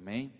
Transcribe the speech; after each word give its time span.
Amém? 0.00 0.32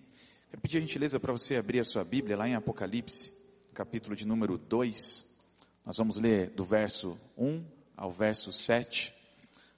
Quero 0.48 0.62
pedir 0.62 0.78
a 0.78 0.80
gentileza 0.80 1.20
para 1.20 1.34
você 1.34 1.56
abrir 1.56 1.80
a 1.80 1.84
sua 1.84 2.02
Bíblia 2.02 2.34
lá 2.34 2.48
em 2.48 2.54
Apocalipse, 2.54 3.30
capítulo 3.74 4.16
de 4.16 4.26
número 4.26 4.56
2. 4.56 5.38
Nós 5.84 5.98
vamos 5.98 6.16
ler 6.16 6.48
do 6.48 6.64
verso 6.64 7.20
1 7.36 7.62
ao 7.94 8.10
verso 8.10 8.50
7. 8.50 9.14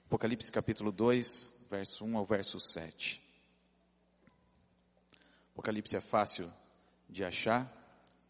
Apocalipse 0.05 0.49
capítulo 0.49 0.89
2, 0.89 1.65
verso 1.69 2.05
1 2.05 2.17
ao 2.17 2.25
verso 2.25 2.61
7. 2.61 3.21
Apocalipse 5.51 5.97
é 5.97 5.99
fácil 5.99 6.49
de 7.09 7.25
achar, 7.25 7.69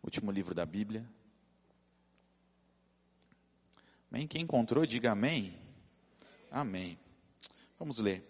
último 0.01 0.31
livro 0.31 0.55
da 0.55 0.65
Bíblia. 0.65 1.07
Amém? 4.11 4.27
Quem 4.27 4.41
encontrou, 4.41 4.87
diga 4.87 5.11
amém. 5.11 5.55
Amém. 6.49 6.97
Vamos 7.77 7.99
ler. 7.99 8.27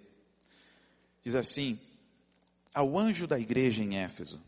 Diz 1.23 1.35
assim: 1.35 1.79
Ao 2.73 2.97
anjo 2.97 3.27
da 3.27 3.39
igreja 3.39 3.83
em 3.83 3.99
Éfeso, 3.99 4.41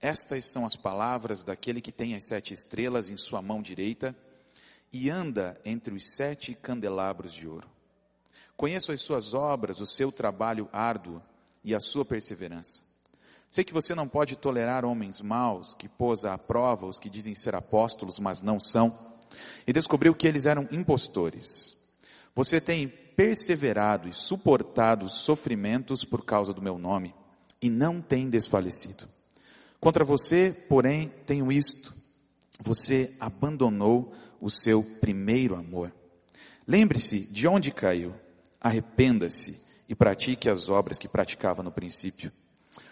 estas 0.00 0.46
são 0.46 0.64
as 0.64 0.74
palavras 0.74 1.42
daquele 1.42 1.82
que 1.82 1.92
tem 1.92 2.14
as 2.14 2.24
sete 2.24 2.54
estrelas 2.54 3.10
em 3.10 3.16
sua 3.18 3.42
mão 3.42 3.60
direita 3.60 4.16
e 4.90 5.10
anda 5.10 5.60
entre 5.62 5.92
os 5.92 6.14
sete 6.14 6.54
candelabros 6.54 7.34
de 7.34 7.46
ouro. 7.46 7.68
Conheço 8.56 8.90
as 8.90 9.02
suas 9.02 9.34
obras, 9.34 9.80
o 9.80 9.86
seu 9.86 10.10
trabalho 10.10 10.66
árduo 10.72 11.22
e 11.62 11.74
a 11.74 11.80
sua 11.80 12.06
perseverança. 12.06 12.80
Sei 13.50 13.62
que 13.62 13.72
você 13.72 13.94
não 13.94 14.08
pode 14.08 14.36
tolerar 14.36 14.86
homens 14.86 15.20
maus 15.20 15.74
que 15.74 15.88
pôs 15.88 16.24
à 16.24 16.38
prova 16.38 16.86
os 16.86 16.98
que 16.98 17.10
dizem 17.10 17.34
ser 17.34 17.54
apóstolos, 17.54 18.18
mas 18.18 18.40
não 18.40 18.58
são, 18.58 19.14
e 19.66 19.74
descobriu 19.74 20.14
que 20.14 20.26
eles 20.26 20.46
eram 20.46 20.66
impostores. 20.72 21.76
Você 22.34 22.62
tem 22.62 22.88
perseverado 22.88 24.08
e 24.08 24.14
suportado 24.14 25.06
sofrimentos 25.08 26.02
por 26.02 26.24
causa 26.24 26.54
do 26.54 26.62
meu 26.62 26.78
nome, 26.78 27.14
e 27.66 27.70
não 27.70 28.00
tem 28.00 28.30
desfalecido. 28.30 29.08
Contra 29.80 30.04
você, 30.04 30.54
porém, 30.68 31.12
tenho 31.26 31.50
isto: 31.50 31.92
você 32.60 33.12
abandonou 33.18 34.14
o 34.40 34.48
seu 34.48 34.82
primeiro 35.00 35.56
amor. 35.56 35.92
Lembre-se 36.66 37.20
de 37.20 37.46
onde 37.48 37.72
caiu, 37.72 38.14
arrependa-se 38.60 39.60
e 39.88 39.94
pratique 39.94 40.48
as 40.48 40.68
obras 40.68 40.96
que 40.96 41.08
praticava 41.08 41.62
no 41.62 41.72
princípio. 41.72 42.30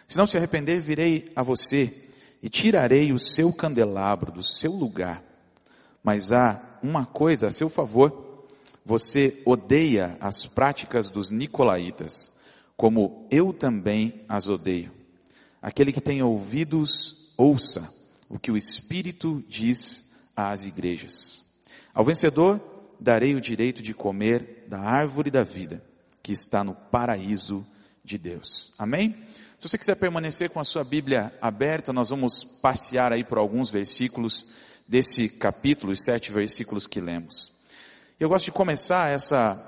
Se 0.09 0.19
não 0.19 0.27
se 0.27 0.37
arrepender, 0.37 0.81
virei 0.81 1.31
a 1.37 1.43
você 1.43 2.07
e 2.43 2.49
tirarei 2.49 3.13
o 3.13 3.19
seu 3.19 3.53
candelabro 3.53 4.33
do 4.33 4.43
seu 4.43 4.73
lugar. 4.73 5.23
Mas 6.03 6.33
há 6.33 6.79
uma 6.83 7.07
coisa 7.07 7.47
a 7.47 7.53
seu 7.53 7.69
favor: 7.69 8.47
você 8.85 9.41
odeia 9.45 10.17
as 10.21 10.47
práticas 10.47 11.11
dos 11.11 11.31
nicolaítas, 11.31 12.34
como 12.77 13.27
eu 13.31 13.53
também 13.53 14.25
as 14.29 14.49
odeio. 14.49 14.93
Aquele 15.61 15.93
que 15.93 16.01
tem 16.01 16.23
ouvidos, 16.23 17.33
ouça 17.37 17.93
o 18.29 18.39
que 18.39 18.51
o 18.51 18.57
Espírito 18.57 19.43
diz 19.49 20.17
às 20.37 20.65
igrejas. 20.65 21.43
Ao 21.95 22.05
vencedor, 22.05 22.61
darei 22.99 23.35
o 23.35 23.41
direito 23.41 23.83
de 23.83 23.95
comer 23.95 24.65
da 24.69 24.81
árvore 24.81 25.31
da 25.31 25.43
vida, 25.43 25.83
que 26.23 26.33
está 26.33 26.65
no 26.65 26.75
paraíso 26.75 27.67
de 28.05 28.19
Deus. 28.19 28.73
Amém? 28.79 29.15
Se 29.59 29.69
você 29.69 29.79
quiser 29.79 29.95
permanecer 29.95 30.51
com 30.51 30.61
a 30.61 30.65
sua 30.65 30.85
Bíblia 30.85 31.33
aberta, 31.41 31.93
nós 31.93 32.11
vamos 32.11 32.45
passear 32.45 33.13
aí 33.13 33.25
por 33.25 33.39
alguns 33.39 33.71
versículos 33.71 34.47
desse 34.87 35.29
capítulo, 35.29 35.93
os 35.93 36.05
sete 36.05 36.31
versículos 36.31 36.87
que 36.87 37.01
lemos. 37.01 37.51
Eu 38.21 38.29
gosto 38.29 38.47
de 38.47 38.53
começar 38.53 39.09
essa 39.11 39.59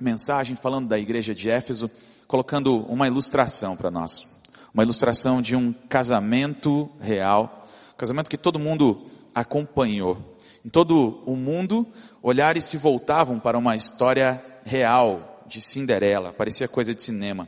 mensagem 0.00 0.54
falando 0.54 0.88
da 0.88 0.98
igreja 0.98 1.34
de 1.34 1.50
Éfeso, 1.50 1.90
colocando 2.32 2.78
uma 2.86 3.06
ilustração 3.06 3.76
para 3.76 3.90
nós. 3.90 4.26
Uma 4.72 4.82
ilustração 4.82 5.42
de 5.42 5.54
um 5.54 5.70
casamento 5.70 6.88
real, 6.98 7.60
casamento 7.94 8.30
que 8.30 8.38
todo 8.38 8.58
mundo 8.58 9.06
acompanhou. 9.34 10.16
Em 10.64 10.70
todo 10.70 11.22
o 11.26 11.36
mundo, 11.36 11.86
olhares 12.22 12.64
se 12.64 12.78
voltavam 12.78 13.38
para 13.38 13.58
uma 13.58 13.76
história 13.76 14.42
real 14.64 15.44
de 15.46 15.60
Cinderela, 15.60 16.32
parecia 16.32 16.66
coisa 16.66 16.94
de 16.94 17.02
cinema. 17.02 17.46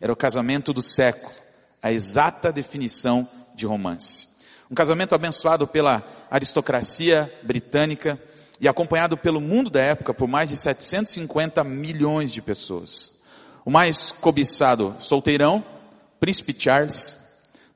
Era 0.00 0.10
o 0.10 0.16
casamento 0.16 0.72
do 0.72 0.80
século, 0.80 1.30
a 1.82 1.92
exata 1.92 2.50
definição 2.50 3.28
de 3.54 3.66
romance. 3.66 4.28
Um 4.70 4.74
casamento 4.74 5.14
abençoado 5.14 5.68
pela 5.68 6.02
aristocracia 6.30 7.30
britânica 7.42 8.18
e 8.58 8.66
acompanhado 8.66 9.14
pelo 9.14 9.42
mundo 9.42 9.68
da 9.68 9.82
época 9.82 10.14
por 10.14 10.26
mais 10.26 10.48
de 10.48 10.56
750 10.56 11.62
milhões 11.62 12.32
de 12.32 12.40
pessoas. 12.40 13.20
O 13.64 13.70
mais 13.70 14.10
cobiçado 14.10 14.96
solteirão, 14.98 15.64
Príncipe 16.18 16.54
Charles, 16.58 17.18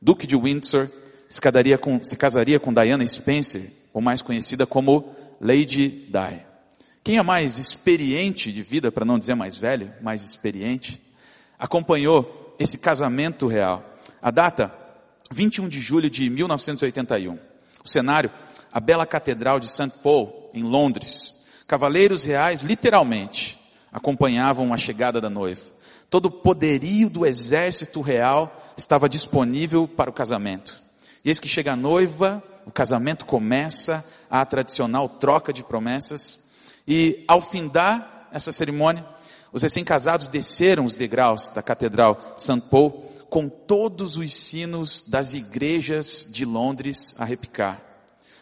Duque 0.03 0.27
de 0.27 0.37
Windsor, 0.37 0.89
se 1.29 1.41
com, 1.81 2.03
se 2.03 2.17
casaria 2.17 2.59
com 2.59 2.73
Diana 2.73 3.07
Spencer, 3.07 3.71
ou 3.93 4.01
mais 4.01 4.21
conhecida 4.21 4.67
como 4.67 5.15
Lady 5.41 5.89
Di. 6.09 6.43
Quem 7.05 7.19
é 7.19 7.23
mais 7.23 7.57
experiente 7.59 8.51
de 8.51 8.63
vida, 8.63 8.91
para 8.91 9.05
não 9.05 9.19
dizer 9.19 9.37
mais 9.37 9.57
velho, 9.57 9.93
mais 10.03 10.25
experiente, 10.25 11.01
acompanhou 11.57 12.57
esse 12.59 12.79
casamento 12.79 13.47
real. 13.47 13.95
A 14.21 14.33
data, 14.33 14.75
21 15.31 15.69
de 15.69 15.81
julho 15.81 16.11
de 16.11 16.29
1981. 16.29 17.39
O 17.85 17.89
cenário, 17.89 18.31
a 18.73 18.81
bela 18.81 19.07
Catedral 19.07 19.61
de 19.61 19.69
St. 19.71 19.93
Paul, 20.03 20.51
em 20.53 20.65
Londres. 20.65 21.47
Cavaleiros 21.69 22.25
reais, 22.25 22.63
literalmente, 22.63 23.57
acompanhavam 23.93 24.75
a 24.75 24.77
chegada 24.77 25.21
da 25.21 25.31
noiva. 25.31 25.76
Todo 26.09 26.27
o 26.27 26.31
poderio 26.31 27.11
do 27.11 27.27
exército 27.27 28.01
real 28.01 28.75
estava 28.77 29.09
disponível 29.09 29.89
para 29.89 30.11
o 30.11 30.13
casamento. 30.13 30.83
E 31.25 31.29
eis 31.29 31.41
que 31.41 31.49
chega 31.49 31.73
a 31.73 31.77
noiva, 31.77 32.43
o 32.65 32.71
casamento 32.71 33.25
começa, 33.25 34.05
a 34.31 34.45
tradicional 34.45 35.09
troca 35.09 35.53
de 35.53 35.65
promessas, 35.65 36.39
e 36.87 37.25
ao 37.27 37.41
findar 37.41 38.29
essa 38.33 38.53
cerimônia, 38.53 39.05
os 39.53 39.63
recém-casados 39.63 40.29
desceram 40.29 40.85
os 40.85 40.97
degraus 40.97 41.49
da 41.49 41.63
Catedral 41.63 42.35
St. 42.37 42.61
Paul 42.71 43.07
com 43.29 43.49
todos 43.49 44.17
os 44.17 44.33
sinos 44.33 45.03
das 45.03 45.35
igrejas 45.35 46.29
de 46.31 46.45
Londres 46.45 47.15
a 47.19 47.25
repicar. 47.25 47.83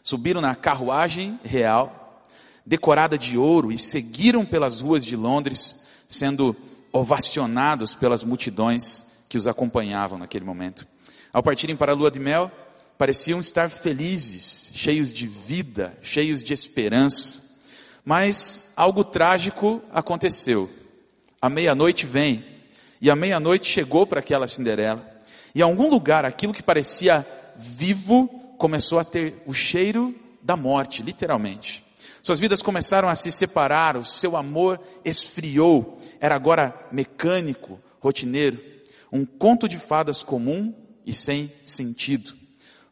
Subiram 0.03 0.41
na 0.41 0.55
carruagem 0.55 1.41
real, 1.43 2.23
decorada 2.67 3.17
de 3.17 3.39
ouro, 3.39 3.73
e 3.73 3.79
seguiram 3.79 4.45
pelas 4.45 4.81
ruas 4.81 5.05
de 5.05 5.17
Londres, 5.17 5.79
sendo 6.09 6.55
ovacionados 6.95 7.97
pelas 7.97 8.23
multidões 8.23 9.05
que 9.29 9.37
os 9.37 9.49
acompanhavam 9.49 10.17
naquele 10.17 10.45
momento. 10.45 10.87
Ao 11.33 11.43
partirem 11.43 11.75
para 11.75 11.91
a 11.91 11.95
lua 11.95 12.09
de 12.09 12.21
mel, 12.21 12.51
pareciam 12.97 13.41
estar 13.41 13.69
felizes, 13.69 14.71
cheios 14.73 15.13
de 15.13 15.27
vida, 15.27 15.99
cheios 16.01 16.45
de 16.45 16.55
esperança. 16.55 17.43
Mas 18.05 18.73
algo 18.77 19.03
trágico 19.03 19.83
aconteceu. 19.93 20.71
A 21.43 21.49
meia-noite 21.49 22.07
vem, 22.07 22.45
e 23.01 23.11
a 23.11 23.17
meia-noite 23.17 23.67
chegou 23.67 24.07
para 24.07 24.21
aquela 24.21 24.47
Cinderela. 24.47 25.05
E 25.53 25.59
em 25.59 25.63
algum 25.63 25.91
lugar, 25.91 26.25
aquilo 26.25 26.55
que 26.55 26.63
parecia 26.63 27.27
vivo 27.57 28.29
começou 28.57 29.01
a 29.01 29.05
ter 29.05 29.43
o 29.47 29.53
cheiro 29.53 30.15
da 30.41 30.57
morte, 30.57 31.03
literalmente. 31.03 31.84
Suas 32.25 32.41
vidas 32.41 32.63
começaram 32.63 33.07
a 33.07 33.15
se 33.15 33.31
separar, 33.31 33.99
o 33.99 34.05
seu 34.05 34.35
amor 34.35 34.81
esfriou, 35.05 35.99
era 36.19 36.35
agora 36.35 36.75
mecânico, 36.91 37.79
rotineiro, 38.01 38.59
um 39.13 39.27
conto 39.27 39.69
de 39.69 39.79
fadas 39.79 40.23
comum 40.23 40.75
e 41.05 41.13
sem 41.13 41.53
sentido. 41.67 42.33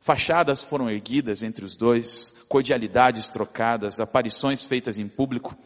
Fachadas 0.03 0.63
foram 0.63 0.91
erguidas 0.91 1.43
entre 1.43 1.65
os 1.65 1.77
dois, 1.77 2.35
cordialidades 2.47 3.27
trocadas, 3.27 4.01
aparições 4.01 4.65
feitas 4.65 4.99
em 4.99 5.09
público, 5.09 5.57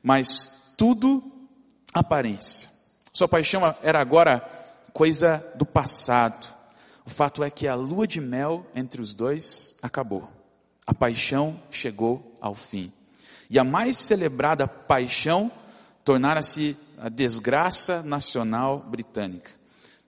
mas 0.00 0.72
tudo 0.76 1.20
aparência. 1.92 2.70
Sua 3.12 3.26
paixão 3.26 3.62
era 3.82 4.00
agora 4.00 4.38
coisa 4.92 5.44
do 5.56 5.66
passado. 5.66 6.46
O 7.04 7.10
fato 7.10 7.42
é 7.42 7.50
que 7.50 7.66
a 7.66 7.74
lua 7.74 8.06
de 8.06 8.20
mel 8.20 8.64
entre 8.72 9.02
os 9.02 9.16
dois 9.16 9.74
acabou. 9.82 10.30
A 10.86 10.94
paixão 10.94 11.60
chegou 11.72 12.38
ao 12.40 12.54
fim. 12.54 12.92
E 13.48 13.58
a 13.58 13.64
mais 13.64 13.96
celebrada 13.96 14.66
paixão 14.66 15.50
tornara-se 16.04 16.76
a 16.98 17.08
desgraça 17.08 18.02
nacional 18.02 18.78
britânica. 18.78 19.50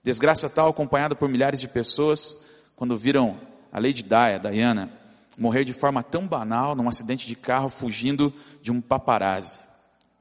Desgraça 0.03 0.49
tal 0.49 0.69
acompanhada 0.69 1.15
por 1.15 1.29
milhares 1.29 1.59
de 1.59 1.67
pessoas 1.67 2.37
quando 2.75 2.97
viram 2.97 3.39
a 3.71 3.79
Lady 3.79 4.01
Di, 4.01 4.15
a 4.15 4.37
Diana, 4.37 4.91
morrer 5.37 5.63
de 5.63 5.73
forma 5.73 6.01
tão 6.01 6.25
banal 6.25 6.75
num 6.75 6.87
acidente 6.87 7.27
de 7.27 7.35
carro 7.35 7.69
fugindo 7.69 8.33
de 8.61 8.71
um 8.71 8.81
paparazzi. 8.81 9.59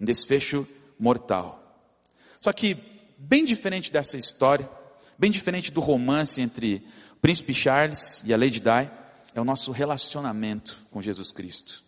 Um 0.01 0.05
desfecho 0.05 0.67
mortal. 0.99 1.59
Só 2.41 2.53
que, 2.53 2.77
bem 3.17 3.45
diferente 3.45 3.91
dessa 3.91 4.17
história, 4.17 4.69
bem 5.19 5.31
diferente 5.31 5.73
do 5.73 5.81
romance 5.81 6.41
entre 6.41 6.85
o 7.13 7.21
príncipe 7.21 7.55
Charles 7.55 8.23
e 8.25 8.33
a 8.33 8.37
Lady 8.37 8.61
Di, 8.61 8.91
é 9.35 9.41
o 9.41 9.45
nosso 9.45 9.73
relacionamento 9.73 10.85
com 10.91 11.03
Jesus 11.03 11.33
Cristo. 11.33 11.88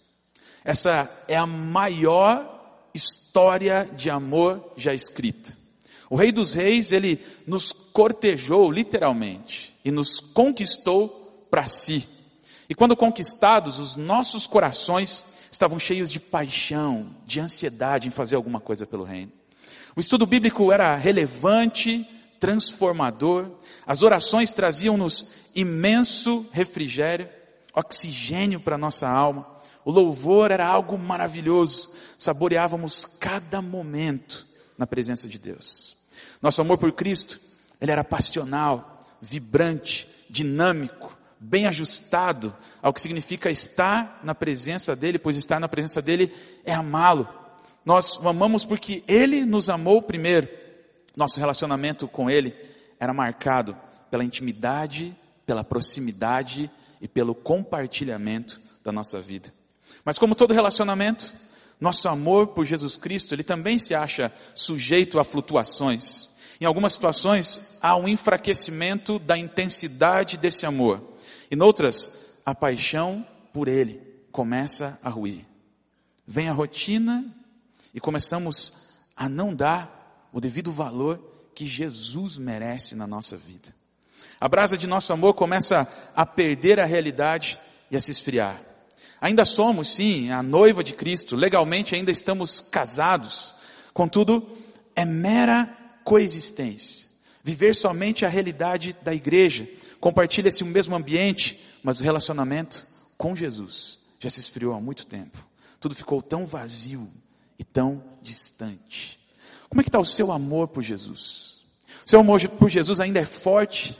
Essa 0.64 1.10
é 1.26 1.36
a 1.36 1.46
maior 1.46 2.88
história 2.94 3.88
de 3.96 4.10
amor 4.10 4.72
já 4.76 4.92
escrita. 4.92 5.56
O 6.08 6.16
Rei 6.16 6.32
dos 6.32 6.52
Reis, 6.52 6.90
ele 6.90 7.24
nos 7.46 7.72
cortejou 7.72 8.70
literalmente 8.70 9.76
e 9.84 9.90
nos 9.90 10.18
conquistou 10.18 11.46
para 11.50 11.66
si. 11.66 12.08
E 12.68 12.74
quando 12.74 12.96
conquistados, 12.96 13.78
os 13.78 13.96
nossos 13.96 14.46
corações 14.46 15.24
estavam 15.50 15.78
cheios 15.78 16.10
de 16.10 16.20
paixão, 16.20 17.14
de 17.26 17.40
ansiedade 17.40 18.08
em 18.08 18.10
fazer 18.10 18.36
alguma 18.36 18.60
coisa 18.60 18.86
pelo 18.86 19.04
reino. 19.04 19.32
O 19.96 20.00
estudo 20.00 20.26
bíblico 20.26 20.70
era 20.70 20.96
relevante, 20.96 22.08
transformador. 22.38 23.50
As 23.86 24.02
orações 24.02 24.52
traziam-nos 24.52 25.26
imenso 25.54 26.46
refrigério, 26.52 27.28
oxigênio 27.74 28.60
para 28.60 28.78
nossa 28.78 29.08
alma. 29.08 29.46
O 29.84 29.90
louvor 29.90 30.50
era 30.50 30.66
algo 30.66 30.98
maravilhoso. 30.98 31.92
Saboreávamos 32.18 33.04
cada 33.04 33.62
momento 33.62 34.46
na 34.76 34.86
presença 34.86 35.28
de 35.28 35.38
Deus. 35.38 35.96
Nosso 36.40 36.60
amor 36.60 36.78
por 36.78 36.92
Cristo, 36.92 37.40
ele 37.80 37.90
era 37.90 38.04
passional, 38.04 39.06
vibrante, 39.20 40.08
dinâmico, 40.28 41.18
bem 41.38 41.66
ajustado 41.66 42.54
ao 42.82 42.92
que 42.92 43.00
significa 43.00 43.50
estar 43.50 44.20
na 44.22 44.34
presença 44.34 44.94
dele, 44.94 45.18
pois 45.18 45.36
estar 45.36 45.58
na 45.58 45.68
presença 45.68 46.00
dele 46.00 46.32
é 46.64 46.72
amá-lo. 46.72 47.28
Nós 47.84 48.16
o 48.16 48.28
amamos 48.28 48.64
porque 48.64 49.02
ele 49.08 49.44
nos 49.44 49.70
amou 49.70 50.02
primeiro. 50.02 50.48
Nosso 51.16 51.40
relacionamento 51.40 52.06
com 52.06 52.30
ele 52.30 52.54
era 52.98 53.12
marcado 53.12 53.76
pela 54.10 54.24
intimidade, 54.24 55.16
pela 55.46 55.64
proximidade 55.64 56.70
e 57.00 57.08
pelo 57.08 57.34
compartilhamento 57.34 58.60
da 58.84 58.92
nossa 58.92 59.20
vida. 59.20 59.52
Mas 60.04 60.18
como 60.18 60.34
todo 60.34 60.54
relacionamento, 60.54 61.32
nosso 61.80 62.08
amor 62.08 62.48
por 62.48 62.66
Jesus 62.66 62.96
Cristo, 62.96 63.34
ele 63.34 63.42
também 63.42 63.78
se 63.78 63.94
acha 63.94 64.32
sujeito 64.54 65.18
a 65.18 65.24
flutuações. 65.24 66.28
Em 66.60 66.66
algumas 66.66 66.92
situações, 66.92 67.60
há 67.80 67.96
um 67.96 68.06
enfraquecimento 68.06 69.18
da 69.18 69.38
intensidade 69.38 70.36
desse 70.36 70.66
amor. 70.66 71.00
E 71.50 71.56
noutras, 71.56 72.10
a 72.44 72.54
paixão 72.54 73.26
por 73.52 73.66
Ele 73.66 74.00
começa 74.30 74.98
a 75.02 75.08
ruir. 75.08 75.46
Vem 76.26 76.48
a 76.48 76.52
rotina 76.52 77.24
e 77.94 78.00
começamos 78.00 78.74
a 79.16 79.28
não 79.28 79.54
dar 79.54 80.28
o 80.32 80.40
devido 80.40 80.70
valor 80.70 81.18
que 81.54 81.66
Jesus 81.66 82.38
merece 82.38 82.94
na 82.94 83.06
nossa 83.06 83.36
vida. 83.36 83.74
A 84.40 84.48
brasa 84.48 84.76
de 84.76 84.86
nosso 84.86 85.12
amor 85.12 85.34
começa 85.34 85.86
a 86.14 86.24
perder 86.24 86.78
a 86.78 86.84
realidade 86.84 87.58
e 87.90 87.96
a 87.96 88.00
se 88.00 88.10
esfriar. 88.10 88.69
Ainda 89.20 89.44
somos, 89.44 89.94
sim, 89.94 90.30
a 90.30 90.42
noiva 90.42 90.82
de 90.82 90.94
Cristo, 90.94 91.36
legalmente 91.36 91.94
ainda 91.94 92.10
estamos 92.10 92.60
casados, 92.60 93.54
contudo, 93.92 94.46
é 94.96 95.04
mera 95.04 95.68
coexistência. 96.04 97.08
Viver 97.42 97.74
somente 97.74 98.24
a 98.24 98.28
realidade 98.28 98.96
da 99.02 99.14
igreja. 99.14 99.68
Compartilha-se 99.98 100.62
o 100.62 100.66
mesmo 100.66 100.94
ambiente, 100.94 101.60
mas 101.82 102.00
o 102.00 102.04
relacionamento 102.04 102.86
com 103.16 103.36
Jesus 103.36 103.98
já 104.18 104.28
se 104.28 104.40
esfriou 104.40 104.74
há 104.74 104.80
muito 104.80 105.06
tempo. 105.06 105.44
Tudo 105.78 105.94
ficou 105.94 106.20
tão 106.20 106.46
vazio 106.46 107.08
e 107.58 107.64
tão 107.64 108.02
distante. 108.22 109.18
Como 109.68 109.80
é 109.80 109.84
que 109.84 109.88
está 109.88 109.98
o 109.98 110.04
seu 110.04 110.32
amor 110.32 110.68
por 110.68 110.82
Jesus? 110.82 111.64
O 112.06 112.10
seu 112.10 112.20
amor 112.20 112.46
por 112.48 112.68
Jesus 112.68 113.00
ainda 113.00 113.20
é 113.20 113.24
forte? 113.24 113.96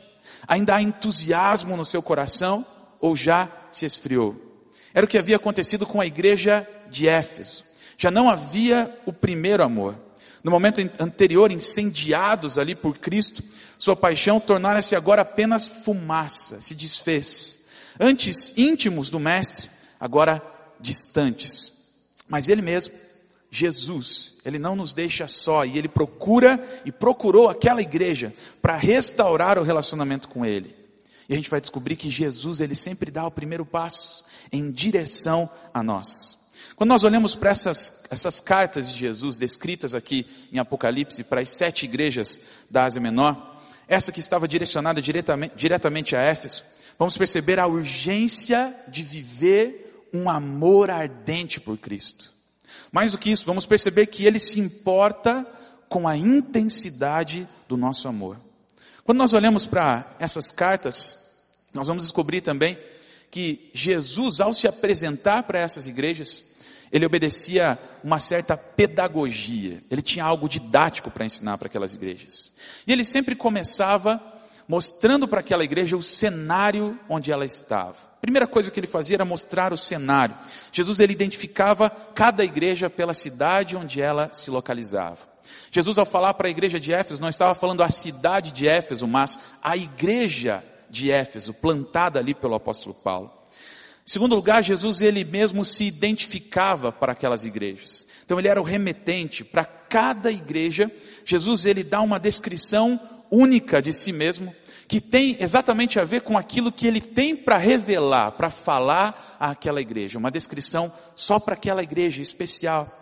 Ainda 0.46 0.74
há 0.74 0.82
entusiasmo 0.82 1.76
no 1.76 1.84
seu 1.84 2.02
coração? 2.02 2.66
Ou 3.00 3.16
já 3.16 3.50
se 3.70 3.86
esfriou? 3.86 4.49
Era 4.92 5.04
o 5.04 5.08
que 5.08 5.18
havia 5.18 5.36
acontecido 5.36 5.86
com 5.86 6.00
a 6.00 6.06
igreja 6.06 6.66
de 6.90 7.08
Éfeso. 7.08 7.64
Já 7.96 8.10
não 8.10 8.28
havia 8.28 8.94
o 9.06 9.12
primeiro 9.12 9.62
amor 9.62 9.96
no 10.42 10.50
momento 10.50 10.80
anterior 10.98 11.52
incendiados 11.52 12.58
ali 12.58 12.74
por 12.74 12.98
Cristo, 12.98 13.42
sua 13.78 13.94
paixão 13.94 14.40
tornara-se 14.40 14.96
agora 14.96 15.22
apenas 15.22 15.68
fumaça, 15.68 16.60
se 16.60 16.74
desfez. 16.74 17.60
Antes 17.98 18.54
íntimos 18.56 19.10
do 19.10 19.20
Mestre, 19.20 19.68
agora 19.98 20.42
distantes. 20.80 21.72
Mas 22.28 22.48
Ele 22.48 22.62
mesmo, 22.62 22.94
Jesus, 23.50 24.36
Ele 24.44 24.58
não 24.58 24.74
nos 24.74 24.94
deixa 24.94 25.26
só 25.28 25.64
e 25.64 25.76
Ele 25.76 25.88
procura 25.88 26.62
e 26.84 26.92
procurou 26.92 27.48
aquela 27.48 27.82
igreja 27.82 28.32
para 28.62 28.76
restaurar 28.76 29.58
o 29.58 29.62
relacionamento 29.62 30.28
com 30.28 30.46
Ele. 30.46 30.74
E 31.30 31.32
a 31.32 31.36
gente 31.36 31.48
vai 31.48 31.60
descobrir 31.60 31.94
que 31.94 32.10
Jesus, 32.10 32.60
Ele 32.60 32.74
sempre 32.74 33.08
dá 33.08 33.24
o 33.24 33.30
primeiro 33.30 33.64
passo 33.64 34.24
em 34.50 34.68
direção 34.72 35.48
a 35.72 35.80
nós. 35.80 36.36
Quando 36.74 36.88
nós 36.88 37.04
olhamos 37.04 37.36
para 37.36 37.50
essas, 37.50 38.02
essas 38.10 38.40
cartas 38.40 38.90
de 38.90 38.98
Jesus 38.98 39.36
descritas 39.36 39.94
aqui 39.94 40.26
em 40.52 40.58
Apocalipse 40.58 41.22
para 41.22 41.40
as 41.40 41.50
sete 41.50 41.84
igrejas 41.84 42.40
da 42.68 42.82
Ásia 42.82 43.00
Menor, 43.00 43.62
essa 43.86 44.10
que 44.10 44.18
estava 44.18 44.48
direcionada 44.48 45.00
diretamente, 45.00 45.54
diretamente 45.54 46.16
a 46.16 46.20
Éfeso, 46.20 46.64
vamos 46.98 47.16
perceber 47.16 47.60
a 47.60 47.66
urgência 47.68 48.74
de 48.88 49.04
viver 49.04 50.08
um 50.12 50.28
amor 50.28 50.90
ardente 50.90 51.60
por 51.60 51.78
Cristo. 51.78 52.32
Mais 52.90 53.12
do 53.12 53.18
que 53.18 53.30
isso, 53.30 53.46
vamos 53.46 53.66
perceber 53.66 54.06
que 54.06 54.26
Ele 54.26 54.40
se 54.40 54.58
importa 54.58 55.46
com 55.88 56.08
a 56.08 56.16
intensidade 56.16 57.46
do 57.68 57.76
nosso 57.76 58.08
amor. 58.08 58.36
Quando 59.10 59.18
nós 59.18 59.34
olhamos 59.34 59.66
para 59.66 60.14
essas 60.20 60.52
cartas, 60.52 61.18
nós 61.74 61.88
vamos 61.88 62.04
descobrir 62.04 62.42
também 62.42 62.78
que 63.28 63.68
Jesus, 63.74 64.40
ao 64.40 64.54
se 64.54 64.68
apresentar 64.68 65.42
para 65.42 65.58
essas 65.58 65.88
igrejas, 65.88 66.44
ele 66.92 67.04
obedecia 67.04 67.76
uma 68.04 68.20
certa 68.20 68.56
pedagogia, 68.56 69.82
ele 69.90 70.00
tinha 70.00 70.24
algo 70.24 70.48
didático 70.48 71.10
para 71.10 71.24
ensinar 71.24 71.58
para 71.58 71.66
aquelas 71.66 71.92
igrejas. 71.92 72.54
E 72.86 72.92
ele 72.92 73.04
sempre 73.04 73.34
começava 73.34 74.22
mostrando 74.68 75.26
para 75.26 75.40
aquela 75.40 75.64
igreja 75.64 75.96
o 75.96 76.02
cenário 76.04 76.96
onde 77.08 77.32
ela 77.32 77.44
estava. 77.44 77.96
A 78.16 78.20
primeira 78.20 78.46
coisa 78.46 78.70
que 78.70 78.78
ele 78.78 78.86
fazia 78.86 79.16
era 79.16 79.24
mostrar 79.24 79.72
o 79.72 79.76
cenário. 79.76 80.38
Jesus 80.70 81.00
ele 81.00 81.14
identificava 81.14 81.90
cada 81.90 82.44
igreja 82.44 82.88
pela 82.88 83.12
cidade 83.12 83.74
onde 83.74 84.00
ela 84.00 84.30
se 84.32 84.52
localizava. 84.52 85.29
Jesus 85.70 85.98
ao 85.98 86.06
falar 86.06 86.34
para 86.34 86.48
a 86.48 86.50
igreja 86.50 86.80
de 86.80 86.92
Éfeso 86.92 87.20
não 87.20 87.28
estava 87.28 87.54
falando 87.54 87.82
a 87.82 87.90
cidade 87.90 88.52
de 88.52 88.68
Éfeso, 88.68 89.06
mas 89.06 89.38
a 89.62 89.76
igreja 89.76 90.64
de 90.88 91.10
Éfeso, 91.10 91.54
plantada 91.54 92.18
ali 92.18 92.34
pelo 92.34 92.54
apóstolo 92.54 92.94
Paulo. 92.94 93.30
Em 94.06 94.12
segundo 94.12 94.34
lugar, 94.34 94.62
Jesus 94.62 95.02
ele 95.02 95.24
mesmo 95.24 95.64
se 95.64 95.84
identificava 95.84 96.90
para 96.90 97.12
aquelas 97.12 97.44
igrejas. 97.44 98.06
Então 98.24 98.38
ele 98.38 98.48
era 98.48 98.60
o 98.60 98.64
remetente 98.64 99.44
para 99.44 99.64
cada 99.64 100.32
igreja. 100.32 100.90
Jesus 101.24 101.64
ele 101.64 101.84
dá 101.84 102.00
uma 102.00 102.18
descrição 102.18 102.98
única 103.30 103.80
de 103.80 103.92
si 103.92 104.12
mesmo, 104.12 104.52
que 104.88 105.00
tem 105.00 105.36
exatamente 105.38 106.00
a 106.00 106.04
ver 106.04 106.22
com 106.22 106.36
aquilo 106.36 106.72
que 106.72 106.88
ele 106.88 107.00
tem 107.00 107.36
para 107.36 107.56
revelar, 107.56 108.32
para 108.32 108.50
falar 108.50 109.36
àquela 109.38 109.80
igreja, 109.80 110.18
uma 110.18 110.32
descrição 110.32 110.92
só 111.14 111.38
para 111.38 111.54
aquela 111.54 111.82
igreja 111.82 112.20
especial. 112.20 112.99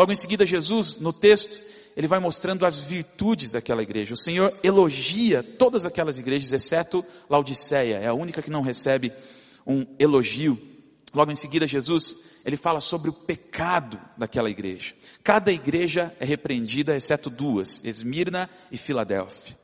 Logo 0.00 0.12
em 0.12 0.16
seguida, 0.16 0.46
Jesus, 0.46 0.96
no 0.96 1.12
texto, 1.12 1.60
ele 1.94 2.08
vai 2.08 2.18
mostrando 2.18 2.64
as 2.64 2.78
virtudes 2.78 3.52
daquela 3.52 3.82
igreja. 3.82 4.14
O 4.14 4.16
Senhor 4.16 4.50
elogia 4.62 5.42
todas 5.42 5.84
aquelas 5.84 6.18
igrejas, 6.18 6.54
exceto 6.54 7.04
Laodiceia, 7.28 7.98
é 7.98 8.06
a 8.06 8.14
única 8.14 8.40
que 8.40 8.50
não 8.50 8.62
recebe 8.62 9.12
um 9.66 9.84
elogio. 9.98 10.58
Logo 11.12 11.30
em 11.30 11.36
seguida, 11.36 11.66
Jesus, 11.66 12.16
ele 12.46 12.56
fala 12.56 12.80
sobre 12.80 13.10
o 13.10 13.12
pecado 13.12 14.00
daquela 14.16 14.48
igreja. 14.48 14.94
Cada 15.22 15.52
igreja 15.52 16.16
é 16.18 16.24
repreendida, 16.24 16.96
exceto 16.96 17.28
duas, 17.28 17.84
Esmirna 17.84 18.48
e 18.72 18.78
Filadélfia. 18.78 19.54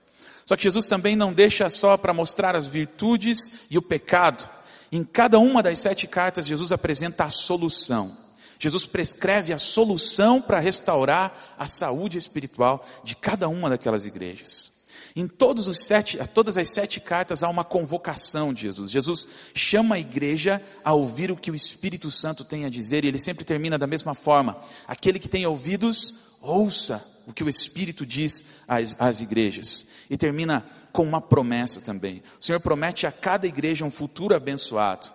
Só 0.45 0.55
que 0.55 0.65
Jesus 0.65 0.87
também 0.87 1.17
não 1.17 1.33
deixa 1.33 1.71
só 1.71 1.97
para 1.97 2.13
mostrar 2.13 2.55
as 2.55 2.67
virtudes 2.67 3.51
e 3.71 3.79
o 3.79 3.83
pecado. 3.83 4.47
Em 4.93 5.03
cada 5.03 5.39
uma 5.39 5.63
das 5.63 5.79
sete 5.79 6.07
cartas, 6.07 6.47
Jesus 6.47 6.73
apresenta 6.73 7.25
a 7.25 7.31
solução. 7.31 8.26
Jesus 8.59 8.87
prescreve 8.87 9.53
a 9.53 9.59
solução 9.59 10.41
para 10.41 10.59
restaurar 10.59 11.55
a 11.59 11.67
saúde 11.67 12.19
espiritual 12.19 12.87
de 13.05 13.15
cada 13.15 13.49
uma 13.49 13.69
daquelas 13.69 14.07
igrejas. 14.07 14.77
Em 15.15 15.27
todos 15.27 15.67
os 15.67 15.79
sete, 15.79 16.19
todas 16.35 16.59
as 16.59 16.69
sete 16.69 17.01
cartas 17.01 17.43
há 17.43 17.49
uma 17.49 17.65
convocação 17.65 18.53
de 18.53 18.63
Jesus. 18.63 18.91
Jesus 18.91 19.27
chama 19.55 19.95
a 19.95 19.99
igreja 19.99 20.61
a 20.85 20.93
ouvir 20.93 21.33
o 21.33 21.37
que 21.37 21.51
o 21.51 21.55
Espírito 21.55 22.11
Santo 22.11 22.45
tem 22.45 22.67
a 22.67 22.69
dizer 22.69 23.03
e 23.03 23.09
ele 23.09 23.19
sempre 23.19 23.43
termina 23.43 23.79
da 23.79 23.87
mesma 23.87 24.15
forma. 24.15 24.59
Aquele 24.87 25.19
que 25.19 25.29
tem 25.29 25.47
ouvidos, 25.47 26.15
ouça 26.43 27.03
o 27.27 27.33
que 27.33 27.43
o 27.43 27.49
Espírito 27.49 28.05
diz 28.05 28.45
às, 28.69 28.95
às 28.99 29.23
igrejas. 29.23 29.87
E 30.11 30.19
termina 30.19 30.67
com 30.93 31.03
uma 31.03 31.21
promessa 31.21 31.81
também. 31.81 32.23
O 32.39 32.45
Senhor 32.45 32.61
promete 32.61 33.07
a 33.07 33.13
cada 33.13 33.47
igreja 33.47 33.87
um 33.87 33.91
futuro 33.91 34.35
abençoado, 34.35 35.09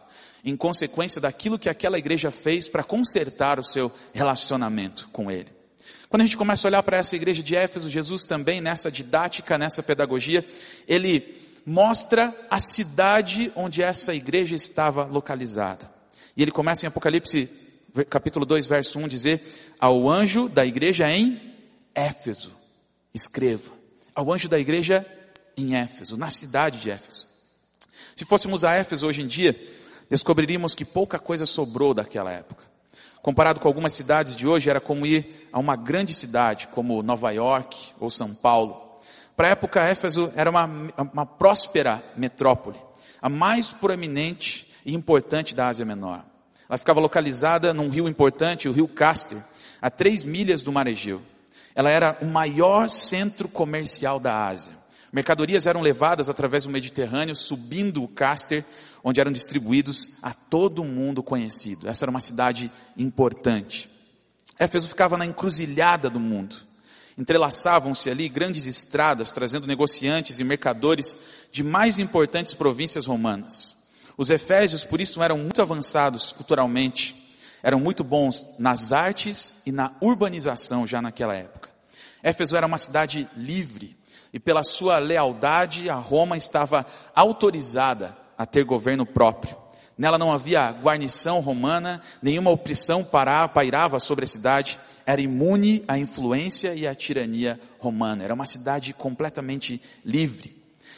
em 0.44 0.56
consequência 0.56 1.22
daquilo 1.22 1.60
que 1.60 1.70
aquela 1.70 1.98
igreja 1.98 2.32
fez 2.32 2.68
para 2.68 2.84
consertar 2.84 3.60
o 3.60 3.64
seu 3.64 3.92
relacionamento 4.14 5.10
com 5.12 5.30
Ele. 5.30 5.50
Quando 6.10 6.22
a 6.22 6.26
gente 6.26 6.38
começa 6.38 6.68
a 6.68 6.70
olhar 6.70 6.84
para 6.84 6.98
essa 6.98 7.16
igreja 7.16 7.42
de 7.42 7.56
Éfeso, 7.56 7.90
Jesus 7.90 8.26
também, 8.26 8.60
nessa 8.60 8.92
didática, 8.92 9.58
nessa 9.58 9.82
pedagogia, 9.82 10.46
ele 10.88 11.38
mostra 11.66 12.36
a 12.50 12.60
cidade 12.60 13.52
onde 13.56 13.82
essa 13.82 14.14
igreja 14.14 14.56
estava 14.56 15.06
localizada. 15.06 15.90
E 16.36 16.42
ele 16.42 16.52
começa 16.52 16.86
em 16.86 16.88
Apocalipse, 16.88 17.50
capítulo 18.10 18.46
2, 18.46 18.66
verso 18.66 19.00
1, 19.00 19.08
dizer: 19.08 19.42
Ao 19.80 20.10
anjo 20.10 20.50
da 20.50 20.66
igreja 20.66 21.10
em 21.10 21.40
Éfeso. 21.96 22.52
escreva 23.14 23.82
ao 24.16 24.32
anjo 24.32 24.48
da 24.48 24.60
igreja 24.60 25.06
em 25.58 25.76
Éfeso, 25.76 26.18
na 26.18 26.30
cidade 26.30 26.80
de 26.80 26.92
Éfeso. 26.92 27.28
Se 28.16 28.26
fôssemos 28.26 28.64
a 28.64 28.74
Éfeso 28.74 29.08
hoje 29.08 29.22
em 29.22 29.28
dia, 29.28 29.58
descobriríamos 30.12 30.76
que 30.76 30.84
pouca 30.84 31.18
coisa 31.18 31.46
sobrou 31.46 31.94
daquela 31.94 32.32
época. 32.32 32.66
Comparado 33.22 33.62
com 33.62 33.68
algumas 33.68 33.94
cidades 33.94 34.36
de 34.36 34.46
hoje, 34.46 34.70
era 34.70 34.82
como 34.82 35.06
ir 35.06 35.48
a 35.54 35.60
uma 35.60 35.78
grande 35.78 36.14
cidade, 36.14 36.68
como 36.68 37.02
Nova 37.02 37.32
York 37.32 37.94
ou 37.98 38.10
São 38.10 38.34
Paulo. 38.34 39.00
Para 39.38 39.48
a 39.48 39.52
época, 39.52 39.82
Éfeso 39.82 40.30
era 40.36 40.50
uma, 40.50 40.70
uma 41.14 41.26
próspera 41.26 42.04
metrópole, 42.18 42.78
a 43.22 43.30
mais 43.30 43.72
proeminente 43.72 44.68
e 44.86 44.94
importante 44.94 45.56
da 45.56 45.68
Ásia 45.68 45.86
Menor. 45.86 46.26
Ela 46.68 46.78
ficava 46.78 47.00
localizada 47.00 47.74
num 47.74 47.90
rio 47.90 48.10
importante, 48.10 48.68
o 48.68 48.74
rio 48.74 48.90
Caster, 48.90 49.42
a 49.82 49.90
três 49.90 50.26
milhas 50.26 50.62
do 50.62 50.74
mar 50.74 50.88
Egeu. 50.88 51.22
Ela 51.74 51.90
era 51.90 52.18
o 52.22 52.26
maior 52.26 52.90
centro 52.90 53.48
comercial 53.48 54.20
da 54.20 54.46
Ásia. 54.46 54.74
Mercadorias 55.12 55.68
eram 55.68 55.82
levadas 55.82 56.30
através 56.30 56.64
do 56.64 56.70
Mediterrâneo, 56.70 57.36
subindo 57.36 58.04
o 58.04 58.08
Caster, 58.08 58.64
onde 59.04 59.20
eram 59.20 59.32
distribuídos 59.32 60.12
a 60.22 60.34
todo 60.34 60.84
mundo 60.84 61.24
conhecido. 61.24 61.88
Essa 61.88 62.06
era 62.06 62.12
uma 62.12 62.22
cidade 62.22 62.72
importante. 62.98 63.90
Éfeso 64.60 64.90
ficava 64.90 65.18
na 65.18 65.26
encruzilhada 65.26 66.10
do 66.10 66.20
mundo. 66.20 66.56
Entrelaçavam-se 67.18 68.10
ali 68.10 68.30
grandes 68.30 68.66
estradas, 68.66 69.32
trazendo 69.32 69.68
negociantes 69.68 70.40
e 70.40 70.44
mercadores 70.44 71.18
de 71.52 71.64
mais 71.64 72.00
importantes 72.00 72.54
províncias 72.54 73.06
romanas. 73.06 73.78
Os 74.18 74.30
efésios, 74.30 74.84
por 74.84 75.02
isso, 75.02 75.22
eram 75.22 75.38
muito 75.38 75.62
avançados 75.62 76.32
culturalmente, 76.32 77.16
eram 77.64 77.80
muito 77.80 78.04
bons 78.04 78.48
nas 78.58 78.92
artes 78.92 79.58
e 79.66 79.72
na 79.72 79.94
urbanização 80.00 80.86
já 80.86 81.02
naquela 81.02 81.36
época. 81.36 81.70
Éfeso 82.24 82.56
era 82.56 82.68
uma 82.68 82.78
cidade 82.78 83.28
livre, 83.36 83.98
e 84.34 84.40
pela 84.40 84.64
sua 84.64 84.98
lealdade 84.98 85.90
a 85.90 85.96
Roma 85.96 86.38
estava 86.38 86.86
autorizada 87.14 88.16
a 88.42 88.46
ter 88.48 88.64
governo 88.64 89.06
próprio. 89.06 89.56
Nela 89.96 90.18
não 90.18 90.34
havia 90.34 90.72
guarnição 90.72 91.40
romana, 91.42 92.02
nenhuma 92.24 92.50
opressão 92.50 93.08
pairava 93.54 94.00
sobre 94.00 94.26
a 94.26 94.28
cidade, 94.28 94.80
era 95.06 95.22
imune 95.22 95.84
à 95.88 96.00
influência 96.00 96.74
e 96.74 96.88
à 96.88 96.96
tirania 96.96 97.60
romana. 97.78 98.24
Era 98.24 98.34
uma 98.34 98.48
cidade 98.48 98.94
completamente 98.94 99.80
livre. 100.04 100.58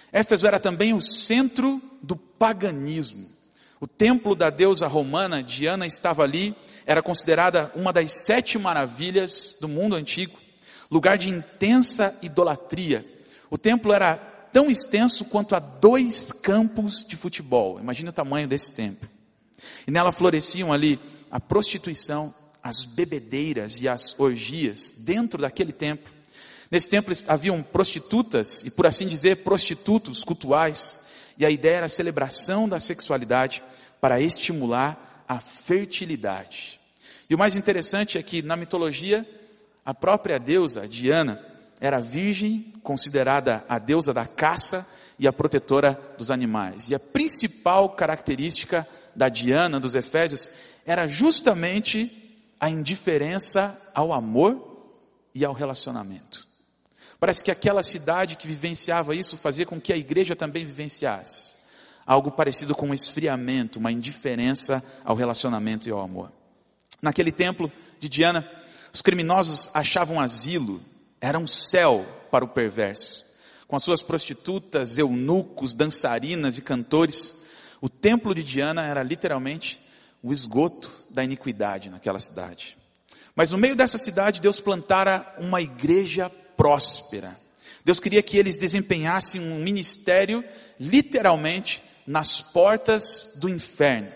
Éfeso 0.09 0.47
era 0.47 0.57
também 0.57 0.93
o 0.93 1.01
centro 1.01 1.81
do 2.01 2.15
paganismo. 2.15 3.27
O 3.77 3.87
templo 3.87 4.35
da 4.35 4.49
deusa 4.49 4.87
romana, 4.87 5.43
Diana, 5.43 5.85
estava 5.85 6.23
ali, 6.23 6.55
era 6.85 7.03
considerada 7.03 7.69
uma 7.75 7.91
das 7.91 8.13
sete 8.25 8.57
maravilhas 8.57 9.57
do 9.59 9.67
mundo 9.67 9.97
antigo, 9.97 10.37
lugar 10.89 11.17
de 11.17 11.27
intensa 11.27 12.17
idolatria. 12.21 13.05
O 13.49 13.57
templo 13.57 13.91
era 13.91 14.32
tão 14.53 14.69
extenso 14.69 15.25
quanto 15.25 15.55
a 15.55 15.59
dois 15.59 16.31
campos 16.31 17.03
de 17.03 17.17
futebol. 17.17 17.79
Imagine 17.79 18.09
o 18.09 18.13
tamanho 18.13 18.47
desse 18.47 18.71
templo. 18.71 19.09
E 19.87 19.91
nela 19.91 20.11
floresciam 20.11 20.71
ali 20.71 20.99
a 21.31 21.39
prostituição, 21.39 22.33
as 22.61 22.85
bebedeiras 22.85 23.81
e 23.81 23.87
as 23.87 24.17
orgias 24.19 24.93
dentro 24.95 25.41
daquele 25.41 25.73
templo. 25.73 26.13
Nesse 26.69 26.87
templo 26.87 27.13
haviam 27.27 27.61
prostitutas 27.63 28.61
e, 28.63 28.69
por 28.69 28.85
assim 28.85 29.07
dizer, 29.07 29.37
prostitutos 29.37 30.23
cultuais. 30.23 31.01
E 31.37 31.45
a 31.45 31.49
ideia 31.49 31.77
era 31.77 31.85
a 31.87 31.89
celebração 31.89 32.69
da 32.69 32.79
sexualidade 32.79 33.63
para 33.99 34.21
estimular 34.21 35.25
a 35.27 35.39
fertilidade. 35.39 36.79
E 37.29 37.33
o 37.33 37.37
mais 37.37 37.55
interessante 37.55 38.17
é 38.17 38.23
que 38.23 38.41
na 38.43 38.55
mitologia, 38.55 39.27
a 39.83 39.93
própria 39.93 40.37
deusa 40.37 40.87
Diana 40.87 41.52
era 41.83 41.99
virgem, 41.99 42.73
considerada 42.81 43.65
a 43.67 43.77
deusa 43.77 44.13
da 44.13 44.25
caça 44.25 44.87
e 45.19 45.27
a 45.27 45.33
protetora 45.33 45.99
dos 46.17 46.31
animais. 46.31 46.89
E 46.89 46.95
a 46.95 46.99
principal 46.99 47.89
característica 47.89 48.87
da 49.13 49.27
Diana 49.27 49.81
dos 49.81 49.93
Efésios 49.93 50.49
era 50.85 51.09
justamente 51.09 52.09
a 52.57 52.69
indiferença 52.69 53.77
ao 53.93 54.13
amor 54.13 54.95
e 55.35 55.43
ao 55.43 55.51
relacionamento. 55.51 56.47
Parece 57.19 57.43
que 57.43 57.51
aquela 57.51 57.83
cidade 57.83 58.37
que 58.37 58.47
vivenciava 58.47 59.13
isso 59.13 59.35
fazia 59.35 59.65
com 59.65 59.81
que 59.81 59.91
a 59.91 59.97
igreja 59.97 60.37
também 60.37 60.63
vivenciasse 60.63 61.57
algo 62.05 62.31
parecido 62.31 62.73
com 62.73 62.87
um 62.87 62.93
esfriamento, 62.93 63.77
uma 63.77 63.91
indiferença 63.91 64.81
ao 65.03 65.17
relacionamento 65.17 65.89
e 65.89 65.91
ao 65.91 65.99
amor. 65.99 66.31
Naquele 67.01 67.31
templo 67.31 67.69
de 67.99 68.07
Diana, 68.07 68.49
os 68.93 69.01
criminosos 69.01 69.69
achavam 69.73 70.17
asilo 70.17 70.81
era 71.23 71.39
um 71.39 71.47
céu 71.47 72.05
para 72.29 72.43
o 72.43 72.49
perverso. 72.49 73.25
Com 73.65 73.77
as 73.77 73.83
suas 73.83 74.03
prostitutas, 74.03 74.97
eunucos, 74.97 75.73
dançarinas 75.73 76.57
e 76.57 76.61
cantores, 76.61 77.33
o 77.79 77.87
templo 77.87 78.35
de 78.35 78.43
Diana 78.43 78.85
era 78.85 79.01
literalmente 79.01 79.81
o 80.21 80.33
esgoto 80.33 80.91
da 81.09 81.23
iniquidade 81.23 81.89
naquela 81.89 82.19
cidade. 82.19 82.77
Mas 83.33 83.51
no 83.51 83.57
meio 83.57 83.73
dessa 83.73 83.97
cidade, 83.97 84.41
Deus 84.41 84.59
plantara 84.59 85.33
uma 85.39 85.61
igreja 85.61 86.29
próspera. 86.57 87.39
Deus 87.85 88.01
queria 88.01 88.21
que 88.21 88.37
eles 88.37 88.57
desempenhassem 88.57 89.39
um 89.39 89.63
ministério, 89.63 90.43
literalmente, 90.77 91.81
nas 92.05 92.41
portas 92.41 93.37
do 93.37 93.47
inferno. 93.47 94.11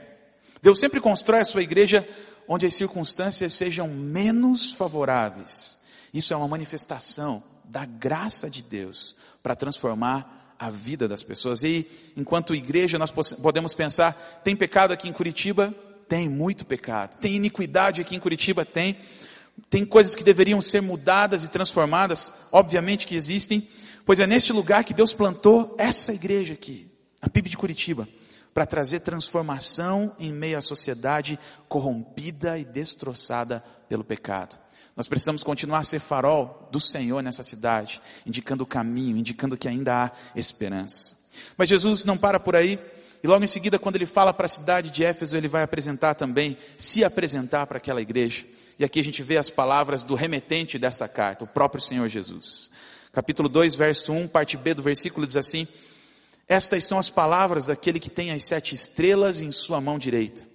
Deus 0.61 0.77
sempre 0.77 0.99
constrói 0.99 1.39
a 1.39 1.45
sua 1.45 1.63
igreja 1.63 2.05
onde 2.49 2.65
as 2.65 2.75
circunstâncias 2.75 3.53
sejam 3.53 3.87
menos 3.87 4.73
favoráveis 4.73 5.77
isso 6.17 6.33
é 6.33 6.37
uma 6.37 6.47
manifestação 6.47 7.43
da 7.63 7.85
graça 7.85 8.49
de 8.49 8.61
Deus 8.61 9.15
para 9.43 9.55
transformar 9.55 10.55
a 10.57 10.69
vida 10.69 11.07
das 11.07 11.21
pessoas. 11.21 11.63
E 11.63 11.87
enquanto 12.15 12.55
igreja 12.55 12.97
nós 12.97 13.11
podemos 13.11 13.73
pensar, 13.73 14.41
tem 14.43 14.55
pecado 14.55 14.91
aqui 14.91 15.07
em 15.07 15.13
Curitiba? 15.13 15.73
Tem 16.09 16.27
muito 16.27 16.65
pecado. 16.65 17.17
Tem 17.17 17.35
iniquidade 17.35 18.01
aqui 18.01 18.15
em 18.15 18.19
Curitiba? 18.19 18.65
Tem. 18.65 18.97
Tem 19.69 19.85
coisas 19.85 20.15
que 20.15 20.23
deveriam 20.23 20.61
ser 20.61 20.81
mudadas 20.81 21.43
e 21.43 21.47
transformadas? 21.49 22.33
Obviamente 22.51 23.05
que 23.05 23.15
existem. 23.15 23.67
Pois 24.05 24.19
é 24.19 24.25
neste 24.25 24.53
lugar 24.53 24.83
que 24.83 24.93
Deus 24.93 25.13
plantou 25.13 25.75
essa 25.77 26.13
igreja 26.13 26.53
aqui, 26.53 26.89
a 27.21 27.29
PIB 27.29 27.49
de 27.49 27.57
Curitiba, 27.57 28.07
para 28.53 28.65
trazer 28.65 29.01
transformação 29.01 30.15
em 30.17 30.31
meio 30.31 30.57
à 30.57 30.61
sociedade 30.61 31.37
corrompida 31.67 32.57
e 32.57 32.63
destroçada 32.63 33.63
pelo 33.87 34.03
pecado. 34.03 34.57
Nós 34.95 35.07
precisamos 35.07 35.43
continuar 35.43 35.79
a 35.79 35.83
ser 35.83 35.99
farol 35.99 36.67
do 36.71 36.79
Senhor 36.79 37.21
nessa 37.21 37.43
cidade, 37.43 38.01
indicando 38.25 38.63
o 38.63 38.67
caminho, 38.67 39.17
indicando 39.17 39.57
que 39.57 39.67
ainda 39.67 40.05
há 40.05 40.11
esperança. 40.35 41.15
Mas 41.55 41.69
Jesus 41.69 42.03
não 42.03 42.17
para 42.17 42.39
por 42.39 42.55
aí, 42.55 42.79
e 43.23 43.27
logo 43.27 43.43
em 43.43 43.47
seguida, 43.47 43.79
quando 43.79 43.95
ele 43.95 44.05
fala 44.05 44.33
para 44.33 44.45
a 44.45 44.49
cidade 44.49 44.89
de 44.89 45.03
Éfeso, 45.03 45.35
ele 45.35 45.47
vai 45.47 45.63
apresentar 45.63 46.13
também, 46.13 46.57
se 46.77 47.03
apresentar 47.03 47.65
para 47.65 47.77
aquela 47.77 48.01
igreja. 48.01 48.45
E 48.77 48.83
aqui 48.83 48.99
a 48.99 49.03
gente 49.03 49.23
vê 49.23 49.37
as 49.37 49.49
palavras 49.49 50.03
do 50.03 50.15
remetente 50.15 50.77
dessa 50.77 51.07
carta, 51.07 51.43
o 51.43 51.47
próprio 51.47 51.81
Senhor 51.81 52.07
Jesus. 52.07 52.69
Capítulo 53.11 53.49
2, 53.49 53.75
verso 53.75 54.11
1, 54.13 54.27
parte 54.27 54.57
B 54.57 54.73
do 54.73 54.83
versículo 54.83 55.25
diz 55.25 55.35
assim: 55.35 55.67
Estas 56.47 56.83
são 56.83 56.99
as 56.99 57.09
palavras 57.09 57.65
daquele 57.65 57.99
que 57.99 58.09
tem 58.09 58.31
as 58.31 58.43
sete 58.43 58.75
estrelas 58.75 59.41
em 59.41 59.51
sua 59.51 59.81
mão 59.81 59.97
direita 59.97 60.45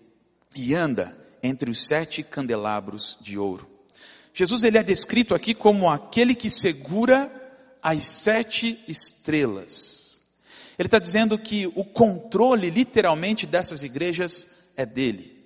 e 0.54 0.74
anda 0.74 1.16
entre 1.42 1.70
os 1.70 1.86
sete 1.86 2.22
candelabros 2.22 3.18
de 3.20 3.38
ouro. 3.38 3.68
Jesus 4.34 4.62
ele 4.62 4.78
é 4.78 4.82
descrito 4.82 5.34
aqui 5.34 5.54
como 5.54 5.90
aquele 5.90 6.34
que 6.34 6.48
segura 6.48 7.30
as 7.82 8.06
sete 8.06 8.82
estrelas. 8.86 10.22
Ele 10.78 10.86
está 10.86 10.98
dizendo 10.98 11.38
que 11.38 11.66
o 11.74 11.84
controle 11.84 12.70
literalmente 12.70 13.46
dessas 13.46 13.82
igrejas 13.82 14.46
é 14.76 14.86
dele. 14.86 15.42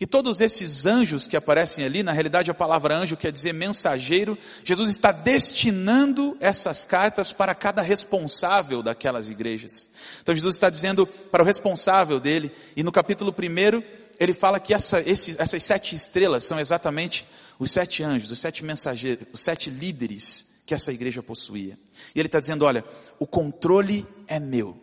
E 0.00 0.06
todos 0.06 0.40
esses 0.40 0.86
anjos 0.86 1.26
que 1.26 1.36
aparecem 1.36 1.84
ali, 1.84 2.04
na 2.04 2.12
realidade 2.12 2.50
a 2.50 2.54
palavra 2.54 2.96
anjo 2.96 3.16
quer 3.16 3.32
dizer 3.32 3.52
mensageiro, 3.52 4.38
Jesus 4.62 4.88
está 4.90 5.10
destinando 5.10 6.36
essas 6.38 6.84
cartas 6.84 7.32
para 7.32 7.54
cada 7.54 7.82
responsável 7.82 8.80
daquelas 8.80 9.28
igrejas. 9.28 9.90
Então 10.22 10.34
Jesus 10.34 10.54
está 10.54 10.70
dizendo 10.70 11.04
para 11.06 11.42
o 11.42 11.46
responsável 11.46 12.20
dele, 12.20 12.52
e 12.76 12.84
no 12.84 12.92
capítulo 12.92 13.34
1 13.36 13.82
ele 14.18 14.34
fala 14.34 14.58
que 14.58 14.74
essa, 14.74 15.00
essas 15.00 15.62
sete 15.62 15.94
estrelas 15.94 16.44
são 16.44 16.58
exatamente 16.58 17.26
os 17.58 17.70
sete 17.70 18.02
anjos, 18.02 18.30
os 18.30 18.38
sete 18.38 18.64
mensageiros, 18.64 19.26
os 19.32 19.40
sete 19.40 19.70
líderes 19.70 20.46
que 20.66 20.74
essa 20.74 20.92
igreja 20.92 21.22
possuía. 21.22 21.78
E 22.14 22.18
ele 22.18 22.26
está 22.26 22.40
dizendo: 22.40 22.64
olha, 22.64 22.84
o 23.18 23.26
controle 23.26 24.06
é 24.26 24.38
meu. 24.38 24.76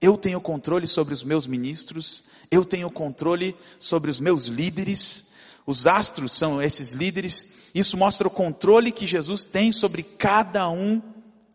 Eu 0.00 0.16
tenho 0.18 0.40
controle 0.40 0.86
sobre 0.86 1.14
os 1.14 1.24
meus 1.24 1.46
ministros, 1.46 2.22
eu 2.50 2.64
tenho 2.64 2.90
controle 2.90 3.56
sobre 3.80 4.10
os 4.10 4.20
meus 4.20 4.46
líderes, 4.46 5.28
os 5.64 5.86
astros 5.86 6.32
são 6.32 6.60
esses 6.60 6.92
líderes, 6.92 7.70
isso 7.74 7.96
mostra 7.96 8.28
o 8.28 8.30
controle 8.30 8.92
que 8.92 9.06
Jesus 9.06 9.42
tem 9.42 9.72
sobre 9.72 10.02
cada 10.02 10.68
um 10.68 11.00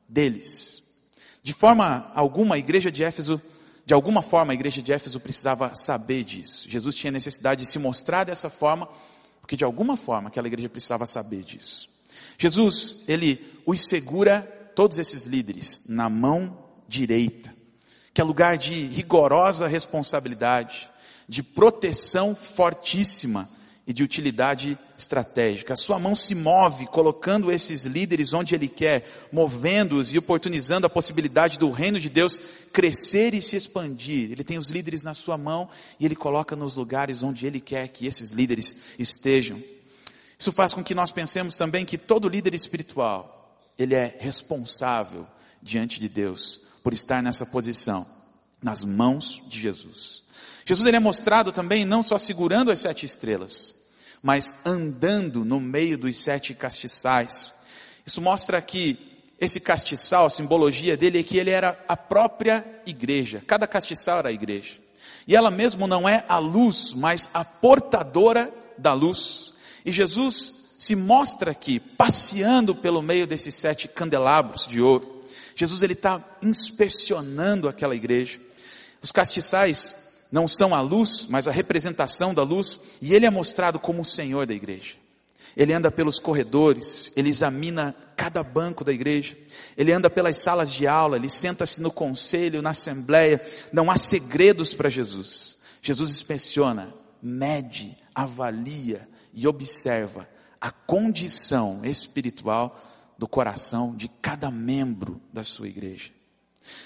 deles. 0.09 0.81
De 1.43 1.53
forma 1.53 2.11
alguma, 2.15 2.55
a 2.55 2.59
igreja 2.59 2.91
de 2.91 3.03
Éfeso, 3.03 3.39
de 3.85 3.93
alguma 3.93 4.21
forma, 4.21 4.53
a 4.53 4.55
igreja 4.55 4.81
de 4.81 4.93
Éfeso 4.93 5.19
precisava 5.19 5.73
saber 5.75 6.23
disso. 6.23 6.69
Jesus 6.69 6.95
tinha 6.95 7.11
necessidade 7.11 7.61
de 7.61 7.67
se 7.67 7.79
mostrar 7.79 8.23
dessa 8.23 8.49
forma 8.49 8.87
porque 9.41 9.57
de 9.57 9.65
alguma 9.65 9.97
forma 9.97 10.29
aquela 10.29 10.47
igreja 10.47 10.69
precisava 10.69 11.05
saber 11.05 11.43
disso. 11.43 11.89
Jesus, 12.37 13.03
ele 13.07 13.61
os 13.65 13.85
segura, 13.85 14.41
todos 14.73 14.97
esses 14.97 15.25
líderes, 15.25 15.83
na 15.89 16.09
mão 16.09 16.57
direita, 16.87 17.53
que 18.13 18.21
é 18.21 18.23
lugar 18.23 18.57
de 18.57 18.85
rigorosa 18.85 19.67
responsabilidade, 19.67 20.89
de 21.27 21.43
proteção 21.43 22.33
fortíssima 22.33 23.49
e 23.85 23.93
de 23.93 24.03
utilidade 24.03 24.77
estratégica. 24.97 25.73
A 25.73 25.77
sua 25.77 25.97
mão 25.97 26.15
se 26.15 26.35
move 26.35 26.85
colocando 26.87 27.51
esses 27.51 27.85
líderes 27.85 28.33
onde 28.33 28.53
ele 28.53 28.67
quer, 28.67 29.27
movendo-os 29.31 30.13
e 30.13 30.17
oportunizando 30.17 30.85
a 30.85 30.89
possibilidade 30.89 31.57
do 31.57 31.69
reino 31.71 31.99
de 31.99 32.09
Deus 32.09 32.39
crescer 32.71 33.33
e 33.33 33.41
se 33.41 33.55
expandir. 33.55 34.31
Ele 34.31 34.43
tem 34.43 34.57
os 34.57 34.69
líderes 34.69 35.03
na 35.03 35.13
sua 35.13 35.37
mão 35.37 35.67
e 35.99 36.05
ele 36.05 36.15
coloca 36.15 36.55
nos 36.55 36.75
lugares 36.75 37.23
onde 37.23 37.45
ele 37.47 37.59
quer 37.59 37.87
que 37.87 38.05
esses 38.05 38.31
líderes 38.31 38.75
estejam. 38.99 39.61
Isso 40.37 40.51
faz 40.51 40.73
com 40.73 40.83
que 40.83 40.95
nós 40.95 41.11
pensemos 41.11 41.55
também 41.55 41.85
que 41.85 41.97
todo 41.97 42.29
líder 42.29 42.53
espiritual, 42.53 43.59
ele 43.77 43.95
é 43.95 44.15
responsável 44.19 45.27
diante 45.61 45.99
de 45.99 46.09
Deus 46.09 46.61
por 46.83 46.93
estar 46.93 47.21
nessa 47.21 47.45
posição, 47.45 48.05
nas 48.61 48.83
mãos 48.83 49.41
de 49.47 49.59
Jesus. 49.59 50.23
Jesus 50.71 50.87
ele 50.87 50.95
é 50.95 51.01
mostrado 51.01 51.51
também 51.51 51.83
não 51.83 52.01
só 52.01 52.17
segurando 52.17 52.71
as 52.71 52.79
sete 52.79 53.05
estrelas, 53.05 53.75
mas 54.23 54.55
andando 54.65 55.43
no 55.43 55.59
meio 55.59 55.97
dos 55.97 56.15
sete 56.23 56.53
castiçais. 56.53 57.51
Isso 58.05 58.21
mostra 58.21 58.61
que 58.61 58.97
esse 59.37 59.59
castiçal, 59.59 60.27
a 60.27 60.29
simbologia 60.29 60.95
dele 60.95 61.19
é 61.19 61.23
que 61.23 61.35
ele 61.35 61.49
era 61.49 61.77
a 61.89 61.97
própria 61.97 62.65
igreja. 62.85 63.43
Cada 63.45 63.67
castiçal 63.67 64.19
era 64.19 64.29
a 64.29 64.31
igreja. 64.31 64.75
E 65.27 65.35
ela 65.35 65.51
mesmo 65.51 65.87
não 65.87 66.07
é 66.07 66.23
a 66.29 66.37
luz, 66.37 66.93
mas 66.93 67.29
a 67.33 67.43
portadora 67.43 68.49
da 68.77 68.93
luz. 68.93 69.51
E 69.85 69.91
Jesus 69.91 70.71
se 70.79 70.95
mostra 70.95 71.51
aqui, 71.51 71.81
passeando 71.81 72.73
pelo 72.73 73.01
meio 73.01 73.27
desses 73.27 73.55
sete 73.55 73.89
candelabros 73.89 74.67
de 74.67 74.79
ouro. 74.79 75.21
Jesus 75.53 75.83
ele 75.83 75.91
está 75.91 76.23
inspecionando 76.41 77.67
aquela 77.67 77.93
igreja. 77.93 78.39
Os 79.01 79.11
castiçais 79.11 80.10
não 80.31 80.47
são 80.47 80.73
a 80.73 80.81
luz, 80.81 81.27
mas 81.29 81.47
a 81.47 81.51
representação 81.51 82.33
da 82.33 82.43
luz, 82.43 82.79
e 83.01 83.13
ele 83.13 83.25
é 83.25 83.29
mostrado 83.29 83.77
como 83.77 84.01
o 84.01 84.05
Senhor 84.05 84.45
da 84.45 84.53
igreja. 84.53 84.95
Ele 85.55 85.73
anda 85.73 85.91
pelos 85.91 86.19
corredores, 86.19 87.11
ele 87.15 87.29
examina 87.29 87.93
cada 88.15 88.41
banco 88.41 88.83
da 88.85 88.93
igreja, 88.93 89.37
ele 89.75 89.91
anda 89.91 90.09
pelas 90.09 90.37
salas 90.37 90.71
de 90.71 90.87
aula, 90.87 91.17
ele 91.17 91.29
senta-se 91.29 91.81
no 91.81 91.91
conselho, 91.91 92.61
na 92.61 92.69
assembleia, 92.69 93.45
não 93.73 93.91
há 93.91 93.97
segredos 93.97 94.73
para 94.73 94.89
Jesus. 94.89 95.57
Jesus 95.81 96.11
inspeciona, 96.11 96.93
mede, 97.21 97.97
avalia 98.15 99.09
e 99.33 99.45
observa 99.47 100.27
a 100.59 100.71
condição 100.71 101.83
espiritual 101.83 102.79
do 103.17 103.27
coração 103.27 103.95
de 103.95 104.07
cada 104.07 104.49
membro 104.49 105.19
da 105.33 105.43
sua 105.43 105.67
igreja. 105.67 106.11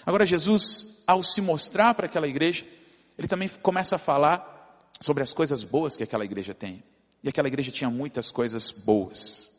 Agora, 0.05 0.25
Jesus, 0.25 1.03
ao 1.05 1.21
se 1.21 1.41
mostrar 1.41 1.93
para 1.93 2.05
aquela 2.05 2.27
igreja, 2.27 2.65
ele 3.17 3.27
também 3.27 3.49
começa 3.61 3.95
a 3.95 3.99
falar 3.99 4.77
sobre 4.99 5.23
as 5.23 5.33
coisas 5.33 5.63
boas 5.63 5.95
que 5.95 6.03
aquela 6.03 6.25
igreja 6.25 6.53
tem. 6.53 6.83
E 7.23 7.29
aquela 7.29 7.47
igreja 7.47 7.71
tinha 7.71 7.89
muitas 7.89 8.31
coisas 8.31 8.71
boas. 8.71 9.49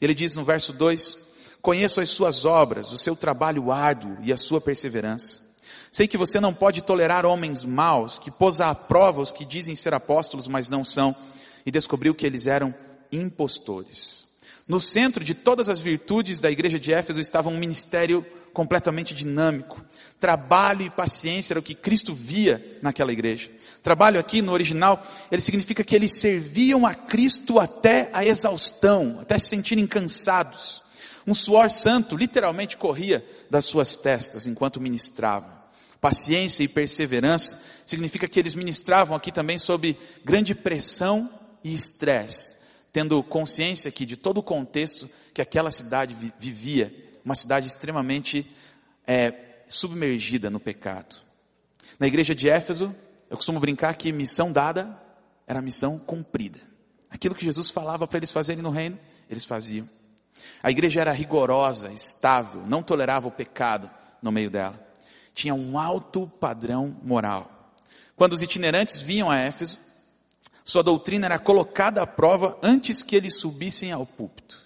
Ele 0.00 0.14
diz 0.14 0.34
no 0.34 0.44
verso 0.44 0.72
2: 0.72 1.16
Conheço 1.62 2.00
as 2.00 2.10
suas 2.10 2.44
obras, 2.44 2.92
o 2.92 2.98
seu 2.98 3.16
trabalho 3.16 3.72
árduo 3.72 4.18
e 4.20 4.32
a 4.32 4.36
sua 4.36 4.60
perseverança. 4.60 5.42
Sei 5.90 6.08
que 6.08 6.18
você 6.18 6.40
não 6.40 6.52
pode 6.52 6.82
tolerar 6.82 7.24
homens 7.24 7.64
maus, 7.64 8.18
que 8.18 8.30
pôs 8.30 8.60
à 8.60 8.74
prova 8.74 9.22
os 9.22 9.30
que 9.30 9.44
dizem 9.44 9.76
ser 9.76 9.94
apóstolos, 9.94 10.48
mas 10.48 10.68
não 10.68 10.84
são, 10.84 11.14
e 11.64 11.70
descobriu 11.70 12.14
que 12.14 12.26
eles 12.26 12.46
eram 12.46 12.74
impostores. 13.12 14.26
No 14.66 14.80
centro 14.80 15.22
de 15.22 15.34
todas 15.34 15.68
as 15.68 15.80
virtudes 15.80 16.40
da 16.40 16.50
igreja 16.50 16.80
de 16.80 16.92
Éfeso 16.92 17.20
estava 17.20 17.48
um 17.48 17.58
ministério 17.58 18.26
completamente 18.54 19.12
dinâmico. 19.12 19.84
Trabalho 20.18 20.82
e 20.82 20.88
paciência 20.88 21.52
era 21.52 21.60
o 21.60 21.62
que 21.62 21.74
Cristo 21.74 22.14
via 22.14 22.78
naquela 22.80 23.12
igreja. 23.12 23.50
Trabalho 23.82 24.18
aqui 24.18 24.40
no 24.40 24.52
original, 24.52 25.04
ele 25.30 25.42
significa 25.42 25.84
que 25.84 25.94
eles 25.94 26.12
serviam 26.12 26.86
a 26.86 26.94
Cristo 26.94 27.58
até 27.58 28.08
a 28.12 28.24
exaustão, 28.24 29.18
até 29.20 29.38
se 29.38 29.48
sentirem 29.48 29.86
cansados. 29.86 30.82
Um 31.26 31.34
suor 31.34 31.68
santo 31.68 32.16
literalmente 32.16 32.76
corria 32.76 33.26
das 33.50 33.64
suas 33.66 33.96
testas 33.96 34.46
enquanto 34.46 34.80
ministravam. 34.80 35.52
Paciência 36.00 36.62
e 36.62 36.68
perseverança 36.68 37.58
significa 37.84 38.28
que 38.28 38.38
eles 38.38 38.54
ministravam 38.54 39.16
aqui 39.16 39.32
também 39.32 39.58
sob 39.58 39.98
grande 40.24 40.54
pressão 40.54 41.28
e 41.62 41.74
estresse, 41.74 42.56
tendo 42.92 43.22
consciência 43.22 43.88
aqui 43.88 44.06
de 44.06 44.16
todo 44.16 44.38
o 44.38 44.42
contexto 44.42 45.08
que 45.32 45.42
aquela 45.42 45.70
cidade 45.70 46.14
vivia 46.38 47.03
uma 47.24 47.34
cidade 47.34 47.66
extremamente 47.66 48.46
é, 49.06 49.32
submergida 49.66 50.50
no 50.50 50.60
pecado. 50.60 51.16
Na 51.98 52.06
igreja 52.06 52.34
de 52.34 52.48
Éfeso, 52.48 52.94
eu 53.30 53.36
costumo 53.36 53.60
brincar 53.60 53.94
que 53.96 54.12
missão 54.12 54.52
dada 54.52 55.00
era 55.46 55.62
missão 55.62 55.98
cumprida. 55.98 56.60
Aquilo 57.10 57.34
que 57.34 57.44
Jesus 57.44 57.70
falava 57.70 58.06
para 58.06 58.18
eles 58.18 58.32
fazerem 58.32 58.62
no 58.62 58.70
reino, 58.70 58.98
eles 59.30 59.44
faziam. 59.44 59.88
A 60.62 60.70
igreja 60.70 61.00
era 61.00 61.12
rigorosa, 61.12 61.92
estável, 61.92 62.62
não 62.66 62.82
tolerava 62.82 63.28
o 63.28 63.30
pecado 63.30 63.88
no 64.20 64.32
meio 64.32 64.50
dela. 64.50 64.80
Tinha 65.32 65.54
um 65.54 65.78
alto 65.78 66.26
padrão 66.40 66.96
moral. 67.02 67.72
Quando 68.16 68.32
os 68.32 68.42
itinerantes 68.42 69.00
vinham 69.00 69.30
a 69.30 69.36
Éfeso, 69.36 69.78
sua 70.64 70.82
doutrina 70.82 71.26
era 71.26 71.38
colocada 71.38 72.02
à 72.02 72.06
prova 72.06 72.58
antes 72.62 73.02
que 73.02 73.14
eles 73.14 73.38
subissem 73.38 73.92
ao 73.92 74.06
púlpito. 74.06 74.63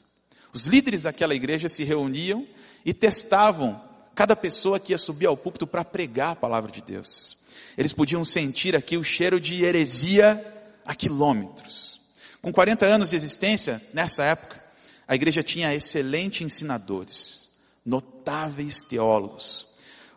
Os 0.53 0.67
líderes 0.67 1.03
daquela 1.03 1.35
igreja 1.35 1.69
se 1.69 1.85
reuniam 1.85 2.47
e 2.85 2.95
testavam 2.95 3.81
cada 4.15 4.35
pessoa 4.35 4.81
que 4.81 4.93
ia 4.93 4.99
subir 4.99 5.27
ao 5.27 5.37
púlpito 5.37 5.67
para 5.67 5.85
pregar 5.85 6.33
a 6.33 6.37
palavra 6.37 6.73
de 6.73 6.83
Deus. 6.83 7.37
Eles 7.77 7.93
podiam 7.93 8.25
sentir 8.25 8.75
aqui 8.75 8.97
o 8.97 9.05
cheiro 9.05 9.41
de 9.41 9.63
heresia 9.63 10.45
a 10.85 10.95
quilômetros. 10.95 12.01
Com 12.43 12.53
40 12.53 12.87
anos 12.87 13.11
de 13.11 13.17
existência, 13.17 13.81
nessa 13.93 14.25
época, 14.25 14.61
a 15.07 15.15
igreja 15.15 15.43
tinha 15.43 15.75
excelentes 15.75 16.43
ensinadores, 16.43 17.51
notáveis 17.85 18.83
teólogos. 18.83 19.67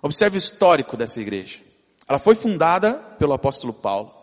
Observe 0.01 0.37
o 0.37 0.39
histórico 0.39 0.97
dessa 0.97 1.21
igreja. 1.21 1.59
Ela 2.07 2.19
foi 2.19 2.35
fundada 2.35 2.93
pelo 2.93 3.33
apóstolo 3.33 3.73
Paulo. 3.73 4.13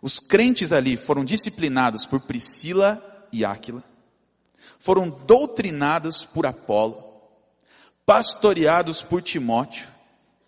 Os 0.00 0.20
crentes 0.20 0.72
ali 0.72 0.96
foram 0.96 1.24
disciplinados 1.24 2.06
por 2.06 2.20
Priscila 2.20 3.02
e 3.32 3.44
Áquila 3.44 3.82
foram 4.78 5.08
doutrinados 5.08 6.24
por 6.24 6.46
Apolo, 6.46 7.02
pastoreados 8.04 9.02
por 9.02 9.22
Timóteo 9.22 9.88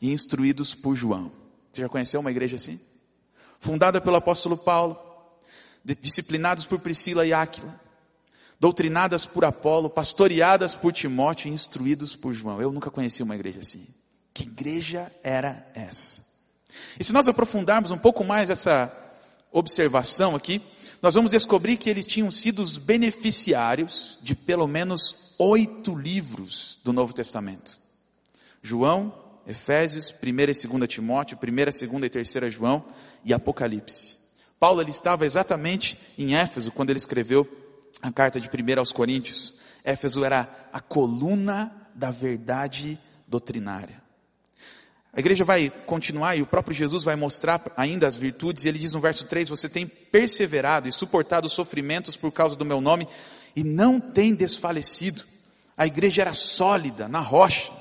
e 0.00 0.12
instruídos 0.12 0.74
por 0.74 0.96
João. 0.96 1.32
Você 1.70 1.82
já 1.82 1.88
conheceu 1.88 2.20
uma 2.20 2.30
igreja 2.30 2.56
assim? 2.56 2.80
Fundada 3.60 4.00
pelo 4.00 4.16
apóstolo 4.16 4.56
Paulo, 4.56 4.98
disciplinados 6.00 6.64
por 6.64 6.78
Priscila 6.78 7.26
e 7.26 7.32
Áquila, 7.32 7.78
doutrinadas 8.60 9.26
por 9.26 9.44
Apolo, 9.44 9.90
pastoreadas 9.90 10.76
por 10.76 10.92
Timóteo 10.92 11.48
e 11.48 11.52
instruídos 11.52 12.14
por 12.14 12.32
João. 12.32 12.60
Eu 12.60 12.72
nunca 12.72 12.90
conheci 12.90 13.22
uma 13.22 13.34
igreja 13.34 13.60
assim. 13.60 13.86
Que 14.32 14.44
igreja 14.44 15.12
era 15.22 15.68
essa? 15.74 16.26
E 16.98 17.04
se 17.04 17.12
nós 17.12 17.28
aprofundarmos 17.28 17.90
um 17.90 17.98
pouco 17.98 18.22
mais 18.22 18.50
essa 18.50 18.92
observação 19.52 20.34
aqui, 20.37 20.62
nós 21.00 21.14
vamos 21.14 21.30
descobrir 21.30 21.76
que 21.76 21.88
eles 21.88 22.06
tinham 22.06 22.30
sido 22.30 22.61
os 22.61 22.76
beneficiários 22.76 24.18
de 24.22 24.34
pelo 24.34 24.66
menos 24.66 25.34
oito 25.38 25.94
livros 25.94 26.80
do 26.82 26.92
Novo 26.92 27.12
Testamento. 27.12 27.78
João, 28.62 29.14
Efésios, 29.46 30.14
1 30.22 30.28
e 30.28 30.68
2 30.78 30.88
Timóteo, 30.88 31.38
1, 31.40 31.88
2 31.88 32.04
e 32.04 32.08
3 32.08 32.52
João 32.52 32.84
e 33.24 33.32
Apocalipse. 33.32 34.16
Paulo 34.58 34.80
ele 34.80 34.90
estava 34.90 35.24
exatamente 35.24 35.98
em 36.18 36.34
Éfeso 36.34 36.72
quando 36.72 36.90
ele 36.90 36.98
escreveu 36.98 37.46
a 38.02 38.11
carta 38.11 38.40
de 38.40 38.48
1 38.48 38.78
aos 38.78 38.92
Coríntios. 38.92 39.54
Éfeso 39.84 40.24
era 40.24 40.68
a 40.72 40.80
coluna 40.80 41.72
da 41.94 42.11
verdade 42.11 42.98
doutrinária. 43.26 44.08
A 45.18 45.20
igreja 45.20 45.44
vai 45.44 45.68
continuar 45.85 46.37
e 46.37 46.42
o 46.42 46.46
próprio 46.46 46.72
Jesus 46.72 47.02
vai 47.02 47.16
mostrar 47.16 47.61
ainda 47.76 48.07
as 48.07 48.14
virtudes, 48.14 48.62
e 48.64 48.68
ele 48.68 48.78
diz 48.78 48.92
no 48.92 49.00
verso 49.00 49.26
3: 49.26 49.48
Você 49.48 49.68
tem 49.68 49.85
perseverado 49.85 50.88
e 50.88 50.92
suportado 50.92 51.48
os 51.48 51.52
sofrimentos 51.52 52.16
por 52.16 52.31
causa 52.31 52.54
do 52.54 52.64
meu 52.64 52.81
nome 52.81 53.09
e 53.57 53.64
não 53.64 53.98
tem 53.98 54.33
desfalecido. 54.33 55.24
A 55.76 55.88
igreja 55.88 56.22
era 56.22 56.33
sólida, 56.33 57.09
na 57.09 57.18
rocha. 57.18 57.72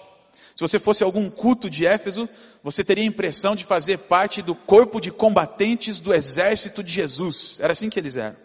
Se 0.55 0.61
você 0.61 0.79
fosse 0.79 1.03
algum 1.03 1.29
culto 1.29 1.69
de 1.69 1.85
Éfeso, 1.85 2.27
você 2.63 2.83
teria 2.83 3.03
a 3.03 3.07
impressão 3.07 3.55
de 3.55 3.65
fazer 3.65 3.99
parte 3.99 4.41
do 4.41 4.55
corpo 4.55 4.99
de 4.99 5.11
combatentes 5.11 5.99
do 5.99 6.15
exército 6.15 6.83
de 6.83 6.91
Jesus. 6.91 7.59
Era 7.59 7.73
assim 7.73 7.87
que 7.87 7.99
eles 7.99 8.15
eram. 8.15 8.35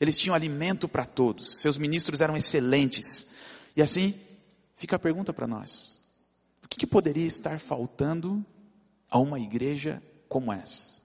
Eles 0.00 0.16
tinham 0.16 0.36
alimento 0.36 0.86
para 0.86 1.04
todos, 1.04 1.60
seus 1.60 1.76
ministros 1.76 2.20
eram 2.20 2.36
excelentes. 2.36 3.26
E 3.74 3.82
assim, 3.82 4.14
fica 4.76 4.94
a 4.94 5.00
pergunta 5.00 5.32
para 5.32 5.48
nós: 5.48 5.98
o 6.68 6.70
que, 6.70 6.80
que 6.80 6.86
poderia 6.86 7.26
estar 7.26 7.58
faltando 7.58 8.44
a 9.10 9.18
uma 9.18 9.40
igreja 9.40 10.02
como 10.28 10.52
essa? 10.52 11.00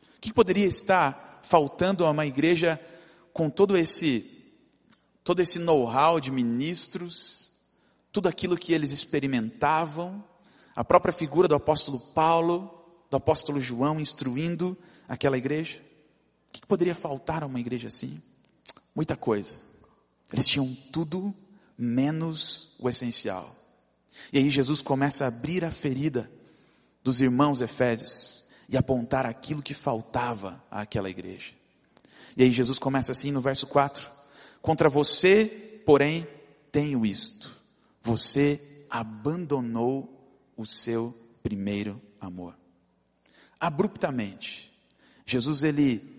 O 0.00 0.20
que, 0.20 0.28
que 0.28 0.32
poderia 0.32 0.66
estar 0.66 1.40
faltando 1.42 2.06
a 2.06 2.10
uma 2.12 2.24
igreja 2.24 2.80
com 3.32 3.50
todo 3.50 3.76
esse 3.76 4.30
todo 5.24 5.40
esse 5.40 5.58
know-how 5.58 6.20
de 6.20 6.30
ministros, 6.30 7.50
tudo 8.12 8.28
aquilo 8.28 8.56
que 8.56 8.72
eles 8.72 8.92
experimentavam, 8.92 10.22
a 10.76 10.84
própria 10.84 11.12
figura 11.12 11.48
do 11.48 11.56
apóstolo 11.56 11.98
Paulo, 11.98 12.86
do 13.10 13.16
apóstolo 13.16 13.60
João 13.60 13.98
instruindo 13.98 14.76
aquela 15.08 15.36
igreja. 15.36 15.82
O 16.48 16.52
que 16.52 16.66
poderia 16.66 16.94
faltar 16.94 17.42
a 17.42 17.46
uma 17.46 17.58
igreja 17.58 17.88
assim? 17.88 18.22
Muita 18.94 19.16
coisa. 19.16 19.60
Eles 20.32 20.46
tinham 20.46 20.72
tudo 20.92 21.34
menos 21.76 22.76
o 22.78 22.88
essencial. 22.88 23.63
E 24.32 24.38
aí 24.38 24.50
Jesus 24.50 24.82
começa 24.82 25.24
a 25.24 25.28
abrir 25.28 25.64
a 25.64 25.70
ferida 25.70 26.30
dos 27.02 27.20
irmãos 27.20 27.60
efésios 27.60 28.42
e 28.68 28.76
apontar 28.76 29.26
aquilo 29.26 29.62
que 29.62 29.74
faltava 29.74 30.62
àquela 30.70 31.10
igreja. 31.10 31.52
E 32.36 32.42
aí 32.42 32.52
Jesus 32.52 32.78
começa 32.78 33.12
assim 33.12 33.30
no 33.30 33.40
verso 33.40 33.66
4: 33.66 34.10
Contra 34.60 34.88
você, 34.88 35.82
porém, 35.84 36.26
tenho 36.72 37.04
isto. 37.04 37.50
Você 38.02 38.60
abandonou 38.90 40.28
o 40.56 40.66
seu 40.66 41.14
primeiro 41.42 42.00
amor. 42.20 42.56
Abruptamente. 43.60 44.72
Jesus 45.26 45.62
ele 45.62 46.14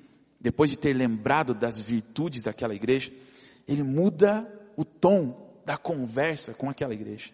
depois 0.45 0.69
de 0.69 0.77
ter 0.77 0.93
lembrado 0.93 1.55
das 1.55 1.79
virtudes 1.79 2.43
daquela 2.43 2.75
igreja, 2.75 3.11
ele 3.67 3.81
muda 3.81 4.47
o 4.77 4.85
tom 4.85 5.59
da 5.65 5.75
conversa 5.75 6.53
com 6.53 6.69
aquela 6.69 6.93
igreja. 6.93 7.31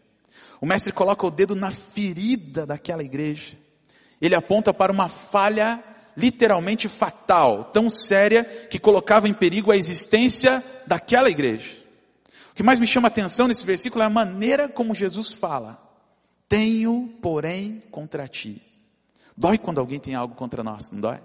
O 0.60 0.66
mestre 0.66 0.94
coloca 0.94 1.26
o 1.26 1.32
dedo 1.32 1.56
na 1.56 1.72
ferida 1.72 2.66
daquela 2.66 3.04
igreja. 3.04 3.58
Ele 4.22 4.36
aponta 4.36 4.74
para 4.74 4.92
uma 4.92 5.10
falha 5.10 5.84
literalmente 6.16 6.88
fatal, 6.88 7.66
tão 7.66 7.90
séria 7.90 8.44
que 8.44 8.80
colocava 8.80 9.28
em 9.28 9.34
perigo 9.34 9.72
a 9.72 9.78
existência 9.78 10.64
daquela 10.86 11.30
igreja. 11.30 11.78
O 12.52 12.56
que 12.56 12.64
mais 12.64 12.80
me 12.80 12.86
chama 12.86 13.08
a 13.08 13.10
atenção 13.10 13.48
nesse 13.48 13.66
versículo 13.66 14.04
é 14.04 14.06
a 14.06 14.10
maneira 14.10 14.68
como 14.68 14.94
Jesus 14.94 15.32
fala. 15.32 15.82
Tenho, 16.48 17.18
porém, 17.22 17.82
contra 17.90 18.28
ti. 18.28 18.62
Dói 19.38 19.58
quando 19.58 19.80
alguém 19.80 20.00
tem 20.00 20.16
algo 20.16 20.36
contra 20.36 20.64
nós, 20.64 20.92
não 20.92 21.00
dói? 21.00 21.20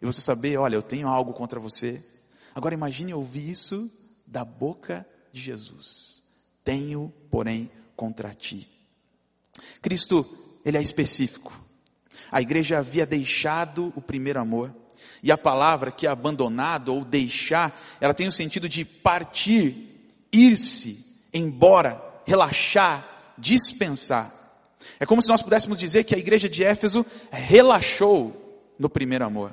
E 0.00 0.06
você 0.06 0.20
saber, 0.20 0.56
olha, 0.56 0.76
eu 0.76 0.82
tenho 0.82 1.08
algo 1.08 1.32
contra 1.32 1.58
você. 1.58 2.02
Agora 2.54 2.74
imagine 2.74 3.12
ouvir 3.12 3.50
isso 3.50 3.90
da 4.26 4.44
boca 4.44 5.04
de 5.32 5.40
Jesus. 5.40 6.22
Tenho, 6.62 7.12
porém, 7.30 7.70
contra 7.98 8.32
ti. 8.32 8.68
Cristo, 9.82 10.24
ele 10.64 10.78
é 10.78 10.82
específico. 10.82 11.52
A 12.30 12.40
igreja 12.40 12.78
havia 12.78 13.04
deixado 13.04 13.92
o 13.96 14.00
primeiro 14.00 14.38
amor. 14.38 14.72
E 15.20 15.32
a 15.32 15.36
palavra 15.36 15.90
que 15.90 16.06
é 16.06 16.10
abandonado 16.10 16.94
ou 16.94 17.04
deixar, 17.04 17.76
ela 18.00 18.14
tem 18.14 18.28
o 18.28 18.32
sentido 18.32 18.68
de 18.68 18.84
partir, 18.84 19.74
ir-se, 20.32 21.04
embora, 21.34 22.00
relaxar, 22.24 23.34
dispensar. 23.36 24.32
É 25.00 25.04
como 25.04 25.20
se 25.20 25.28
nós 25.28 25.42
pudéssemos 25.42 25.76
dizer 25.76 26.04
que 26.04 26.14
a 26.14 26.18
igreja 26.18 26.48
de 26.48 26.62
Éfeso 26.62 27.04
relaxou 27.32 28.70
no 28.78 28.88
primeiro 28.88 29.24
amor. 29.24 29.52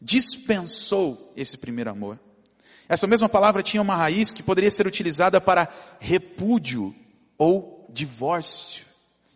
Dispensou 0.00 1.34
esse 1.36 1.58
primeiro 1.58 1.90
amor. 1.90 2.18
Essa 2.88 3.06
mesma 3.06 3.28
palavra 3.28 3.62
tinha 3.62 3.82
uma 3.82 3.96
raiz 3.96 4.32
que 4.32 4.42
poderia 4.42 4.70
ser 4.70 4.86
utilizada 4.86 5.38
para 5.38 5.68
repúdio 6.00 6.94
ou 7.38 7.88
divórcio. 7.88 8.84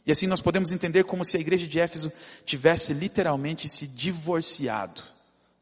E 0.04 0.10
assim 0.10 0.26
nós 0.26 0.40
podemos 0.40 0.72
entender 0.72 1.04
como 1.04 1.24
se 1.24 1.36
a 1.36 1.40
igreja 1.40 1.66
de 1.66 1.78
Éfeso 1.78 2.12
tivesse 2.44 2.92
literalmente 2.92 3.68
se 3.68 3.86
divorciado 3.86 5.00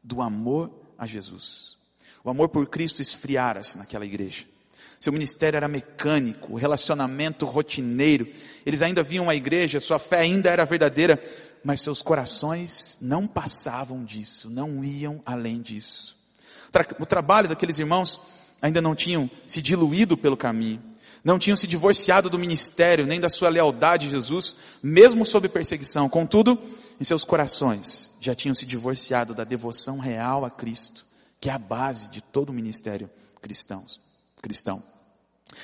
do 0.03 0.21
amor 0.21 0.71
a 0.97 1.05
Jesus. 1.05 1.77
O 2.23 2.29
amor 2.29 2.49
por 2.49 2.67
Cristo 2.67 3.01
esfriara-se 3.01 3.77
naquela 3.77 4.05
igreja. 4.05 4.43
Seu 4.99 5.13
ministério 5.13 5.57
era 5.57 5.67
mecânico, 5.67 6.55
relacionamento 6.55 7.45
rotineiro. 7.45 8.27
Eles 8.65 8.81
ainda 8.81 9.01
viam 9.01 9.29
a 9.29 9.35
igreja, 9.35 9.79
sua 9.79 9.97
fé 9.97 10.19
ainda 10.19 10.49
era 10.49 10.65
verdadeira, 10.65 11.21
mas 11.63 11.81
seus 11.81 12.01
corações 12.01 12.97
não 13.01 13.27
passavam 13.27 14.03
disso, 14.05 14.49
não 14.49 14.83
iam 14.83 15.21
além 15.25 15.61
disso. 15.61 16.15
O 16.99 17.05
trabalho 17.05 17.47
daqueles 17.47 17.79
irmãos 17.79 18.21
ainda 18.61 18.79
não 18.79 18.95
tinham 18.95 19.29
se 19.47 19.61
diluído 19.61 20.15
pelo 20.15 20.37
caminho, 20.37 20.81
não 21.23 21.37
tinham 21.37 21.55
se 21.55 21.67
divorciado 21.67 22.29
do 22.29 22.39
ministério, 22.39 23.05
nem 23.05 23.19
da 23.19 23.29
sua 23.29 23.49
lealdade 23.49 24.07
a 24.07 24.09
Jesus, 24.09 24.55
mesmo 24.81 25.25
sob 25.25 25.47
perseguição. 25.49 26.09
Contudo, 26.09 26.59
em 26.99 27.03
seus 27.03 27.23
corações 27.23 28.11
já 28.19 28.33
tinham 28.33 28.55
se 28.55 28.65
divorciado 28.65 29.33
da 29.33 29.43
devoção 29.43 29.99
real 29.99 30.45
a 30.45 30.49
Cristo, 30.49 31.05
que 31.39 31.49
é 31.49 31.53
a 31.53 31.59
base 31.59 32.09
de 32.09 32.21
todo 32.21 32.49
o 32.49 32.53
ministério 32.53 33.09
cristãos, 33.41 33.99
cristão. 34.41 34.81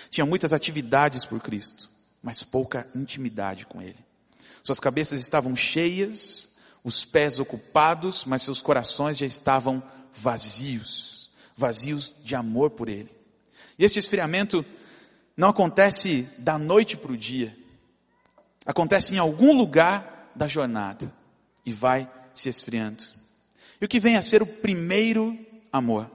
Tinha 0.09 0.25
muitas 0.25 0.53
atividades 0.53 1.25
por 1.25 1.39
Cristo, 1.41 1.89
mas 2.21 2.43
pouca 2.43 2.87
intimidade 2.95 3.65
com 3.65 3.81
Ele. 3.81 3.97
Suas 4.63 4.79
cabeças 4.79 5.19
estavam 5.19 5.55
cheias, 5.55 6.51
os 6.83 7.05
pés 7.05 7.39
ocupados, 7.39 8.25
mas 8.25 8.41
seus 8.41 8.61
corações 8.61 9.17
já 9.17 9.25
estavam 9.25 9.81
vazios, 10.13 11.29
vazios 11.55 12.15
de 12.23 12.35
amor 12.35 12.71
por 12.71 12.89
Ele. 12.89 13.09
E 13.77 13.85
este 13.85 13.99
esfriamento 13.99 14.65
não 15.37 15.49
acontece 15.49 16.27
da 16.39 16.57
noite 16.57 16.97
para 16.97 17.11
o 17.11 17.17
dia, 17.17 17.55
acontece 18.65 19.13
em 19.13 19.19
algum 19.19 19.55
lugar 19.55 20.31
da 20.35 20.47
jornada 20.47 21.13
e 21.63 21.71
vai 21.71 22.09
se 22.33 22.49
esfriando. 22.49 23.03
E 23.79 23.85
o 23.85 23.87
que 23.87 23.99
vem 23.99 24.17
a 24.17 24.21
ser 24.21 24.41
o 24.41 24.47
primeiro 24.47 25.37
amor? 25.71 26.09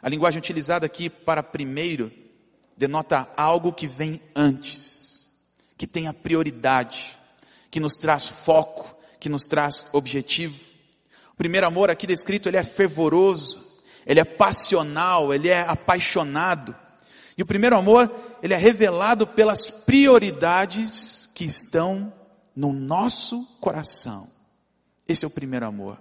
A 0.00 0.08
linguagem 0.08 0.38
utilizada 0.38 0.86
aqui 0.86 1.10
para 1.10 1.42
primeiro 1.42 2.12
denota 2.76 3.28
algo 3.36 3.72
que 3.72 3.86
vem 3.86 4.20
antes, 4.36 5.28
que 5.76 5.86
tem 5.86 6.06
a 6.06 6.14
prioridade, 6.14 7.18
que 7.70 7.80
nos 7.80 7.96
traz 7.96 8.28
foco, 8.28 8.96
que 9.18 9.28
nos 9.28 9.46
traz 9.46 9.86
objetivo. 9.92 10.58
O 11.32 11.36
primeiro 11.36 11.66
amor 11.66 11.90
aqui 11.90 12.06
descrito, 12.06 12.48
ele 12.48 12.56
é 12.56 12.62
fervoroso, 12.62 13.64
ele 14.06 14.20
é 14.20 14.24
passional, 14.24 15.34
ele 15.34 15.48
é 15.48 15.62
apaixonado. 15.62 16.83
E 17.36 17.42
o 17.42 17.46
primeiro 17.46 17.76
amor, 17.76 18.14
ele 18.42 18.54
é 18.54 18.56
revelado 18.56 19.26
pelas 19.26 19.70
prioridades 19.70 21.28
que 21.34 21.44
estão 21.44 22.12
no 22.54 22.72
nosso 22.72 23.44
coração. 23.60 24.30
Esse 25.08 25.24
é 25.24 25.28
o 25.28 25.30
primeiro 25.30 25.66
amor. 25.66 26.00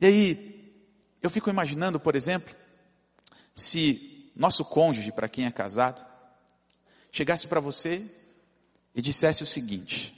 E 0.00 0.06
aí, 0.06 0.74
eu 1.22 1.30
fico 1.30 1.48
imaginando, 1.48 1.98
por 1.98 2.14
exemplo, 2.14 2.54
se 3.54 4.30
nosso 4.36 4.64
cônjuge, 4.64 5.10
para 5.12 5.28
quem 5.28 5.46
é 5.46 5.50
casado, 5.50 6.04
chegasse 7.10 7.46
para 7.46 7.60
você 7.60 8.04
e 8.94 9.00
dissesse 9.00 9.42
o 9.42 9.46
seguinte: 9.46 10.14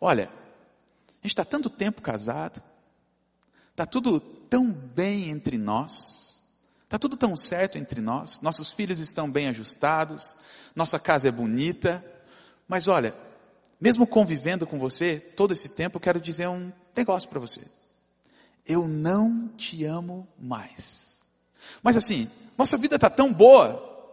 Olha, 0.00 0.26
a 0.26 1.26
gente 1.26 1.32
está 1.32 1.44
tanto 1.44 1.68
tempo 1.68 2.00
casado, 2.00 2.62
está 3.70 3.84
tudo 3.84 4.20
tão 4.20 4.70
bem 4.70 5.30
entre 5.30 5.58
nós, 5.58 6.43
está 6.84 6.98
tudo 6.98 7.16
tão 7.16 7.36
certo 7.36 7.78
entre 7.78 8.00
nós, 8.00 8.40
nossos 8.40 8.72
filhos 8.72 9.00
estão 9.00 9.30
bem 9.30 9.48
ajustados, 9.48 10.36
nossa 10.74 10.98
casa 10.98 11.28
é 11.28 11.32
bonita, 11.32 12.04
mas 12.68 12.88
olha, 12.88 13.14
mesmo 13.80 14.06
convivendo 14.06 14.66
com 14.66 14.78
você 14.78 15.18
todo 15.18 15.52
esse 15.52 15.68
tempo, 15.70 16.00
quero 16.00 16.20
dizer 16.20 16.48
um 16.48 16.72
negócio 16.96 17.28
para 17.28 17.40
você. 17.40 17.62
Eu 18.66 18.88
não 18.88 19.48
te 19.48 19.84
amo 19.84 20.26
mais. 20.38 21.18
Mas 21.82 21.96
assim, 21.96 22.30
nossa 22.56 22.76
vida 22.76 22.96
está 22.96 23.10
tão 23.10 23.32
boa, 23.32 24.12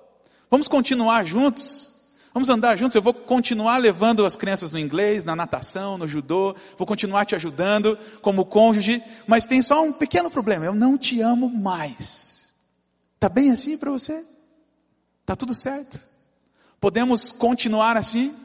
vamos 0.49 0.67
continuar 0.67 1.25
juntos? 1.25 1.89
Vamos 2.34 2.49
andar 2.49 2.77
juntos, 2.77 2.95
eu 2.95 3.01
vou 3.01 3.13
continuar 3.13 3.77
levando 3.77 4.25
as 4.25 4.38
crianças 4.38 4.71
no 4.71 4.79
inglês, 4.79 5.25
na 5.25 5.36
natação, 5.36 5.97
no 5.97 6.07
judô, 6.07 6.55
vou 6.77 6.88
continuar 6.88 7.25
te 7.25 7.36
ajudando 7.36 7.97
como 8.21 8.45
cônjuge, 8.45 9.03
mas 9.27 9.45
tem 9.45 9.62
só 9.62 9.84
um 9.84 9.91
pequeno 9.91 10.31
problema, 10.31 10.65
eu 10.65 10.73
não 10.73 10.97
te 10.97 11.19
amo 11.21 11.49
mais. 11.49 12.31
Tá 13.21 13.29
bem 13.29 13.51
assim 13.51 13.77
para 13.77 13.91
você? 13.91 14.25
Tá 15.27 15.36
tudo 15.36 15.53
certo? 15.53 16.03
Podemos 16.79 17.31
continuar 17.31 17.95
assim? 17.95 18.36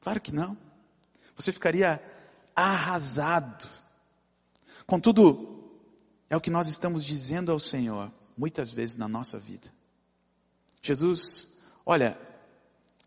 Claro 0.00 0.22
que 0.22 0.32
não. 0.32 0.56
Você 1.36 1.52
ficaria 1.52 2.02
arrasado. 2.56 3.68
Contudo, 4.86 5.70
é 6.30 6.36
o 6.36 6.40
que 6.40 6.48
nós 6.48 6.66
estamos 6.66 7.04
dizendo 7.04 7.52
ao 7.52 7.60
Senhor 7.60 8.10
muitas 8.38 8.72
vezes 8.72 8.96
na 8.96 9.06
nossa 9.06 9.38
vida. 9.38 9.70
Jesus, 10.80 11.58
olha, 11.84 12.18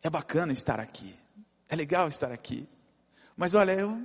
é 0.04 0.12
bacana 0.12 0.54
estar 0.54 0.80
aqui. 0.80 1.15
É 1.69 1.76
legal 1.76 2.08
estar 2.08 2.32
aqui. 2.32 2.69
Mas 3.36 3.56
olha, 3.56 3.71
eu, 3.71 4.00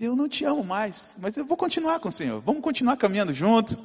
eu 0.00 0.16
não 0.16 0.28
te 0.28 0.44
amo 0.44 0.64
mais. 0.64 1.14
Mas 1.20 1.36
eu 1.36 1.44
vou 1.44 1.56
continuar 1.56 2.00
com 2.00 2.08
o 2.08 2.12
Senhor. 2.12 2.40
Vamos 2.40 2.60
continuar 2.60 2.96
caminhando 2.96 3.32
junto. 3.32 3.78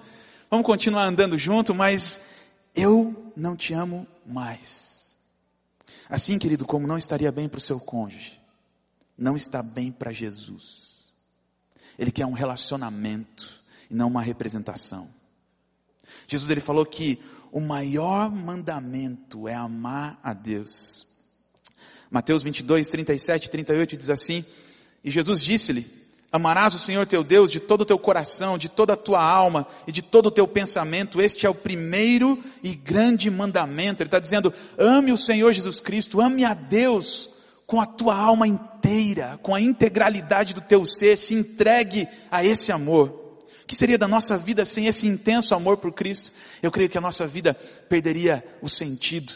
Vamos 0.49 0.65
continuar 0.65 1.03
andando 1.03 1.37
junto, 1.37 1.75
mas 1.75 2.21
eu 2.73 3.33
não 3.35 3.55
te 3.55 3.73
amo 3.73 4.07
mais. 4.25 5.15
Assim, 6.09 6.39
querido, 6.39 6.65
como 6.65 6.87
não 6.87 6.97
estaria 6.97 7.31
bem 7.33 7.49
para 7.49 7.57
o 7.57 7.61
seu 7.61 7.81
cônjuge, 7.81 8.39
não 9.17 9.35
está 9.35 9.61
bem 9.61 9.91
para 9.91 10.13
Jesus. 10.13 11.09
Ele 11.99 12.11
quer 12.11 12.25
um 12.25 12.31
relacionamento 12.31 13.61
e 13.89 13.95
não 13.95 14.07
uma 14.07 14.21
representação. 14.21 15.09
Jesus 16.27 16.49
ele 16.49 16.61
falou 16.61 16.85
que 16.85 17.19
o 17.51 17.59
maior 17.59 18.31
mandamento 18.31 19.49
é 19.49 19.53
amar 19.53 20.17
a 20.23 20.33
Deus. 20.33 21.07
Mateus 22.09 22.41
22, 22.41 22.87
37 22.87 23.45
e 23.45 23.49
38 23.49 23.97
diz 23.97 24.09
assim: 24.09 24.45
E 25.03 25.11
Jesus 25.11 25.43
disse-lhe: 25.43 26.06
Amarás 26.37 26.75
o 26.75 26.79
Senhor 26.79 27.07
teu 27.07 27.23
Deus 27.23 27.51
de 27.51 27.59
todo 27.59 27.81
o 27.81 27.85
teu 27.85 27.97
coração, 27.97 28.59
de 28.59 28.69
toda 28.69 28.93
a 28.93 28.97
tua 28.97 29.23
alma 29.23 29.67
e 29.87 29.91
de 29.91 30.03
todo 30.03 30.27
o 30.27 30.31
teu 30.31 30.47
pensamento. 30.47 31.19
Este 31.19 31.47
é 31.47 31.49
o 31.49 31.55
primeiro 31.55 32.41
e 32.63 32.75
grande 32.75 33.29
mandamento. 33.31 34.03
Ele 34.03 34.07
está 34.07 34.19
dizendo: 34.19 34.53
ame 34.77 35.11
o 35.11 35.17
Senhor 35.17 35.51
Jesus 35.51 35.79
Cristo, 35.79 36.21
ame 36.21 36.45
a 36.45 36.53
Deus 36.53 37.31
com 37.65 37.81
a 37.81 37.87
tua 37.87 38.15
alma 38.15 38.47
inteira, 38.47 39.39
com 39.41 39.53
a 39.53 39.59
integralidade 39.59 40.53
do 40.53 40.61
teu 40.61 40.85
ser, 40.85 41.17
se 41.17 41.33
entregue 41.33 42.07
a 42.31 42.45
esse 42.45 42.71
amor. 42.71 43.09
O 43.63 43.67
que 43.67 43.75
seria 43.75 43.97
da 43.97 44.07
nossa 44.07 44.37
vida 44.37 44.63
sem 44.63 44.85
esse 44.85 45.07
intenso 45.07 45.55
amor 45.55 45.77
por 45.77 45.91
Cristo? 45.91 46.31
Eu 46.61 46.71
creio 46.71 46.89
que 46.89 46.99
a 46.99 47.01
nossa 47.01 47.25
vida 47.25 47.55
perderia 47.89 48.43
o 48.61 48.69
sentido. 48.69 49.33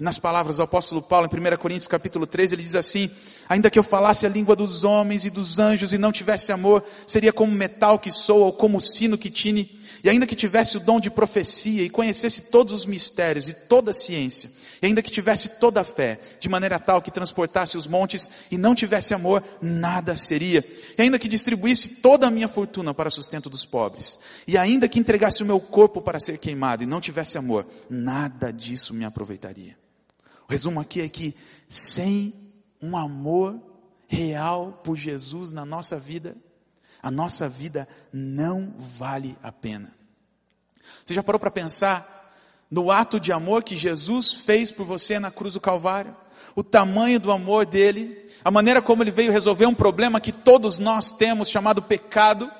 Nas 0.00 0.18
palavras 0.18 0.56
do 0.56 0.62
apóstolo 0.62 1.02
Paulo, 1.02 1.28
em 1.30 1.54
1 1.54 1.56
Coríntios 1.58 1.86
capítulo 1.86 2.26
13, 2.26 2.54
ele 2.54 2.62
diz 2.62 2.74
assim, 2.74 3.10
ainda 3.48 3.70
que 3.70 3.78
eu 3.78 3.82
falasse 3.82 4.24
a 4.24 4.28
língua 4.28 4.56
dos 4.56 4.82
homens 4.82 5.24
e 5.24 5.30
dos 5.30 5.58
anjos 5.58 5.92
e 5.92 5.98
não 5.98 6.10
tivesse 6.10 6.50
amor, 6.52 6.82
seria 7.06 7.32
como 7.32 7.52
metal 7.52 7.98
que 7.98 8.10
soa 8.10 8.46
ou 8.46 8.52
como 8.52 8.80
sino 8.80 9.18
que 9.18 9.30
tine 9.30 9.80
e 10.02 10.08
ainda 10.08 10.26
que 10.26 10.34
tivesse 10.34 10.76
o 10.76 10.80
dom 10.80 10.98
de 10.98 11.10
profecia 11.10 11.82
e 11.82 11.90
conhecesse 11.90 12.42
todos 12.42 12.72
os 12.72 12.86
mistérios 12.86 13.48
e 13.48 13.52
toda 13.52 13.90
a 13.90 13.94
ciência, 13.94 14.50
e 14.80 14.86
ainda 14.86 15.02
que 15.02 15.10
tivesse 15.10 15.48
toda 15.60 15.80
a 15.80 15.84
fé, 15.84 16.18
de 16.38 16.48
maneira 16.48 16.78
tal 16.78 17.02
que 17.02 17.10
transportasse 17.10 17.76
os 17.76 17.86
montes 17.86 18.30
e 18.50 18.56
não 18.56 18.74
tivesse 18.74 19.12
amor, 19.12 19.42
nada 19.60 20.16
seria. 20.16 20.64
E 20.96 21.02
ainda 21.02 21.18
que 21.18 21.28
distribuísse 21.28 21.96
toda 21.96 22.26
a 22.26 22.30
minha 22.30 22.48
fortuna 22.48 22.94
para 22.94 23.10
sustento 23.10 23.50
dos 23.50 23.64
pobres, 23.64 24.18
e 24.46 24.56
ainda 24.56 24.88
que 24.88 24.98
entregasse 24.98 25.42
o 25.42 25.46
meu 25.46 25.60
corpo 25.60 26.00
para 26.00 26.20
ser 26.20 26.38
queimado 26.38 26.82
e 26.82 26.86
não 26.86 27.00
tivesse 27.00 27.36
amor, 27.36 27.66
nada 27.88 28.52
disso 28.52 28.94
me 28.94 29.04
aproveitaria. 29.04 29.76
O 30.50 30.52
resumo 30.52 30.80
aqui 30.80 31.00
é 31.00 31.08
que 31.08 31.32
sem 31.68 32.34
um 32.82 32.96
amor 32.96 33.56
real 34.08 34.80
por 34.82 34.96
Jesus 34.96 35.52
na 35.52 35.64
nossa 35.64 35.96
vida, 35.96 36.36
a 37.00 37.08
nossa 37.08 37.48
vida 37.48 37.86
não 38.12 38.74
vale 38.76 39.38
a 39.44 39.52
pena. 39.52 39.92
Você 41.06 41.14
já 41.14 41.22
parou 41.22 41.38
para 41.38 41.52
pensar 41.52 42.34
no 42.68 42.90
ato 42.90 43.20
de 43.20 43.30
amor 43.30 43.62
que 43.62 43.76
Jesus 43.76 44.34
fez 44.34 44.72
por 44.72 44.84
você 44.84 45.20
na 45.20 45.30
cruz 45.30 45.54
do 45.54 45.60
Calvário? 45.60 46.16
O 46.56 46.64
tamanho 46.64 47.20
do 47.20 47.30
amor 47.30 47.64
dele, 47.64 48.20
a 48.44 48.50
maneira 48.50 48.82
como 48.82 49.04
ele 49.04 49.12
veio 49.12 49.30
resolver 49.30 49.66
um 49.66 49.74
problema 49.74 50.20
que 50.20 50.32
todos 50.32 50.80
nós 50.80 51.12
temos 51.12 51.48
chamado 51.48 51.80
pecado, 51.80 52.50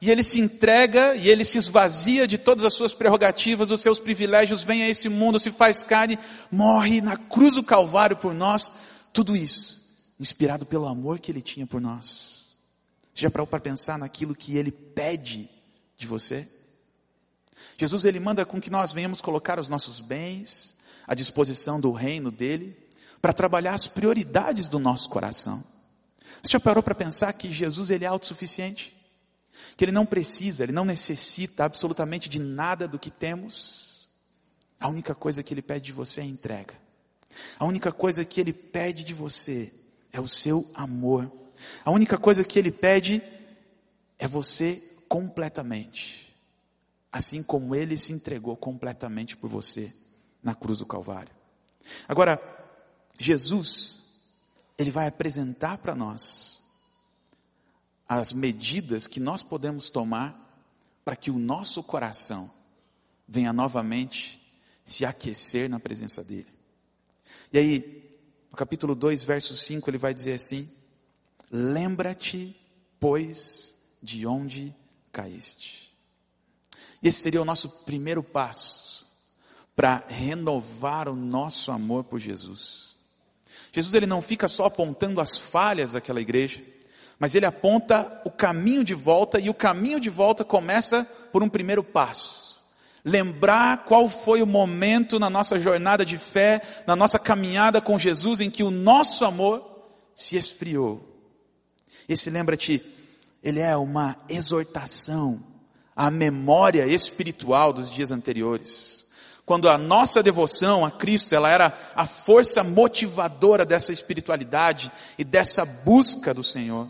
e 0.00 0.10
ele 0.10 0.22
se 0.22 0.40
entrega 0.40 1.14
e 1.14 1.28
ele 1.28 1.44
se 1.44 1.58
esvazia 1.58 2.26
de 2.26 2.38
todas 2.38 2.64
as 2.64 2.74
suas 2.74 2.94
prerrogativas, 2.94 3.70
os 3.70 3.80
seus 3.80 3.98
privilégios, 3.98 4.62
vem 4.62 4.82
a 4.82 4.88
esse 4.88 5.08
mundo, 5.08 5.38
se 5.38 5.50
faz 5.50 5.82
carne, 5.82 6.18
morre 6.50 7.00
na 7.00 7.16
cruz 7.16 7.54
do 7.54 7.62
Calvário 7.62 8.16
por 8.16 8.32
nós, 8.32 8.72
tudo 9.12 9.36
isso 9.36 9.80
inspirado 10.18 10.66
pelo 10.66 10.86
amor 10.86 11.18
que 11.18 11.32
ele 11.32 11.40
tinha 11.40 11.66
por 11.66 11.80
nós. 11.80 12.40
Você 13.14 13.22
já 13.22 13.30
parou 13.30 13.46
para 13.46 13.60
pensar 13.60 13.98
naquilo 13.98 14.34
que 14.34 14.56
Ele 14.56 14.70
pede 14.70 15.48
de 15.96 16.06
você? 16.06 16.48
Jesus, 17.76 18.04
Ele 18.04 18.20
manda 18.20 18.44
com 18.44 18.60
que 18.60 18.70
nós 18.70 18.92
venhamos 18.92 19.20
colocar 19.20 19.58
os 19.58 19.68
nossos 19.68 19.98
bens 19.98 20.76
à 21.06 21.14
disposição 21.14 21.80
do 21.80 21.90
reino 21.92 22.30
dEle, 22.30 22.76
para 23.20 23.32
trabalhar 23.32 23.74
as 23.74 23.86
prioridades 23.86 24.68
do 24.68 24.78
nosso 24.78 25.10
coração. 25.10 25.62
Você 26.42 26.52
já 26.52 26.60
parou 26.60 26.82
para 26.82 26.94
pensar 26.94 27.32
que 27.34 27.52
Jesus, 27.52 27.90
Ele 27.90 28.04
é 28.04 28.08
autossuficiente? 28.08 28.96
Que 29.80 29.86
Ele 29.86 29.92
não 29.92 30.04
precisa, 30.04 30.62
Ele 30.62 30.72
não 30.72 30.84
necessita 30.84 31.64
absolutamente 31.64 32.28
de 32.28 32.38
nada 32.38 32.86
do 32.86 32.98
que 32.98 33.10
temos? 33.10 34.10
A 34.78 34.86
única 34.88 35.14
coisa 35.14 35.42
que 35.42 35.54
Ele 35.54 35.62
pede 35.62 35.86
de 35.86 35.92
você 35.94 36.20
é 36.20 36.24
entrega. 36.24 36.74
A 37.58 37.64
única 37.64 37.90
coisa 37.90 38.22
que 38.22 38.42
Ele 38.42 38.52
pede 38.52 39.02
de 39.02 39.14
você 39.14 39.72
é 40.12 40.20
o 40.20 40.28
seu 40.28 40.70
amor. 40.74 41.32
A 41.82 41.90
única 41.90 42.18
coisa 42.18 42.44
que 42.44 42.58
ele 42.58 42.70
pede 42.70 43.22
é 44.18 44.28
você 44.28 44.82
completamente. 45.08 46.30
Assim 47.10 47.42
como 47.42 47.74
ele 47.74 47.96
se 47.96 48.12
entregou 48.12 48.58
completamente 48.58 49.34
por 49.34 49.48
você 49.48 49.90
na 50.42 50.54
cruz 50.54 50.80
do 50.80 50.84
Calvário. 50.84 51.32
Agora, 52.06 52.38
Jesus, 53.18 54.20
ele 54.76 54.90
vai 54.90 55.06
apresentar 55.06 55.78
para 55.78 55.94
nós 55.94 56.59
as 58.12 58.32
medidas 58.32 59.06
que 59.06 59.20
nós 59.20 59.40
podemos 59.40 59.88
tomar 59.88 60.36
para 61.04 61.14
que 61.14 61.30
o 61.30 61.38
nosso 61.38 61.80
coração 61.80 62.50
venha 63.26 63.52
novamente 63.52 64.42
se 64.84 65.04
aquecer 65.04 65.70
na 65.70 65.78
presença 65.78 66.24
dele. 66.24 66.48
E 67.52 67.58
aí, 67.58 68.10
no 68.50 68.56
capítulo 68.56 68.96
2, 68.96 69.22
verso 69.22 69.54
5, 69.54 69.88
ele 69.88 69.96
vai 69.96 70.12
dizer 70.12 70.32
assim: 70.32 70.68
Lembra-te, 71.52 72.56
pois, 72.98 73.76
de 74.02 74.26
onde 74.26 74.74
caíste. 75.12 75.96
Esse 77.00 77.20
seria 77.20 77.40
o 77.40 77.44
nosso 77.44 77.68
primeiro 77.84 78.24
passo 78.24 79.06
para 79.76 80.04
renovar 80.08 81.08
o 81.08 81.14
nosso 81.14 81.70
amor 81.70 82.02
por 82.02 82.18
Jesus. 82.18 82.98
Jesus 83.72 83.94
ele 83.94 84.06
não 84.06 84.20
fica 84.20 84.48
só 84.48 84.64
apontando 84.64 85.20
as 85.20 85.38
falhas 85.38 85.92
daquela 85.92 86.20
igreja, 86.20 86.60
mas 87.20 87.36
ele 87.36 87.46
aponta 87.46 88.20
o 88.24 88.30
caminho 88.30 88.82
de 88.82 88.94
volta 88.94 89.38
e 89.38 89.48
o 89.48 89.54
caminho 89.54 90.00
de 90.00 90.10
volta 90.10 90.44
começa 90.44 91.04
por 91.30 91.42
um 91.42 91.48
primeiro 91.48 91.84
passo. 91.84 92.60
Lembrar 93.04 93.84
qual 93.84 94.08
foi 94.08 94.42
o 94.42 94.46
momento 94.46 95.20
na 95.20 95.30
nossa 95.30 95.60
jornada 95.60 96.04
de 96.04 96.18
fé, 96.18 96.60
na 96.84 96.96
nossa 96.96 97.18
caminhada 97.18 97.80
com 97.80 97.96
Jesus 97.98 98.40
em 98.40 98.50
que 98.50 98.64
o 98.64 98.70
nosso 98.70 99.24
amor 99.24 99.64
se 100.14 100.36
esfriou 100.36 101.10
esse 102.12 102.28
lembra-te, 102.28 102.82
ele 103.40 103.60
é 103.60 103.76
uma 103.76 104.16
exortação 104.28 105.40
à 105.94 106.10
memória 106.10 106.84
espiritual 106.86 107.72
dos 107.72 107.88
dias 107.88 108.10
anteriores. 108.10 109.06
Quando 109.46 109.68
a 109.68 109.78
nossa 109.78 110.20
devoção 110.20 110.84
a 110.84 110.90
Cristo, 110.90 111.36
ela 111.36 111.48
era 111.48 111.78
a 111.94 112.06
força 112.06 112.64
motivadora 112.64 113.64
dessa 113.64 113.92
espiritualidade 113.92 114.90
e 115.16 115.22
dessa 115.22 115.64
busca 115.64 116.34
do 116.34 116.42
Senhor. 116.42 116.88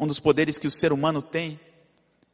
Um 0.00 0.06
dos 0.06 0.18
poderes 0.18 0.56
que 0.56 0.66
o 0.66 0.70
ser 0.70 0.94
humano 0.94 1.20
tem 1.20 1.60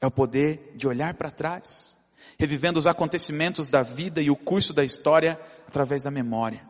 é 0.01 0.07
o 0.07 0.11
poder 0.11 0.73
de 0.77 0.87
olhar 0.87 1.15
para 1.15 1.33
trás, 1.33 1.97
revivendo 2.39 2.79
os 2.79 2.87
acontecimentos 2.87 3.69
da 3.69 3.83
vida 3.83 4.23
e 4.23 4.31
o 4.31 4.37
curso 4.37 4.73
da 4.73 4.85
história 4.85 5.39
através 5.67 6.05
da 6.05 6.11
memória. 6.13 6.63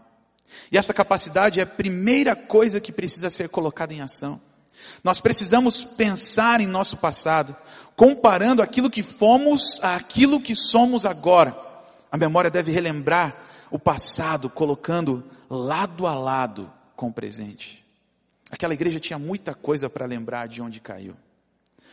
E 0.73 0.79
essa 0.79 0.95
capacidade 0.95 1.61
é 1.61 1.65
a 1.65 1.67
primeira 1.67 2.35
coisa 2.35 2.81
que 2.81 2.91
precisa 2.91 3.29
ser 3.29 3.51
colocada 3.51 3.93
em 3.93 4.01
ação. 4.01 4.41
Nós 5.05 5.21
precisamos 5.21 5.85
pensar 5.85 6.63
em 6.63 6.67
nosso 6.67 6.97
passado, 6.97 7.55
comparando 7.95 8.63
aquilo 8.63 8.89
que 8.89 9.03
fomos 9.03 9.79
a 9.83 9.97
aquilo 9.97 10.41
que 10.41 10.55
somos 10.55 11.05
agora. 11.05 11.55
A 12.11 12.17
memória 12.17 12.51
deve 12.51 12.73
relembrar 12.73 13.37
o 13.71 13.79
passado, 13.79 14.49
colocando 14.49 15.23
lado 15.51 16.07
a 16.07 16.15
lado 16.15 16.73
com 16.95 17.09
o 17.09 17.13
presente. 17.13 17.86
Aquela 18.51 18.75
igreja 18.75 19.01
tinha 19.01 19.19
muita 19.19 19.55
coisa 19.55 19.91
para 19.91 20.07
lembrar 20.07 20.47
de 20.47 20.63
onde 20.63 20.81
caiu. 20.81 21.17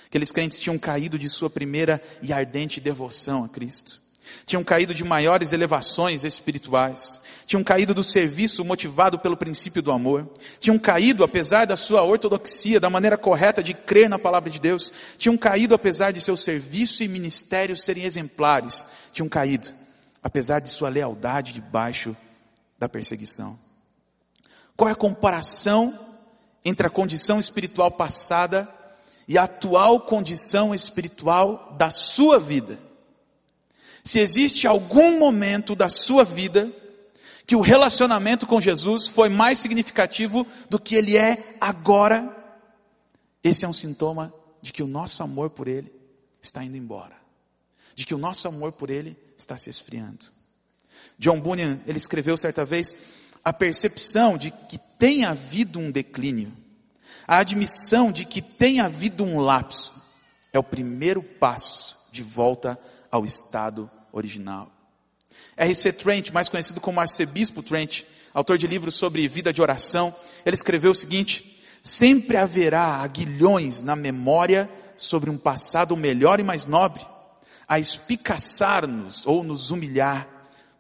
Aqueles 0.06 0.32
crentes 0.32 0.60
tinham 0.60 0.78
caído 0.78 1.18
de 1.18 1.28
sua 1.28 1.50
primeira 1.50 2.00
e 2.22 2.32
ardente 2.32 2.80
devoção 2.80 3.44
a 3.44 3.50
Cristo. 3.50 4.00
Tinham 4.46 4.64
caído 4.64 4.94
de 4.94 5.04
maiores 5.04 5.52
elevações 5.52 6.24
espirituais, 6.24 7.20
tinham 7.46 7.64
caído 7.64 7.94
do 7.94 8.04
serviço 8.04 8.64
motivado 8.64 9.20
pelo 9.20 9.36
princípio 9.36 9.82
do 9.82 9.92
amor, 9.92 10.30
tinham 10.60 10.80
caído 10.80 11.24
apesar 11.24 11.66
da 11.66 11.76
sua 11.76 12.04
ortodoxia, 12.04 12.80
da 12.80 12.90
maneira 12.90 13.18
correta 13.18 13.62
de 13.62 13.74
crer 13.74 14.10
na 14.10 14.18
palavra 14.18 14.50
de 14.50 14.60
Deus, 14.60 14.94
tinham 15.18 15.38
caído 15.38 15.76
apesar 15.76 16.12
de 16.12 16.22
seu 16.22 16.38
serviço 16.38 17.04
e 17.04 17.08
ministério 17.08 17.76
serem 17.76 18.06
exemplares, 18.06 18.88
tinham 19.12 19.28
caído 19.28 19.70
apesar 20.22 20.60
de 20.60 20.70
sua 20.70 20.90
lealdade 20.90 21.52
debaixo 21.52 22.16
da 22.80 22.88
perseguição. 22.88 23.60
Qual 24.78 24.90
é 24.90 24.94
a 24.94 24.96
comparação 24.96 26.13
entre 26.64 26.88
a 26.88 26.90
condição 26.90 27.40
espiritual 27.40 27.92
passada 27.92 28.68
e 29.28 29.38
a 29.38 29.44
atual 29.44 30.02
condição 30.02 30.74
espiritual 30.74 31.76
da 31.78 31.90
sua 31.90 32.40
vida? 32.40 32.80
Se 34.04 34.20
existe 34.20 34.68
algum 34.68 35.18
momento 35.18 35.76
da 35.76 35.90
sua 35.90 36.24
vida 36.24 36.72
que 37.46 37.56
o 37.56 37.62
relacionamento 37.62 38.46
com 38.46 38.60
Jesus 38.60 39.08
foi 39.08 39.30
mais 39.30 39.60
significativo 39.60 40.46
do 40.70 40.80
que 40.80 40.96
ele 40.96 41.18
é 41.18 41.56
agora, 41.60 42.36
esse 43.44 43.66
é 43.66 43.68
um 43.68 43.74
sintoma 43.74 44.34
de 44.62 44.72
que 44.72 44.82
o 44.82 44.88
nosso 44.88 45.22
amor 45.24 45.50
por 45.50 45.68
ele 45.68 45.92
está 46.42 46.64
indo 46.64 46.78
embora. 46.78 47.16
De 47.96 48.06
que 48.06 48.16
o 48.16 48.18
nosso 48.18 48.48
amor 48.48 48.72
por 48.72 48.90
ele 48.90 49.18
está 49.38 49.58
se 49.58 49.70
esfriando. 49.70 50.32
John 51.20 51.40
Bunyan, 51.40 51.82
ele 51.86 51.98
escreveu 51.98 52.38
certa 52.38 52.66
vez, 52.66 52.96
a 53.44 53.52
percepção 53.52 54.38
de 54.38 54.52
que 54.52 54.78
tem 54.98 55.26
havido 55.26 55.80
um 55.80 55.92
declínio, 55.92 56.52
a 57.28 57.38
admissão 57.38 58.12
de 58.12 58.26
que 58.26 58.42
tem 58.42 58.80
havido 58.80 59.24
um 59.24 59.40
lapso, 59.40 59.94
é 60.52 60.60
o 60.60 60.64
primeiro 60.64 61.22
passo 61.22 61.98
de 62.12 62.24
volta 62.24 62.80
ao 63.12 63.26
estado 63.26 63.90
original. 64.12 64.72
R.C. 65.58 65.92
Trent, 65.94 66.32
mais 66.32 66.48
conhecido 66.48 66.80
como 66.80 67.00
arcebispo 67.00 67.62
Trent, 67.62 68.04
autor 68.34 68.58
de 68.58 68.68
livros 68.68 68.96
sobre 68.96 69.28
vida 69.28 69.52
de 69.52 69.62
oração, 69.62 70.16
ele 70.46 70.56
escreveu 70.56 70.92
o 70.92 70.96
seguinte: 70.96 71.60
sempre 71.84 72.38
haverá 72.38 73.02
aguilhões 73.02 73.82
na 73.82 73.96
memória 73.96 74.70
sobre 74.98 75.30
um 75.30 75.38
passado 75.38 75.98
melhor 75.98 76.40
e 76.40 76.44
mais 76.44 76.66
nobre, 76.66 77.06
a 77.68 77.80
espicaçar-nos 77.80 79.26
ou 79.26 79.44
nos 79.44 79.72
humilhar 79.72 80.33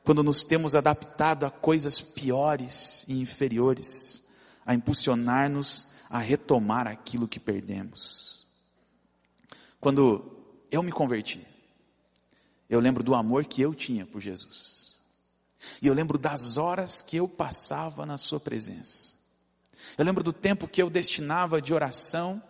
quando 0.04 0.24
nos 0.24 0.44
temos 0.44 0.76
adaptado 0.76 1.46
a 1.46 1.52
coisas 1.52 2.02
piores 2.02 3.06
e 3.08 3.20
inferiores, 3.20 4.24
a 4.66 4.74
impulsionar-nos 4.74 5.88
a 6.10 6.20
retomar 6.20 6.86
aquilo 6.86 7.28
que 7.28 7.40
perdemos. 7.40 8.46
Quando 9.80 10.46
eu 10.70 10.84
me 10.84 10.92
converti, 10.92 11.44
eu 12.70 12.80
lembro 12.80 13.04
do 13.04 13.16
amor 13.16 13.46
que 13.46 13.64
eu 13.64 13.74
tinha 13.74 14.06
por 14.06 14.22
Jesus. 14.22 15.02
E 15.82 15.88
eu 15.88 15.94
lembro 15.94 16.20
das 16.20 16.58
horas 16.58 17.02
que 17.02 17.18
eu 17.18 17.28
passava 17.28 18.06
na 18.06 18.18
Sua 18.18 18.40
presença. 18.40 19.16
Eu 19.98 20.06
lembro 20.06 20.24
do 20.24 20.32
tempo 20.32 20.68
que 20.68 20.82
eu 20.82 20.90
destinava 20.90 21.60
de 21.60 21.74
oração 21.74 22.42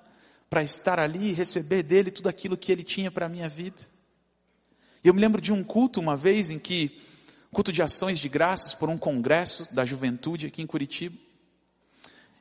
para 0.49 0.61
estar 0.61 0.99
ali 0.99 1.29
e 1.29 1.33
receber 1.33 1.83
dele 1.83 2.11
tudo 2.11 2.27
aquilo 2.27 2.57
que 2.57 2.71
ele 2.71 2.83
tinha 2.83 3.09
para 3.09 3.27
a 3.27 3.29
minha 3.29 3.47
vida. 3.47 3.81
Eu 5.03 5.13
me 5.13 5.21
lembro 5.21 5.41
de 5.41 5.53
um 5.53 5.63
culto 5.63 5.99
uma 5.99 6.17
vez 6.17 6.51
em 6.51 6.59
que, 6.59 7.01
culto 7.53 7.71
de 7.71 7.81
ações 7.81 8.19
de 8.19 8.27
graças 8.27 8.73
por 8.73 8.89
um 8.89 8.97
congresso 8.97 9.67
da 9.73 9.85
juventude 9.85 10.47
aqui 10.47 10.61
em 10.61 10.67
Curitiba. 10.67 11.17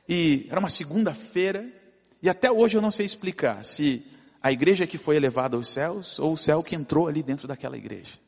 E 0.09 0.47
era 0.49 0.59
uma 0.59 0.69
segunda-feira, 0.69 1.65
e 2.21 2.27
até 2.27 2.51
hoje 2.51 2.75
eu 2.75 2.81
não 2.81 2.91
sei 2.91 3.05
explicar 3.05 3.63
se 3.63 4.05
a 4.41 4.51
igreja 4.51 4.85
que 4.85 4.97
foi 4.97 5.15
elevada 5.15 5.55
aos 5.55 5.69
céus 5.69 6.19
ou 6.19 6.33
o 6.33 6.37
céu 6.37 6.61
que 6.61 6.75
entrou 6.75 7.07
ali 7.07 7.23
dentro 7.23 7.47
daquela 7.47 7.77
igreja. 7.77 8.19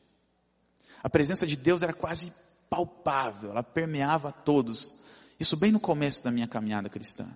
A 1.02 1.10
presença 1.10 1.46
de 1.46 1.56
Deus 1.56 1.82
era 1.82 1.92
quase 1.92 2.32
palpável, 2.70 3.50
ela 3.50 3.62
permeava 3.62 4.30
a 4.30 4.32
todos. 4.32 4.94
Isso 5.38 5.56
bem 5.56 5.70
no 5.70 5.80
começo 5.80 6.24
da 6.24 6.30
minha 6.30 6.48
caminhada 6.48 6.88
cristã. 6.88 7.26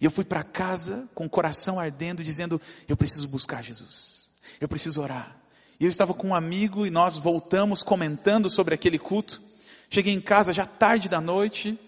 E 0.00 0.04
eu 0.04 0.10
fui 0.10 0.24
para 0.24 0.44
casa 0.44 1.08
com 1.14 1.26
o 1.26 1.30
coração 1.30 1.80
ardendo, 1.80 2.22
dizendo: 2.22 2.60
Eu 2.86 2.96
preciso 2.96 3.26
buscar 3.28 3.62
Jesus, 3.62 4.30
eu 4.60 4.68
preciso 4.68 5.02
orar. 5.02 5.36
E 5.80 5.84
eu 5.84 5.90
estava 5.90 6.12
com 6.12 6.28
um 6.28 6.34
amigo 6.34 6.86
e 6.86 6.90
nós 6.90 7.16
voltamos 7.18 7.82
comentando 7.82 8.50
sobre 8.50 8.74
aquele 8.74 8.98
culto. 8.98 9.40
Cheguei 9.88 10.12
em 10.12 10.20
casa 10.20 10.52
já 10.52 10.66
tarde 10.66 11.08
da 11.08 11.20
noite, 11.20 11.78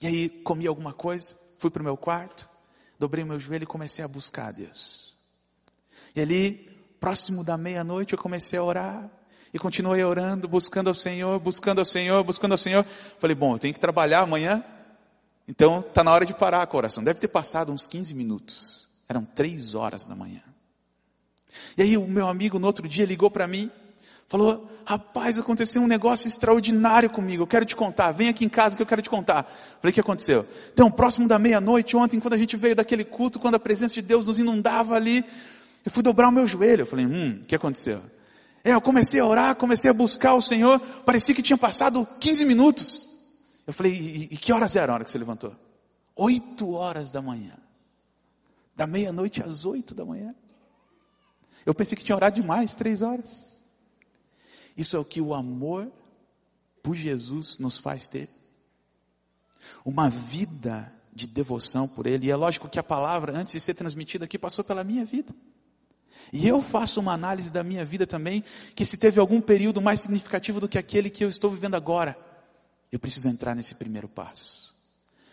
e 0.00 0.06
aí 0.06 0.28
comi 0.28 0.66
alguma 0.66 0.92
coisa, 0.92 1.36
fui 1.58 1.70
para 1.70 1.80
o 1.80 1.84
meu 1.84 1.96
quarto, 1.96 2.48
dobrei 2.98 3.24
meu 3.24 3.38
joelho 3.38 3.62
e 3.62 3.66
comecei 3.66 4.04
a 4.04 4.08
buscar 4.08 4.48
a 4.48 4.52
Deus. 4.52 5.16
E 6.14 6.20
ali, 6.20 6.68
próximo 7.00 7.42
da 7.42 7.56
meia-noite, 7.56 8.12
eu 8.12 8.18
comecei 8.18 8.58
a 8.58 8.62
orar. 8.62 9.10
E 9.54 9.58
continuei 9.58 10.02
orando, 10.02 10.48
buscando 10.48 10.88
ao 10.88 10.94
Senhor, 10.94 11.38
buscando 11.38 11.78
ao 11.78 11.84
Senhor, 11.84 12.24
buscando 12.24 12.52
ao 12.52 12.58
Senhor. 12.58 12.86
Falei, 13.18 13.36
bom, 13.36 13.54
eu 13.54 13.58
tenho 13.58 13.74
que 13.74 13.80
trabalhar 13.80 14.22
amanhã. 14.22 14.64
Então, 15.46 15.80
está 15.80 16.02
na 16.02 16.10
hora 16.10 16.24
de 16.24 16.32
parar 16.32 16.66
a 16.66 16.76
oração. 16.76 17.04
Deve 17.04 17.20
ter 17.20 17.28
passado 17.28 17.70
uns 17.70 17.86
15 17.86 18.14
minutos. 18.14 18.88
Eram 19.08 19.24
três 19.26 19.74
horas 19.74 20.06
da 20.06 20.14
manhã. 20.14 20.42
E 21.76 21.82
aí 21.82 21.96
o 21.96 22.06
meu 22.06 22.28
amigo 22.28 22.58
no 22.58 22.66
outro 22.66 22.86
dia 22.88 23.04
ligou 23.04 23.30
para 23.30 23.46
mim, 23.46 23.70
falou, 24.28 24.70
rapaz, 24.84 25.38
aconteceu 25.38 25.82
um 25.82 25.86
negócio 25.86 26.26
extraordinário 26.26 27.10
comigo, 27.10 27.42
eu 27.42 27.46
quero 27.46 27.64
te 27.64 27.76
contar, 27.76 28.12
vem 28.12 28.28
aqui 28.28 28.44
em 28.44 28.48
casa 28.48 28.76
que 28.76 28.82
eu 28.82 28.86
quero 28.86 29.02
te 29.02 29.10
contar. 29.10 29.44
Falei, 29.80 29.90
o 29.90 29.92
que 29.92 30.00
aconteceu? 30.00 30.46
Então, 30.72 30.90
próximo 30.90 31.28
da 31.28 31.38
meia-noite, 31.38 31.96
ontem, 31.96 32.18
quando 32.18 32.34
a 32.34 32.38
gente 32.38 32.56
veio 32.56 32.74
daquele 32.74 33.04
culto, 33.04 33.38
quando 33.38 33.56
a 33.56 33.60
presença 33.60 33.94
de 33.94 34.02
Deus 34.02 34.26
nos 34.26 34.38
inundava 34.38 34.94
ali, 34.94 35.24
eu 35.84 35.90
fui 35.90 36.02
dobrar 36.02 36.28
o 36.28 36.32
meu 36.32 36.46
joelho. 36.46 36.82
Eu 36.82 36.86
falei, 36.86 37.06
hum, 37.06 37.40
o 37.42 37.44
que 37.44 37.54
aconteceu? 37.54 38.00
É, 38.64 38.72
eu 38.72 38.80
comecei 38.80 39.20
a 39.20 39.26
orar, 39.26 39.56
comecei 39.56 39.90
a 39.90 39.94
buscar 39.94 40.34
o 40.34 40.40
Senhor. 40.40 40.78
Parecia 41.04 41.34
que 41.34 41.42
tinha 41.42 41.58
passado 41.58 42.06
15 42.20 42.44
minutos. 42.44 43.08
Eu 43.66 43.72
falei, 43.72 43.92
e, 43.92 44.28
e 44.30 44.36
que 44.36 44.52
horas 44.52 44.76
era 44.76 44.92
a 44.92 44.94
hora 44.94 45.04
que 45.04 45.10
você 45.10 45.18
levantou? 45.18 45.54
Oito 46.14 46.72
horas 46.72 47.10
da 47.10 47.20
manhã. 47.20 47.54
Da 48.76 48.86
meia-noite 48.86 49.42
às 49.42 49.64
oito 49.64 49.94
da 49.94 50.04
manhã. 50.04 50.34
Eu 51.64 51.74
pensei 51.74 51.96
que 51.96 52.04
tinha 52.04 52.16
orado 52.16 52.40
demais, 52.40 52.74
três 52.74 53.02
horas. 53.02 53.52
Isso 54.76 54.96
é 54.96 54.98
o 54.98 55.04
que 55.04 55.20
o 55.20 55.34
amor 55.34 55.90
por 56.82 56.96
Jesus 56.96 57.58
nos 57.58 57.78
faz 57.78 58.08
ter. 58.08 58.28
Uma 59.84 60.08
vida 60.08 60.92
de 61.12 61.26
devoção 61.26 61.86
por 61.86 62.06
Ele. 62.06 62.26
E 62.26 62.30
é 62.30 62.36
lógico 62.36 62.68
que 62.68 62.78
a 62.78 62.82
palavra, 62.82 63.36
antes 63.36 63.52
de 63.52 63.60
ser 63.60 63.74
transmitida 63.74 64.24
aqui, 64.24 64.38
passou 64.38 64.64
pela 64.64 64.82
minha 64.82 65.04
vida. 65.04 65.34
E 66.32 66.48
eu 66.48 66.62
faço 66.62 66.98
uma 66.98 67.12
análise 67.12 67.50
da 67.50 67.62
minha 67.62 67.84
vida 67.84 68.06
também, 68.06 68.42
que 68.74 68.84
se 68.84 68.96
teve 68.96 69.20
algum 69.20 69.40
período 69.40 69.82
mais 69.82 70.00
significativo 70.00 70.60
do 70.60 70.68
que 70.68 70.78
aquele 70.78 71.10
que 71.10 71.22
eu 71.22 71.28
estou 71.28 71.50
vivendo 71.50 71.74
agora, 71.74 72.16
eu 72.90 72.98
preciso 72.98 73.28
entrar 73.28 73.54
nesse 73.54 73.74
primeiro 73.74 74.08
passo. 74.08 74.74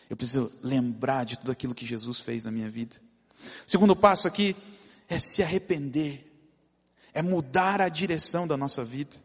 Eu 0.09 0.17
preciso 0.17 0.51
lembrar 0.61 1.23
de 1.23 1.39
tudo 1.39 1.51
aquilo 1.51 1.75
que 1.75 1.85
Jesus 1.85 2.19
fez 2.19 2.43
na 2.43 2.51
minha 2.51 2.69
vida. 2.69 2.97
Segundo 3.65 3.95
passo 3.95 4.27
aqui 4.27 4.55
é 5.09 5.17
se 5.17 5.41
arrepender, 5.41 6.25
é 7.13 7.21
mudar 7.21 7.81
a 7.81 7.89
direção 7.89 8.47
da 8.47 8.55
nossa 8.55 8.83
vida. 8.83 9.17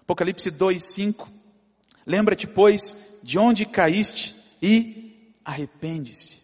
Apocalipse 0.00 0.50
2, 0.50 0.82
5. 0.82 1.28
Lembra-te, 2.06 2.46
pois, 2.46 2.96
de 3.22 3.38
onde 3.38 3.66
caíste 3.66 4.36
e 4.62 5.34
arrepende-se. 5.44 6.42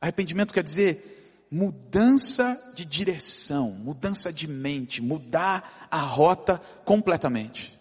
Arrependimento 0.00 0.52
quer 0.52 0.64
dizer 0.64 1.46
mudança 1.50 2.58
de 2.74 2.84
direção, 2.84 3.70
mudança 3.70 4.32
de 4.32 4.48
mente, 4.48 5.02
mudar 5.02 5.86
a 5.90 6.00
rota 6.00 6.60
completamente. 6.84 7.78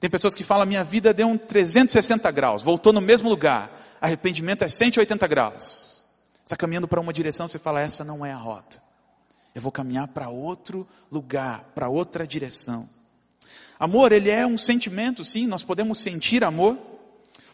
Tem 0.00 0.08
pessoas 0.08 0.34
que 0.34 0.42
falam, 0.42 0.66
minha 0.66 0.82
vida 0.82 1.12
deu 1.12 1.28
um 1.28 1.36
360 1.36 2.30
graus, 2.30 2.62
voltou 2.62 2.92
no 2.92 3.00
mesmo 3.00 3.28
lugar. 3.28 3.98
Arrependimento 4.00 4.64
é 4.64 4.68
180 4.68 5.26
graus. 5.26 6.02
Está 6.42 6.56
caminhando 6.56 6.88
para 6.88 7.00
uma 7.00 7.12
direção, 7.12 7.46
você 7.46 7.58
fala, 7.58 7.82
essa 7.82 8.02
não 8.02 8.24
é 8.24 8.32
a 8.32 8.36
rota. 8.36 8.89
Eu 9.54 9.62
vou 9.62 9.72
caminhar 9.72 10.08
para 10.08 10.28
outro 10.28 10.86
lugar, 11.10 11.64
para 11.74 11.88
outra 11.88 12.26
direção. 12.26 12.88
Amor, 13.78 14.12
ele 14.12 14.30
é 14.30 14.46
um 14.46 14.58
sentimento, 14.58 15.24
sim, 15.24 15.46
nós 15.46 15.62
podemos 15.62 16.00
sentir 16.00 16.44
amor, 16.44 16.78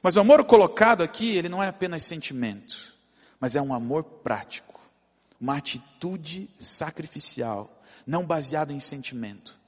mas 0.03 0.17
o 0.17 0.21
amor 0.21 0.45
colocado 0.45 1.03
aqui, 1.03 1.37
ele 1.37 1.49
não 1.49 1.63
é 1.63 1.69
apenas 1.69 2.05
sentimento, 2.05 2.95
mas 3.41 3.55
é 3.55 3.63
um 3.63 3.73
amor 3.73 4.05
prático 4.05 4.67
uma 5.41 5.57
atitude 5.57 6.49
sacrificial, 6.59 7.83
não 8.07 8.27
baseada 8.27 8.73
em 8.73 8.81
sentimento, 8.81 9.59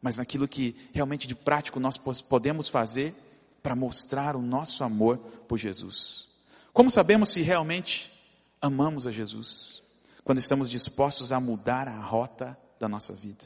mas 0.00 0.18
naquilo 0.18 0.48
que 0.48 0.76
realmente 0.92 1.26
de 1.26 1.34
prático 1.34 1.78
nós 1.78 1.96
podemos 1.96 2.68
fazer 2.68 3.14
para 3.62 3.76
mostrar 3.76 4.34
o 4.34 4.42
nosso 4.42 4.82
amor 4.82 5.18
por 5.46 5.58
Jesus. 5.58 6.28
Como 6.72 6.90
sabemos 6.90 7.30
se 7.30 7.42
realmente 7.42 8.10
amamos 8.60 9.06
a 9.06 9.12
Jesus? 9.12 9.81
Quando 10.24 10.38
estamos 10.38 10.70
dispostos 10.70 11.32
a 11.32 11.40
mudar 11.40 11.88
a 11.88 11.98
rota 11.98 12.56
da 12.78 12.88
nossa 12.88 13.12
vida. 13.12 13.44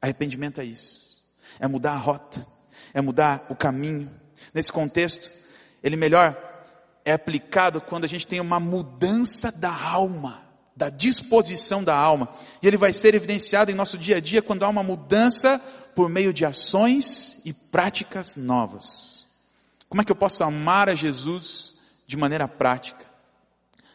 Arrependimento 0.00 0.60
é 0.60 0.64
isso. 0.64 1.24
É 1.58 1.66
mudar 1.66 1.92
a 1.92 1.98
rota, 1.98 2.46
é 2.92 3.00
mudar 3.00 3.46
o 3.48 3.56
caminho. 3.56 4.10
Nesse 4.52 4.70
contexto, 4.70 5.30
ele 5.82 5.96
melhor 5.96 6.36
é 7.04 7.12
aplicado 7.12 7.80
quando 7.80 8.04
a 8.04 8.08
gente 8.08 8.26
tem 8.26 8.40
uma 8.40 8.60
mudança 8.60 9.50
da 9.50 9.72
alma 9.72 10.46
da 10.76 10.90
disposição 10.90 11.82
da 11.82 11.96
alma. 11.96 12.28
E 12.62 12.68
ele 12.68 12.76
vai 12.76 12.92
ser 12.92 13.14
evidenciado 13.14 13.70
em 13.70 13.74
nosso 13.74 13.96
dia 13.96 14.18
a 14.18 14.20
dia 14.20 14.42
quando 14.42 14.62
há 14.62 14.68
uma 14.68 14.82
mudança 14.82 15.58
por 15.94 16.10
meio 16.10 16.32
de 16.32 16.44
ações 16.44 17.40
e 17.44 17.52
práticas 17.52 18.36
novas. 18.36 19.26
Como 19.88 20.02
é 20.02 20.04
que 20.04 20.12
eu 20.12 20.16
posso 20.16 20.44
amar 20.44 20.90
a 20.90 20.94
Jesus 20.94 21.76
de 22.06 22.16
maneira 22.16 22.46
prática? 22.46 23.05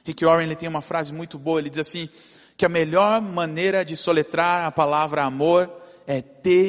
Rick 0.03 0.25
Warren 0.25 0.45
ele 0.45 0.55
tem 0.55 0.67
uma 0.67 0.81
frase 0.81 1.13
muito 1.13 1.37
boa, 1.37 1.59
ele 1.59 1.69
diz 1.69 1.79
assim, 1.79 2.09
que 2.57 2.65
a 2.65 2.69
melhor 2.69 3.21
maneira 3.21 3.85
de 3.85 3.95
soletrar 3.95 4.65
a 4.65 4.71
palavra 4.71 5.23
amor 5.23 5.71
é 6.07 6.21
T-E-M-P-O, 6.21 6.67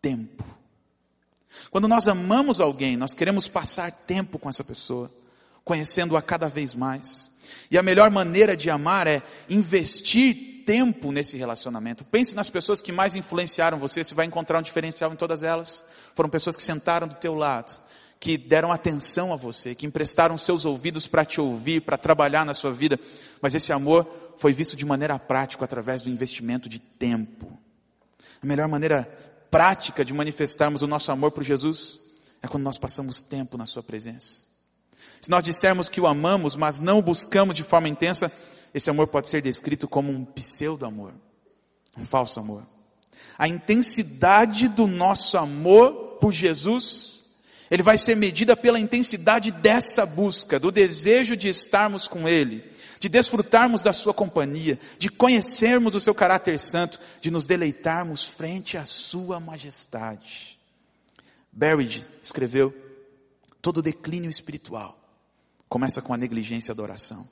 tempo. 0.00 0.44
Quando 1.70 1.86
nós 1.88 2.08
amamos 2.08 2.60
alguém, 2.60 2.96
nós 2.96 3.14
queremos 3.14 3.46
passar 3.48 3.92
tempo 3.92 4.38
com 4.38 4.48
essa 4.48 4.64
pessoa 4.64 5.10
conhecendo-a 5.64 6.22
cada 6.22 6.48
vez 6.48 6.74
mais. 6.74 7.30
E 7.70 7.78
a 7.78 7.82
melhor 7.82 8.10
maneira 8.10 8.56
de 8.56 8.68
amar 8.68 9.06
é 9.06 9.22
investir 9.48 10.64
tempo 10.66 11.12
nesse 11.12 11.36
relacionamento. 11.36 12.04
Pense 12.04 12.34
nas 12.34 12.50
pessoas 12.50 12.80
que 12.80 12.92
mais 12.92 13.14
influenciaram 13.16 13.78
você, 13.78 14.02
você 14.02 14.14
vai 14.14 14.26
encontrar 14.26 14.58
um 14.58 14.62
diferencial 14.62 15.12
em 15.12 15.16
todas 15.16 15.42
elas. 15.42 15.84
Foram 16.14 16.28
pessoas 16.28 16.56
que 16.56 16.62
sentaram 16.62 17.06
do 17.06 17.14
teu 17.14 17.34
lado, 17.34 17.72
que 18.20 18.36
deram 18.36 18.70
atenção 18.70 19.32
a 19.32 19.36
você, 19.36 19.74
que 19.74 19.86
emprestaram 19.86 20.36
seus 20.36 20.66
ouvidos 20.66 21.06
para 21.06 21.24
te 21.24 21.40
ouvir, 21.40 21.80
para 21.80 21.96
trabalhar 21.96 22.44
na 22.44 22.52
sua 22.52 22.70
vida. 22.70 23.00
Mas 23.40 23.54
esse 23.54 23.72
amor 23.72 24.06
foi 24.36 24.52
visto 24.52 24.76
de 24.76 24.84
maneira 24.84 25.18
prática 25.18 25.64
através 25.64 26.02
do 26.02 26.10
investimento 26.10 26.68
de 26.68 26.78
tempo. 26.78 27.58
A 28.42 28.46
melhor 28.46 28.68
maneira 28.68 29.04
prática 29.50 30.04
de 30.04 30.12
manifestarmos 30.12 30.82
o 30.82 30.86
nosso 30.86 31.10
amor 31.10 31.30
por 31.32 31.42
Jesus 31.42 31.98
é 32.42 32.46
quando 32.46 32.62
nós 32.62 32.76
passamos 32.76 33.22
tempo 33.22 33.56
na 33.56 33.64
sua 33.64 33.82
presença. 33.82 34.44
Se 35.20 35.30
nós 35.30 35.42
dissermos 35.42 35.88
que 35.88 36.00
o 36.00 36.06
amamos, 36.06 36.54
mas 36.56 36.78
não 36.78 36.98
o 36.98 37.02
buscamos 37.02 37.56
de 37.56 37.62
forma 37.62 37.88
intensa, 37.88 38.30
esse 38.74 38.90
amor 38.90 39.08
pode 39.08 39.30
ser 39.30 39.40
descrito 39.40 39.88
como 39.88 40.12
um 40.12 40.26
pseudo-amor, 40.26 41.14
um 41.96 42.04
falso 42.04 42.38
amor. 42.38 42.66
a 43.38 43.48
intensidade 43.48 44.68
do 44.68 44.86
nosso 44.86 45.38
amor 45.38 46.18
por 46.20 46.32
Jesus, 46.32 47.19
ele 47.70 47.84
vai 47.84 47.96
ser 47.96 48.16
medida 48.16 48.56
pela 48.56 48.80
intensidade 48.80 49.52
dessa 49.52 50.04
busca, 50.04 50.58
do 50.58 50.72
desejo 50.72 51.36
de 51.36 51.48
estarmos 51.48 52.08
com 52.08 52.28
Ele, 52.28 52.68
de 52.98 53.08
desfrutarmos 53.08 53.80
da 53.80 53.92
Sua 53.92 54.12
companhia, 54.12 54.76
de 54.98 55.08
conhecermos 55.08 55.94
o 55.94 56.00
Seu 56.00 56.12
caráter 56.12 56.58
santo, 56.58 56.98
de 57.20 57.30
nos 57.30 57.46
deleitarmos 57.46 58.24
frente 58.24 58.76
à 58.76 58.84
Sua 58.84 59.38
majestade. 59.38 60.58
Berridge 61.52 62.04
escreveu: 62.20 62.74
todo 63.62 63.80
declínio 63.80 64.30
espiritual 64.30 64.98
começa 65.68 66.02
com 66.02 66.12
a 66.12 66.16
negligência 66.16 66.74
da 66.74 66.82
oração. 66.82 67.24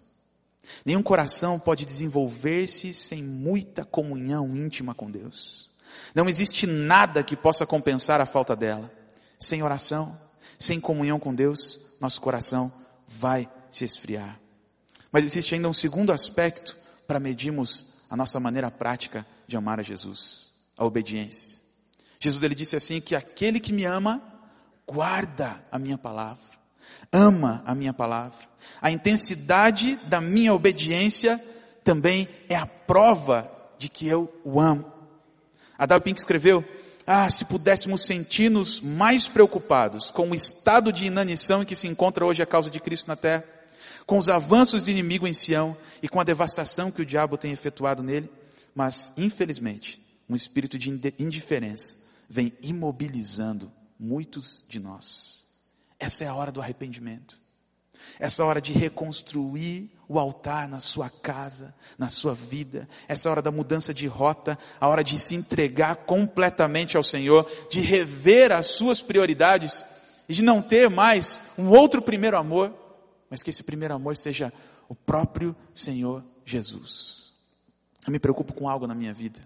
Nenhum 0.84 1.02
coração 1.02 1.58
pode 1.58 1.84
desenvolver-se 1.84 2.94
sem 2.94 3.24
muita 3.24 3.84
comunhão 3.84 4.54
íntima 4.54 4.94
com 4.94 5.10
Deus. 5.10 5.68
Não 6.14 6.28
existe 6.28 6.64
nada 6.64 7.24
que 7.24 7.36
possa 7.36 7.66
compensar 7.66 8.20
a 8.20 8.26
falta 8.26 8.54
dela. 8.54 8.92
Sem 9.40 9.62
oração, 9.62 10.16
sem 10.58 10.80
comunhão 10.80 11.18
com 11.18 11.34
Deus, 11.34 11.80
nosso 12.00 12.20
coração 12.20 12.72
vai 13.06 13.48
se 13.70 13.84
esfriar. 13.84 14.38
Mas 15.10 15.24
existe 15.24 15.54
ainda 15.54 15.68
um 15.68 15.74
segundo 15.74 16.12
aspecto 16.12 16.76
para 17.06 17.20
medirmos 17.20 17.86
a 18.10 18.16
nossa 18.16 18.38
maneira 18.40 18.70
prática 18.70 19.26
de 19.46 19.56
amar 19.56 19.80
a 19.80 19.82
Jesus, 19.82 20.52
a 20.76 20.84
obediência. 20.84 21.58
Jesus 22.20 22.42
ele 22.42 22.54
disse 22.54 22.76
assim 22.76 23.00
que 23.00 23.14
aquele 23.14 23.60
que 23.60 23.72
me 23.72 23.84
ama 23.84 24.22
guarda 24.86 25.62
a 25.70 25.78
minha 25.78 25.96
palavra, 25.96 26.42
ama 27.12 27.62
a 27.64 27.74
minha 27.74 27.92
palavra. 27.92 28.38
A 28.80 28.90
intensidade 28.90 29.96
da 30.06 30.20
minha 30.20 30.52
obediência 30.52 31.42
também 31.84 32.28
é 32.48 32.56
a 32.56 32.66
prova 32.66 33.50
de 33.78 33.88
que 33.88 34.06
eu 34.06 34.32
o 34.44 34.60
amo. 34.60 34.92
Adal 35.78 36.00
Pink 36.00 36.18
escreveu: 36.18 36.64
Ah, 37.10 37.30
se 37.30 37.46
pudéssemos 37.46 38.04
sentir-nos 38.04 38.82
mais 38.82 39.26
preocupados 39.26 40.10
com 40.10 40.28
o 40.28 40.34
estado 40.34 40.92
de 40.92 41.06
inanição 41.06 41.62
em 41.62 41.64
que 41.64 41.74
se 41.74 41.88
encontra 41.88 42.26
hoje 42.26 42.42
a 42.42 42.46
causa 42.46 42.70
de 42.70 42.78
Cristo 42.78 43.08
na 43.08 43.16
terra, 43.16 43.44
com 44.04 44.18
os 44.18 44.28
avanços 44.28 44.84
do 44.84 44.90
inimigo 44.90 45.26
em 45.26 45.32
Sião 45.32 45.74
e 46.02 46.08
com 46.08 46.20
a 46.20 46.24
devastação 46.24 46.90
que 46.90 47.00
o 47.00 47.06
diabo 47.06 47.38
tem 47.38 47.50
efetuado 47.50 48.02
nele, 48.02 48.30
mas, 48.74 49.14
infelizmente, 49.16 50.04
um 50.28 50.36
espírito 50.36 50.78
de 50.78 50.90
indiferença 51.18 51.96
vem 52.28 52.52
imobilizando 52.62 53.72
muitos 53.98 54.62
de 54.68 54.78
nós. 54.78 55.46
Essa 55.98 56.24
é 56.24 56.26
a 56.26 56.34
hora 56.34 56.52
do 56.52 56.60
arrependimento. 56.60 57.40
Essa 58.20 58.44
hora 58.44 58.60
de 58.60 58.74
reconstruir 58.74 59.90
o 60.08 60.18
altar 60.18 60.66
na 60.66 60.80
sua 60.80 61.10
casa, 61.10 61.74
na 61.98 62.08
sua 62.08 62.34
vida. 62.34 62.88
Essa 63.06 63.30
hora 63.30 63.42
da 63.42 63.50
mudança 63.50 63.92
de 63.92 64.06
rota, 64.06 64.58
a 64.80 64.88
hora 64.88 65.04
de 65.04 65.18
se 65.18 65.34
entregar 65.34 65.96
completamente 65.96 66.96
ao 66.96 67.02
Senhor, 67.02 67.48
de 67.70 67.80
rever 67.80 68.50
as 68.50 68.68
suas 68.68 69.02
prioridades 69.02 69.84
e 70.28 70.34
de 70.34 70.42
não 70.42 70.62
ter 70.62 70.88
mais 70.88 71.42
um 71.58 71.68
outro 71.68 72.00
primeiro 72.00 72.38
amor, 72.38 72.74
mas 73.28 73.42
que 73.42 73.50
esse 73.50 73.62
primeiro 73.62 73.94
amor 73.94 74.16
seja 74.16 74.52
o 74.88 74.94
próprio 74.94 75.54
Senhor 75.74 76.24
Jesus. 76.44 77.34
Eu 78.06 78.12
me 78.12 78.18
preocupo 78.18 78.54
com 78.54 78.68
algo 78.68 78.86
na 78.86 78.94
minha 78.94 79.12
vida. 79.12 79.40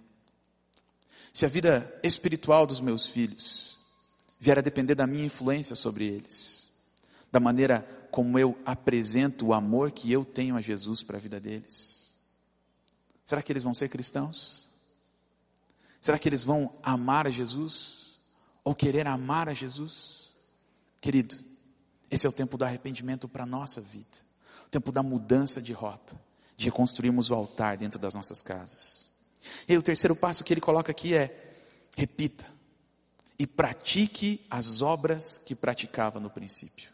Se 1.33 1.45
a 1.45 1.49
vida 1.49 1.93
espiritual 2.03 2.67
dos 2.67 2.81
meus 2.81 3.09
filhos 3.09 3.81
vier 4.39 4.59
a 4.59 4.63
depender 4.63 4.95
da 4.95 5.07
minha 5.07 5.25
influência 5.25 5.75
sobre 5.75 6.07
eles, 6.07 6.71
da 7.33 7.41
maneira 7.41 7.87
como 8.13 8.39
eu 8.39 8.57
apresento 8.67 9.47
o 9.47 9.55
amor 9.55 9.91
que 9.91 10.13
eu 10.13 10.23
tenho 10.23 10.55
a 10.55 10.61
Jesus 10.61 11.03
para 11.03 11.17
a 11.17 11.21
vida 11.21 11.41
deles? 11.41 12.15
Será 13.25 13.41
que 13.41 13.51
eles 13.51 13.63
vão 13.63 13.73
ser 13.73 13.89
cristãos? 13.89 14.69
Será 15.99 16.19
que 16.19 16.29
eles 16.29 16.45
vão 16.45 16.75
amar 16.83 17.27
a 17.27 17.31
Jesus? 17.31 18.21
Ou 18.63 18.75
querer 18.75 19.07
amar 19.07 19.49
a 19.49 19.55
Jesus? 19.55 20.37
Querido, 21.01 21.39
esse 22.11 22.27
é 22.27 22.29
o 22.29 22.33
tempo 22.33 22.59
do 22.59 22.67
arrependimento 22.67 23.27
para 23.27 23.45
a 23.45 23.47
nossa 23.47 23.81
vida, 23.81 24.19
o 24.67 24.69
tempo 24.69 24.93
da 24.93 25.03
mudança 25.03 25.61
de 25.61 25.73
rota, 25.73 26.15
de 26.55 26.67
reconstruirmos 26.67 27.31
o 27.31 27.35
altar 27.35 27.79
dentro 27.79 27.99
das 27.99 28.15
nossas 28.15 28.43
casas. 28.43 29.11
E 29.67 29.73
aí, 29.73 29.79
o 29.79 29.83
terceiro 29.83 30.15
passo 30.15 30.45
que 30.45 30.53
ele 30.53 30.61
coloca 30.61 30.93
aqui 30.93 31.15
é: 31.15 31.55
repita 31.97 32.45
e 33.39 33.47
pratique 33.47 34.45
as 34.51 34.83
obras 34.83 35.39
que 35.39 35.55
praticava 35.55 36.21
no 36.21 36.29
princípio. 36.29 36.92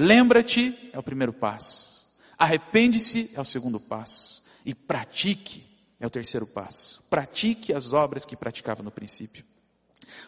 Lembra-te 0.00 0.90
é 0.92 0.98
o 0.98 1.02
primeiro 1.02 1.32
passo. 1.32 2.06
Arrepende-se 2.38 3.32
é 3.34 3.40
o 3.40 3.44
segundo 3.44 3.80
passo. 3.80 4.44
E 4.64 4.72
pratique 4.72 5.68
é 5.98 6.06
o 6.06 6.10
terceiro 6.10 6.46
passo. 6.46 7.02
Pratique 7.10 7.72
as 7.72 7.92
obras 7.92 8.24
que 8.24 8.36
praticava 8.36 8.80
no 8.80 8.92
princípio. 8.92 9.44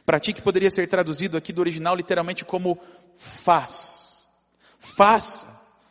Pratique 0.04 0.42
poderia 0.42 0.72
ser 0.72 0.88
traduzido 0.88 1.36
aqui 1.36 1.52
do 1.52 1.60
original 1.60 1.94
literalmente 1.94 2.44
como 2.44 2.80
faz. 3.16 4.26
Faça. 4.80 5.46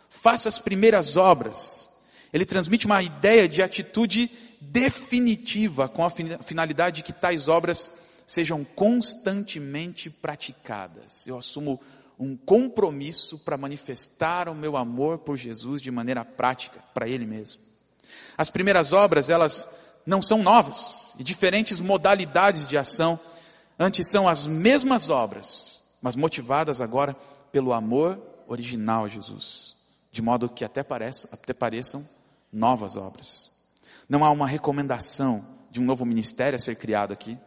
Faça 0.09 0.49
as 0.49 0.59
primeiras 0.59 1.15
obras. 1.15 1.89
Ele 2.34 2.43
transmite 2.43 2.86
uma 2.86 3.01
ideia 3.01 3.47
de 3.47 3.61
atitude 3.61 4.30
definitiva 4.59 5.88
com 5.88 6.03
a 6.03 6.09
finalidade 6.09 6.97
de 6.97 7.03
que 7.03 7.13
tais 7.13 7.47
obras 7.47 7.89
sejam 8.27 8.65
constantemente 8.65 10.09
praticadas. 10.09 11.25
Eu 11.25 11.38
assumo 11.38 11.80
um 12.20 12.36
compromisso 12.36 13.39
para 13.39 13.57
manifestar 13.57 14.49
o 14.49 14.55
meu 14.55 14.76
amor 14.76 15.20
por 15.20 15.38
Jesus 15.38 15.82
de 15.82 15.89
maneira 15.89 16.26
prática 16.26 16.80
para 16.93 17.07
Ele 17.07 17.26
mesmo. 17.26 17.61
As 18.38 18.49
primeiras 18.49 18.91
obras, 18.91 19.30
elas 19.30 19.70
não 20.05 20.22
são 20.22 20.43
novas 20.43 21.11
e 21.17 21.24
diferentes 21.24 21.80
modalidades 21.80 22.67
de 22.67 22.78
ação, 22.78 23.17
antes 23.78 24.07
são 24.07 24.28
as 24.28 24.45
mesmas 24.45 25.09
obras, 25.09 25.84
mas 26.01 26.15
motivadas 26.15 26.82
agora 26.82 27.15
pelo 27.51 27.72
amor 27.72 28.20
original 28.47 29.05
a 29.05 29.09
Jesus, 29.09 29.76
de 30.11 30.22
modo 30.22 30.49
que 30.49 30.65
até, 30.65 30.82
até 30.82 31.53
pareçam 31.53 32.05
novas 32.51 32.97
obras. 32.97 33.51
Não 34.09 34.26
há 34.26 34.32
uma 34.32 34.47
recomendação 34.47 35.45
de 35.72 35.80
um 35.80 35.86
novo 35.86 36.05
ministério 36.05 36.57
a 36.57 36.59
ser 36.59 36.76
criado 36.76 37.13
aqui, 37.13 37.38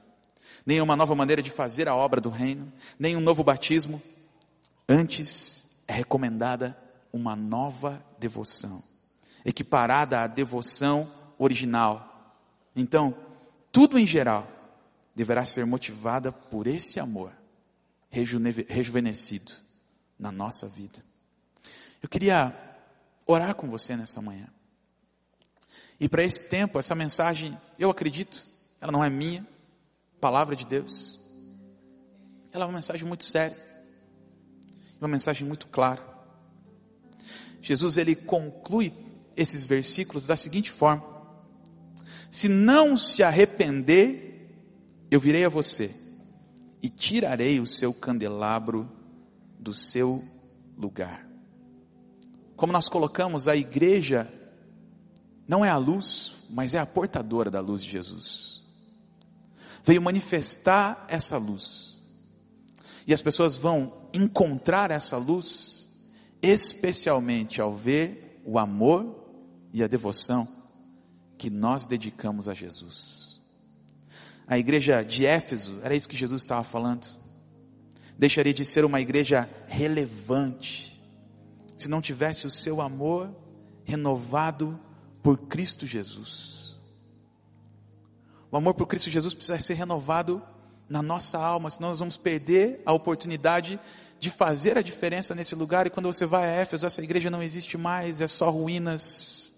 nem 0.65 0.81
uma 0.81 0.95
nova 0.95 1.15
maneira 1.15 1.43
de 1.43 1.51
fazer 1.51 1.89
a 1.89 1.97
obra 1.97 2.21
do 2.21 2.31
reino, 2.31 2.73
nem 2.99 3.17
um 3.17 3.21
novo 3.21 3.43
batismo, 3.43 4.01
Antes 4.89 5.67
é 5.87 5.93
recomendada 5.93 6.77
uma 7.13 7.37
nova 7.37 8.05
devoção, 8.19 8.83
equiparada 9.45 10.23
à 10.23 10.27
devoção 10.27 11.11
original. 11.39 12.37
Então, 12.75 13.17
tudo 13.71 13.99
em 13.99 14.07
geral 14.07 14.49
deverá 15.15 15.45
ser 15.45 15.67
motivada 15.67 16.33
por 16.33 16.67
esse 16.67 16.99
amor 16.99 17.33
rejuvenescido 18.11 19.53
na 20.19 20.31
nossa 20.31 20.69
vida. 20.69 21.03
Eu 22.03 22.09
queria 22.09 22.55
orar 23.27 23.55
com 23.55 23.69
você 23.69 23.97
nessa 23.97 24.21
manhã. 24.21 24.47
E 25.99 26.09
para 26.09 26.25
esse 26.25 26.49
tempo, 26.49 26.79
essa 26.79 26.95
mensagem, 26.95 27.57
eu 27.79 27.89
acredito, 27.89 28.49
ela 28.81 28.91
não 28.91 29.05
é 29.05 29.09
minha, 29.09 29.47
palavra 30.21 30.57
de 30.57 30.67
Deus. 30.67 31.19
Ela 32.53 32.65
é 32.65 32.67
uma 32.67 32.75
mensagem 32.75 33.07
muito 33.07 33.25
séria 33.25 33.72
uma 35.03 35.09
mensagem 35.09 35.47
muito 35.47 35.67
clara. 35.69 36.03
Jesus 37.61 37.97
ele 37.97 38.15
conclui 38.15 38.93
esses 39.37 39.65
versículos 39.65 40.27
da 40.27 40.37
seguinte 40.37 40.71
forma: 40.71 41.05
Se 42.31 42.49
não 42.49 42.97
se 42.97 43.23
arrepender, 43.23 44.51
eu 45.11 45.21
virei 45.21 45.45
a 45.45 45.49
você 45.49 45.95
e 46.83 46.89
tirarei 46.89 47.61
o 47.61 47.67
seu 47.67 47.95
candelabro 47.95 48.91
do 49.59 49.73
seu 49.73 50.23
lugar. 50.77 51.27
Como 52.57 52.73
nós 52.73 52.89
colocamos, 52.89 53.49
a 53.49 53.57
igreja 53.57 54.33
não 55.47 55.65
é 55.65 55.71
a 55.71 55.77
luz, 55.77 56.47
mas 56.51 56.75
é 56.75 56.79
a 56.79 56.87
portadora 56.87 57.51
da 57.51 57.61
luz 57.61 57.85
de 57.85 57.91
Jesus. 57.91 58.63
Veio 59.85 60.01
manifestar 60.01 61.05
essa 61.09 61.37
luz. 61.37 62.03
E 63.07 63.13
as 63.13 63.21
pessoas 63.21 63.57
vão 63.57 64.02
encontrar 64.13 64.91
essa 64.91 65.17
luz, 65.17 65.89
especialmente 66.41 67.61
ao 67.61 67.75
ver 67.75 68.41
o 68.45 68.59
amor 68.59 69.23
e 69.73 69.83
a 69.83 69.87
devoção 69.87 70.47
que 71.39 71.51
nós 71.51 71.87
dedicamos 71.87 72.49
a 72.49 72.55
Jesus. 72.55 73.41
A 74.47 74.59
igreja 74.59 75.03
de 75.03 75.25
Éfeso, 75.25 75.79
era 75.83 75.95
isso 75.95 76.09
que 76.09 76.17
Jesus 76.17 76.43
estava 76.43 76.63
falando. 76.63 77.07
Deixaria 78.19 78.53
de 78.53 78.65
ser 78.65 78.85
uma 78.85 79.01
igreja 79.01 79.49
relevante 79.67 80.93
se 81.77 81.89
não 81.89 82.01
tivesse 82.01 82.47
o 82.47 82.51
seu 82.51 82.81
amor 82.81 83.35
renovado 83.85 84.79
por 85.23 85.37
Cristo 85.49 85.87
Jesus. 85.87 86.79
O 88.51 88.57
amor 88.57 88.75
por 88.75 88.87
Cristo 88.87 89.11
Jesus 89.11 89.35
precisa 89.35 89.61
ser 89.61 89.75
renovado 89.75 90.43
na 90.93 91.03
nossa 91.03 91.39
alma, 91.39 91.71
senão 91.71 91.89
nós 91.89 91.99
vamos 92.01 92.19
perder 92.19 92.83
a 92.85 92.93
oportunidade 92.93 93.81
de 94.21 94.29
fazer 94.29 94.77
a 94.77 94.83
diferença 94.83 95.35
nesse 95.35 95.55
lugar. 95.55 95.87
E 95.87 95.91
quando 95.91 96.05
você 96.05 96.27
vai 96.27 96.45
a 96.45 96.53
Éfeso, 96.53 96.85
essa 96.85 97.03
igreja 97.03 97.31
não 97.31 97.43
existe 97.43 97.79
mais, 97.79 98.21
é 98.21 98.29
só 98.29 98.51
ruínas. 98.51 99.55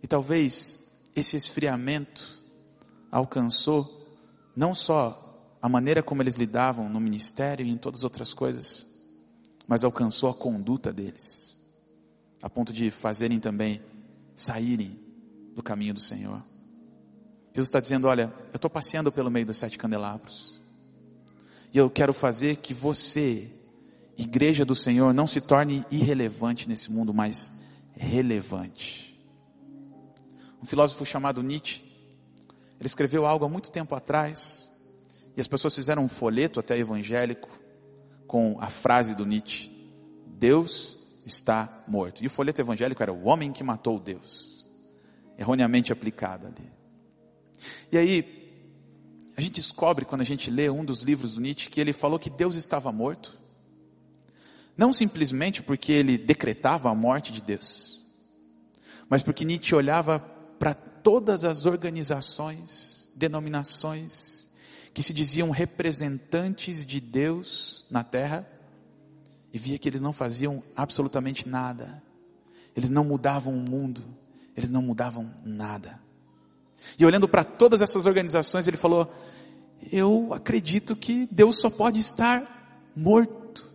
E 0.00 0.06
talvez 0.06 0.78
esse 1.16 1.36
esfriamento 1.36 2.38
alcançou 3.10 4.06
não 4.54 4.72
só 4.72 5.18
a 5.60 5.68
maneira 5.68 6.00
como 6.00 6.22
eles 6.22 6.36
lidavam 6.36 6.88
no 6.88 7.00
ministério 7.00 7.66
e 7.66 7.70
em 7.70 7.76
todas 7.76 8.00
as 8.00 8.04
outras 8.04 8.32
coisas, 8.32 8.86
mas 9.66 9.82
alcançou 9.82 10.30
a 10.30 10.34
conduta 10.34 10.92
deles, 10.92 11.58
a 12.40 12.48
ponto 12.48 12.72
de 12.72 12.88
fazerem 12.88 13.40
também 13.40 13.82
saírem 14.32 14.96
do 15.56 15.62
caminho 15.62 15.94
do 15.94 16.00
Senhor. 16.00 16.51
Jesus 17.54 17.68
está 17.68 17.80
dizendo: 17.80 18.08
Olha, 18.08 18.32
eu 18.52 18.56
estou 18.56 18.70
passeando 18.70 19.12
pelo 19.12 19.30
meio 19.30 19.46
dos 19.46 19.58
sete 19.58 19.76
candelabros, 19.76 20.60
e 21.72 21.78
eu 21.78 21.90
quero 21.90 22.12
fazer 22.12 22.56
que 22.56 22.72
você, 22.72 23.50
igreja 24.16 24.64
do 24.64 24.74
Senhor, 24.74 25.12
não 25.12 25.26
se 25.26 25.40
torne 25.40 25.84
irrelevante 25.90 26.68
nesse 26.68 26.90
mundo, 26.90 27.12
mas 27.12 27.52
relevante. 27.94 29.12
Um 30.62 30.66
filósofo 30.66 31.04
chamado 31.04 31.42
Nietzsche, 31.42 31.82
ele 32.78 32.86
escreveu 32.86 33.26
algo 33.26 33.44
há 33.44 33.48
muito 33.48 33.70
tempo 33.70 33.94
atrás, 33.94 34.70
e 35.36 35.40
as 35.40 35.46
pessoas 35.46 35.74
fizeram 35.74 36.04
um 36.04 36.08
folheto 36.08 36.58
até 36.58 36.78
evangélico 36.78 37.50
com 38.26 38.56
a 38.60 38.68
frase 38.68 39.14
do 39.14 39.26
Nietzsche: 39.26 39.70
Deus 40.26 40.98
está 41.26 41.84
morto. 41.86 42.24
E 42.24 42.26
o 42.26 42.30
folheto 42.30 42.62
evangélico 42.62 43.02
era 43.02 43.12
o 43.12 43.26
homem 43.26 43.52
que 43.52 43.62
matou 43.62 44.00
Deus, 44.00 44.66
erroneamente 45.38 45.92
aplicado 45.92 46.46
ali. 46.46 46.81
E 47.90 47.98
aí, 47.98 48.42
a 49.36 49.40
gente 49.40 49.54
descobre 49.54 50.04
quando 50.04 50.20
a 50.20 50.24
gente 50.24 50.50
lê 50.50 50.68
um 50.68 50.84
dos 50.84 51.02
livros 51.02 51.34
do 51.34 51.40
Nietzsche 51.40 51.70
que 51.70 51.80
ele 51.80 51.92
falou 51.92 52.18
que 52.18 52.30
Deus 52.30 52.54
estava 52.56 52.92
morto, 52.92 53.40
não 54.76 54.92
simplesmente 54.92 55.62
porque 55.62 55.92
ele 55.92 56.16
decretava 56.16 56.90
a 56.90 56.94
morte 56.94 57.32
de 57.32 57.42
Deus, 57.42 58.04
mas 59.08 59.22
porque 59.22 59.44
Nietzsche 59.44 59.74
olhava 59.74 60.18
para 60.58 60.74
todas 60.74 61.44
as 61.44 61.66
organizações, 61.66 63.10
denominações 63.16 64.48
que 64.94 65.02
se 65.02 65.12
diziam 65.12 65.50
representantes 65.50 66.84
de 66.84 67.00
Deus 67.00 67.86
na 67.90 68.04
terra 68.04 68.46
e 69.52 69.58
via 69.58 69.78
que 69.78 69.88
eles 69.88 70.00
não 70.00 70.12
faziam 70.12 70.62
absolutamente 70.76 71.48
nada. 71.48 72.02
Eles 72.76 72.90
não 72.90 73.04
mudavam 73.04 73.54
o 73.54 73.60
mundo, 73.60 74.02
eles 74.56 74.70
não 74.70 74.82
mudavam 74.82 75.34
nada. 75.44 76.00
E 76.98 77.04
olhando 77.04 77.28
para 77.28 77.44
todas 77.44 77.80
essas 77.80 78.06
organizações, 78.06 78.66
ele 78.66 78.76
falou: 78.76 79.12
Eu 79.90 80.32
acredito 80.32 80.94
que 80.94 81.28
Deus 81.30 81.58
só 81.58 81.70
pode 81.70 81.98
estar 82.00 82.90
morto. 82.94 83.70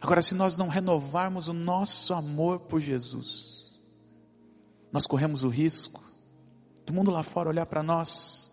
Agora, 0.00 0.22
se 0.22 0.34
nós 0.34 0.56
não 0.56 0.68
renovarmos 0.68 1.48
o 1.48 1.52
nosso 1.52 2.12
amor 2.12 2.60
por 2.60 2.80
Jesus, 2.80 3.78
nós 4.92 5.06
corremos 5.06 5.42
o 5.42 5.48
risco 5.48 6.02
do 6.84 6.92
mundo 6.92 7.10
lá 7.10 7.22
fora 7.22 7.48
olhar 7.48 7.66
para 7.66 7.82
nós 7.82 8.52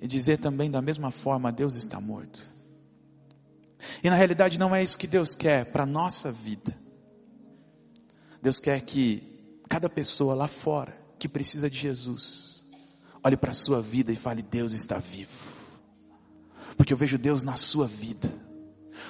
e 0.00 0.06
dizer 0.06 0.38
também 0.38 0.70
da 0.70 0.82
mesma 0.82 1.10
forma: 1.10 1.52
Deus 1.52 1.74
está 1.74 2.00
morto. 2.00 2.50
E 4.02 4.10
na 4.10 4.16
realidade 4.16 4.58
não 4.58 4.74
é 4.74 4.82
isso 4.82 4.98
que 4.98 5.06
Deus 5.06 5.34
quer 5.34 5.72
para 5.72 5.84
a 5.84 5.86
nossa 5.86 6.30
vida. 6.30 6.76
Deus 8.42 8.58
quer 8.58 8.80
que 8.80 9.58
cada 9.68 9.88
pessoa 9.88 10.34
lá 10.34 10.46
fora 10.46 10.99
que 11.20 11.28
precisa 11.28 11.68
de 11.68 11.78
Jesus, 11.78 12.66
olhe 13.22 13.36
para 13.36 13.50
a 13.50 13.54
sua 13.54 13.80
vida 13.80 14.10
e 14.10 14.16
fale: 14.16 14.42
Deus 14.42 14.72
está 14.72 14.98
vivo. 14.98 15.30
Porque 16.76 16.92
eu 16.92 16.96
vejo 16.96 17.18
Deus 17.18 17.44
na 17.44 17.56
sua 17.56 17.86
vida. 17.86 18.32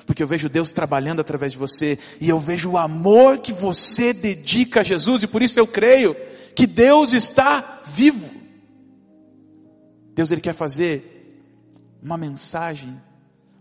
Porque 0.04 0.22
eu 0.22 0.26
vejo 0.26 0.48
Deus 0.48 0.72
trabalhando 0.72 1.20
através 1.20 1.52
de 1.52 1.58
você. 1.58 1.98
E 2.20 2.28
eu 2.28 2.40
vejo 2.40 2.72
o 2.72 2.76
amor 2.76 3.38
que 3.38 3.52
você 3.52 4.12
dedica 4.12 4.80
a 4.80 4.82
Jesus. 4.82 5.22
E 5.22 5.28
por 5.28 5.40
isso 5.40 5.60
eu 5.60 5.68
creio 5.68 6.16
que 6.56 6.66
Deus 6.66 7.12
está 7.12 7.82
vivo. 7.86 8.28
Deus 10.12 10.32
ele 10.32 10.40
quer 10.40 10.54
fazer 10.54 11.38
uma 12.02 12.16
mensagem, 12.16 13.00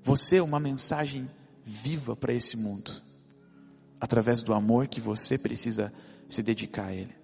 você 0.03 0.41
uma 0.41 0.59
mensagem 0.59 1.29
viva 1.63 2.15
para 2.15 2.33
esse 2.33 2.57
mundo. 2.57 2.91
Através 4.01 4.41
do 4.41 4.53
amor 4.53 4.87
que 4.87 4.99
você 4.99 5.37
precisa 5.37 5.93
se 6.27 6.41
dedicar 6.41 6.87
a 6.87 6.93
Ele. 6.93 7.18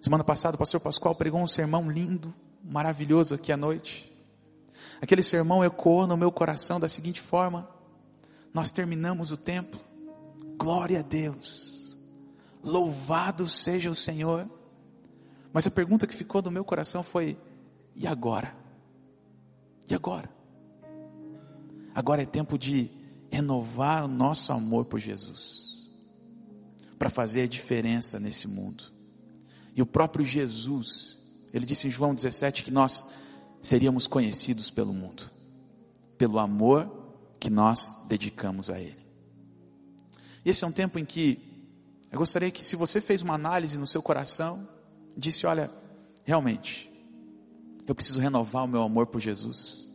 Semana 0.00 0.22
passada 0.22 0.54
o 0.54 0.58
pastor 0.58 0.80
Pascoal 0.80 1.14
pregou 1.14 1.40
um 1.40 1.48
sermão 1.48 1.90
lindo, 1.90 2.32
maravilhoso 2.62 3.34
aqui 3.34 3.50
à 3.50 3.56
noite. 3.56 4.12
Aquele 5.00 5.22
sermão 5.22 5.64
ecoou 5.64 6.06
no 6.06 6.16
meu 6.16 6.30
coração 6.30 6.78
da 6.78 6.88
seguinte 6.88 7.20
forma: 7.20 7.68
Nós 8.52 8.70
terminamos 8.70 9.30
o 9.32 9.36
templo, 9.36 9.80
glória 10.58 11.00
a 11.00 11.02
Deus, 11.02 11.96
louvado 12.62 13.48
seja 13.48 13.90
o 13.90 13.94
Senhor. 13.94 14.48
Mas 15.52 15.66
a 15.66 15.70
pergunta 15.70 16.06
que 16.06 16.14
ficou 16.14 16.42
no 16.42 16.50
meu 16.50 16.64
coração 16.64 17.02
foi: 17.02 17.38
e 17.94 18.06
agora? 18.06 18.54
E 19.88 19.94
agora? 19.94 20.28
Agora 21.94 22.22
é 22.22 22.26
tempo 22.26 22.58
de 22.58 22.90
renovar 23.30 24.04
o 24.04 24.08
nosso 24.08 24.52
amor 24.52 24.84
por 24.84 25.00
Jesus, 25.00 25.90
para 26.98 27.08
fazer 27.08 27.42
a 27.42 27.46
diferença 27.46 28.20
nesse 28.20 28.46
mundo. 28.46 28.95
E 29.76 29.82
o 29.82 29.86
próprio 29.86 30.24
Jesus, 30.24 31.18
ele 31.52 31.66
disse 31.66 31.86
em 31.86 31.90
João 31.90 32.14
17 32.14 32.64
que 32.64 32.70
nós 32.70 33.04
seríamos 33.60 34.06
conhecidos 34.06 34.70
pelo 34.70 34.92
mundo, 34.92 35.30
pelo 36.16 36.38
amor 36.38 36.90
que 37.38 37.50
nós 37.50 38.06
dedicamos 38.08 38.70
a 38.70 38.80
Ele. 38.80 39.06
Esse 40.42 40.64
é 40.64 40.66
um 40.66 40.72
tempo 40.72 40.98
em 40.98 41.04
que 41.04 41.38
eu 42.10 42.18
gostaria 42.18 42.50
que, 42.50 42.64
se 42.64 42.74
você 42.74 43.02
fez 43.02 43.20
uma 43.20 43.34
análise 43.34 43.76
no 43.76 43.86
seu 43.86 44.00
coração, 44.00 44.66
disse: 45.14 45.46
Olha, 45.46 45.70
realmente, 46.24 46.90
eu 47.86 47.94
preciso 47.94 48.18
renovar 48.18 48.64
o 48.64 48.68
meu 48.68 48.82
amor 48.82 49.08
por 49.08 49.20
Jesus. 49.20 49.90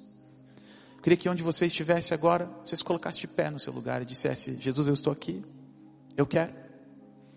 Eu 0.95 1.01
queria 1.01 1.17
que 1.17 1.27
onde 1.27 1.41
você 1.41 1.65
estivesse 1.65 2.13
agora, 2.13 2.45
você 2.63 2.75
se 2.75 2.83
colocasse 2.83 3.19
de 3.19 3.27
pé 3.27 3.49
no 3.49 3.57
seu 3.57 3.73
lugar 3.73 4.03
e 4.03 4.05
dissesse: 4.05 4.57
Jesus, 4.57 4.87
eu 4.87 4.93
estou 4.93 5.11
aqui, 5.11 5.43
eu 6.15 6.27
quero, 6.27 6.53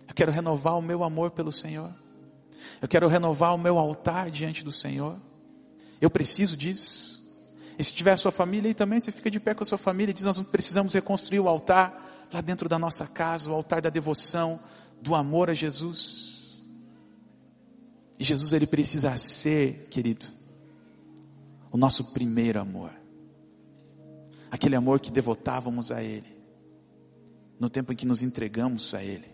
eu 0.07 0.15
quero 0.15 0.31
renovar 0.31 0.77
o 0.77 0.83
meu 0.83 1.03
amor 1.03 1.31
pelo 1.31 1.51
Senhor. 1.51 2.04
Eu 2.81 2.89
quero 2.89 3.09
renovar 3.09 3.55
o 3.55 3.59
meu 3.59 3.79
altar 3.79 4.31
diante 4.31 4.65
do 4.65 4.73
Senhor. 4.73 5.17
Eu 6.01 6.11
preciso 6.11 6.57
disso. 6.57 7.23
E 7.79 7.83
se 7.83 7.93
tiver 7.93 8.13
a 8.13 8.17
sua 8.17 8.31
família 8.31 8.69
aí 8.69 8.75
também, 8.75 9.01
você 9.01 9.11
fica 9.11 9.31
de 9.31 9.41
pé 9.41 9.55
com 9.55 9.63
a 9.63 9.67
sua 9.67 9.79
família 9.79 10.11
e 10.11 10.15
diz: 10.15 10.25
Nós 10.25 10.41
precisamos 10.41 10.95
reconstruir 10.95 11.41
o 11.41 11.49
altar 11.49 12.29
lá 12.33 12.41
dentro 12.41 12.69
da 12.69 12.79
nossa 12.79 13.07
casa, 13.07 13.51
o 13.51 13.55
altar 13.55 13.81
da 13.81 13.91
devoção, 13.91 14.61
do 15.01 15.15
amor 15.15 15.51
a 15.51 15.55
Jesus. 15.55 16.67
E 18.19 18.25
Jesus, 18.25 18.53
ele 18.53 18.67
precisa 18.67 19.17
ser, 19.17 19.89
querido, 19.91 20.27
o 21.71 21.77
nosso 21.77 22.13
primeiro 22.13 22.61
amor. 22.61 22.93
Aquele 24.51 24.77
amor 24.77 25.01
que 25.01 25.11
devotávamos 25.11 25.91
a 25.91 26.01
Ele, 26.01 26.33
no 27.59 27.69
tempo 27.69 27.93
em 27.93 27.97
que 27.97 28.07
nos 28.07 28.23
entregamos 28.23 28.95
a 28.95 29.03
Ele. 29.03 29.27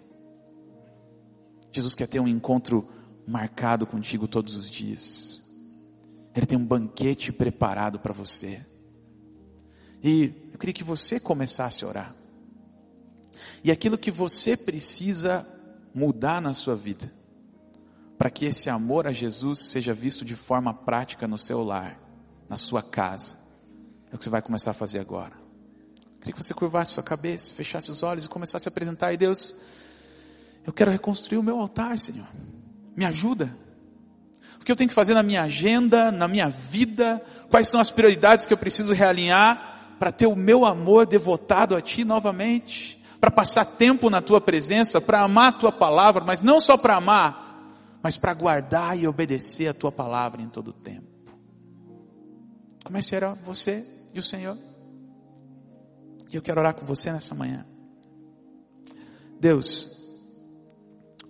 Jesus 1.70 1.94
quer 1.94 2.08
ter 2.08 2.20
um 2.20 2.26
encontro 2.26 2.88
marcado 3.30 3.86
contigo 3.86 4.26
todos 4.26 4.56
os 4.56 4.68
dias. 4.68 5.40
Ele 6.34 6.46
tem 6.46 6.58
um 6.58 6.66
banquete 6.66 7.32
preparado 7.32 8.00
para 8.00 8.12
você. 8.12 8.64
E 10.02 10.34
eu 10.52 10.58
queria 10.58 10.72
que 10.72 10.82
você 10.82 11.20
começasse 11.20 11.84
a 11.84 11.88
orar. 11.88 12.16
E 13.62 13.70
aquilo 13.70 13.96
que 13.96 14.10
você 14.10 14.56
precisa 14.56 15.46
mudar 15.94 16.40
na 16.40 16.54
sua 16.54 16.74
vida, 16.74 17.12
para 18.18 18.30
que 18.30 18.46
esse 18.46 18.68
amor 18.68 19.06
a 19.06 19.12
Jesus 19.12 19.60
seja 19.60 19.94
visto 19.94 20.24
de 20.24 20.34
forma 20.34 20.74
prática 20.74 21.28
no 21.28 21.38
seu 21.38 21.62
lar, 21.62 22.00
na 22.48 22.56
sua 22.56 22.82
casa, 22.82 23.36
é 24.10 24.14
o 24.14 24.18
que 24.18 24.24
você 24.24 24.30
vai 24.30 24.42
começar 24.42 24.72
a 24.72 24.74
fazer 24.74 24.98
agora. 24.98 25.34
Eu 25.34 26.18
queria 26.18 26.32
que 26.32 26.42
você 26.42 26.52
curvasse 26.52 26.92
sua 26.92 27.02
cabeça, 27.02 27.52
fechasse 27.52 27.90
os 27.90 28.02
olhos 28.02 28.24
e 28.24 28.28
começasse 28.28 28.66
a 28.66 28.70
apresentar, 28.70 29.12
e 29.12 29.16
Deus, 29.16 29.54
eu 30.66 30.72
quero 30.72 30.90
reconstruir 30.90 31.38
o 31.38 31.42
meu 31.42 31.58
altar, 31.58 31.98
Senhor. 31.98 32.28
Me 33.00 33.06
ajuda. 33.06 33.56
O 34.60 34.64
que 34.64 34.70
eu 34.70 34.76
tenho 34.76 34.88
que 34.88 34.94
fazer 34.94 35.14
na 35.14 35.22
minha 35.22 35.40
agenda, 35.40 36.12
na 36.12 36.28
minha 36.28 36.50
vida? 36.50 37.24
Quais 37.48 37.66
são 37.66 37.80
as 37.80 37.90
prioridades 37.90 38.44
que 38.44 38.52
eu 38.52 38.58
preciso 38.58 38.92
realinhar 38.92 39.96
para 39.98 40.12
ter 40.12 40.26
o 40.26 40.36
meu 40.36 40.66
amor 40.66 41.06
devotado 41.06 41.74
a 41.74 41.80
Ti 41.80 42.04
novamente? 42.04 43.02
Para 43.18 43.30
passar 43.30 43.64
tempo 43.64 44.10
na 44.10 44.20
Tua 44.20 44.38
presença, 44.38 45.00
para 45.00 45.22
amar 45.22 45.48
a 45.48 45.52
Tua 45.52 45.72
palavra, 45.72 46.22
mas 46.22 46.42
não 46.42 46.60
só 46.60 46.76
para 46.76 46.96
amar, 46.96 47.98
mas 48.02 48.18
para 48.18 48.34
guardar 48.34 48.98
e 48.98 49.08
obedecer 49.08 49.68
a 49.68 49.72
Tua 49.74 49.90
palavra 49.90 50.42
em 50.42 50.48
todo 50.50 50.68
o 50.68 50.74
tempo. 50.74 51.08
Comece 52.84 53.14
a 53.14 53.18
orar 53.18 53.38
você 53.42 53.82
e 54.12 54.18
o 54.18 54.22
Senhor. 54.22 54.58
E 56.30 56.36
eu 56.36 56.42
quero 56.42 56.60
orar 56.60 56.74
com 56.74 56.84
você 56.84 57.10
nessa 57.10 57.34
manhã. 57.34 57.64
Deus, 59.40 60.20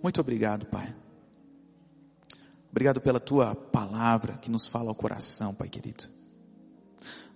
muito 0.03 0.19
obrigado, 0.19 0.65
Pai. 0.65 0.99
Obrigado 2.71 3.01
pela 3.01 3.19
tua 3.19 3.53
palavra 3.53 4.37
que 4.37 4.49
nos 4.49 4.65
fala 4.67 4.89
ao 4.89 4.95
coração, 4.95 5.53
Pai 5.53 5.67
querido. 5.67 6.05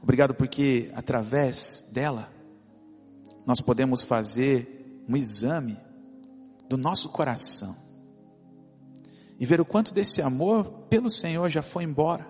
Obrigado 0.02 0.34
porque 0.34 0.90
através 0.96 1.90
dela 1.92 2.32
nós 3.46 3.60
podemos 3.60 4.02
fazer 4.02 5.04
um 5.08 5.16
exame 5.16 5.78
do 6.68 6.78
nosso 6.78 7.10
coração 7.10 7.76
e 9.38 9.46
ver 9.46 9.60
o 9.60 9.66
quanto 9.66 9.94
desse 9.94 10.22
amor 10.22 10.66
pelo 10.90 11.12
Senhor 11.12 11.50
já 11.50 11.62
foi 11.62 11.84
embora 11.84 12.26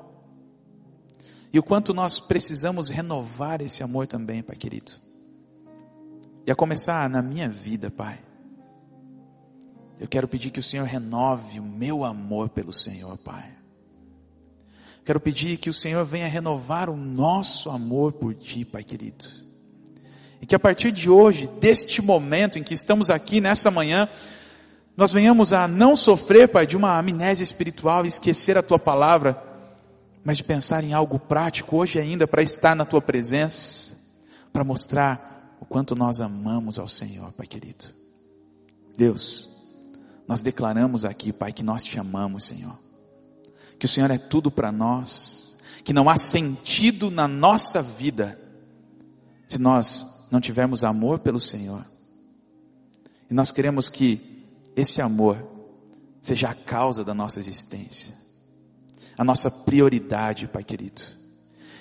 E 1.54 1.60
o 1.60 1.64
quanto 1.64 1.94
nós 1.94 2.20
precisamos 2.20 2.90
renovar 2.90 3.62
esse 3.62 3.82
amor 3.82 4.08
também, 4.08 4.44
Pai 4.44 4.58
querido. 4.58 4.92
E 6.46 6.52
a 6.52 6.56
começar 6.56 7.10
na 7.10 7.22
minha 7.22 7.48
vida, 7.48 7.90
Pai. 7.90 8.25
Eu 10.00 10.08
quero 10.08 10.28
pedir 10.28 10.52
que 10.52 10.60
o 10.60 10.64
Senhor 10.64 10.86
renove 10.86 11.60
o 11.60 11.64
meu 11.64 12.04
amor 12.04 12.50
pelo 12.50 12.74
Senhor, 12.74 13.18
Pai. 13.18 13.56
Quero 15.06 15.20
pedir 15.20 15.58
que 15.58 15.70
o 15.70 15.74
Senhor 15.74 16.04
venha 16.04 16.28
renovar 16.28 16.90
o 16.90 16.98
nosso 16.98 17.70
amor 17.70 18.14
por 18.14 18.34
Ti, 18.34 18.66
Pai 18.66 18.84
querido. 18.84 19.26
E 20.42 20.46
que 20.46 20.56
a 20.56 20.60
partir 20.60 20.92
de 20.92 21.10
hoje, 21.10 21.48
deste 21.60 22.02
momento 22.02 22.60
em 22.60 22.64
que 22.64 22.74
estamos 22.74 23.10
aqui 23.10 23.40
nessa 23.40 23.72
manhã, 23.72 24.10
nós 24.98 25.14
venhamos 25.14 25.54
a 25.54 25.68
não 25.68 25.96
sofrer, 25.96 26.50
Pai, 26.50 26.66
de 26.66 26.76
uma 26.76 26.98
amnésia 26.98 27.44
espiritual 27.44 28.04
e 28.04 28.10
esquecer 28.10 28.58
a 28.58 28.64
Tua 28.64 28.80
palavra, 28.80 29.42
mas 30.24 30.38
de 30.38 30.44
pensar 30.44 30.84
em 30.84 30.92
algo 30.92 31.20
prático 31.20 31.78
hoje 31.78 32.00
ainda 32.00 32.28
para 32.28 32.42
estar 32.42 32.76
na 32.76 32.84
Tua 32.84 33.02
presença, 33.02 33.96
para 34.52 34.64
mostrar 34.64 35.56
o 35.62 35.66
quanto 35.66 35.96
nós 35.96 36.20
amamos 36.20 36.80
ao 36.80 36.88
Senhor, 36.88 37.32
Pai 37.34 37.46
querido. 37.46 37.86
Deus, 38.98 39.55
nós 40.28 40.42
declaramos 40.42 41.06
aqui, 41.06 41.32
Pai, 41.32 41.54
que 41.54 41.64
nós 41.64 41.84
te 41.84 42.00
amamos, 42.00 42.46
Senhor. 42.46 42.78
Que 43.78 43.86
o 43.86 43.90
Senhor 43.90 44.10
é 44.10 44.18
tudo 44.18 44.50
para 44.50 44.72
nós. 44.72 45.58
Que 45.84 45.94
não 45.94 46.10
há 46.10 46.18
sentido 46.18 47.12
na 47.12 47.28
nossa 47.28 47.82
vida 47.82 48.40
se 49.48 49.60
nós 49.60 50.28
não 50.32 50.42
tivermos 50.42 50.84
amor 50.84 51.20
pelo 51.20 51.40
Senhor. 51.40 51.86
E 53.30 53.34
nós 53.34 53.52
queremos 53.52 53.88
que 53.88 54.44
esse 54.76 55.02
amor 55.02 55.38
seja 56.20 56.50
a 56.50 56.56
causa 56.56 57.04
da 57.04 57.14
nossa 57.14 57.40
existência. 57.40 58.16
A 59.16 59.24
nossa 59.24 59.52
prioridade, 59.52 60.48
Pai 60.48 60.64
querido. 60.64 61.04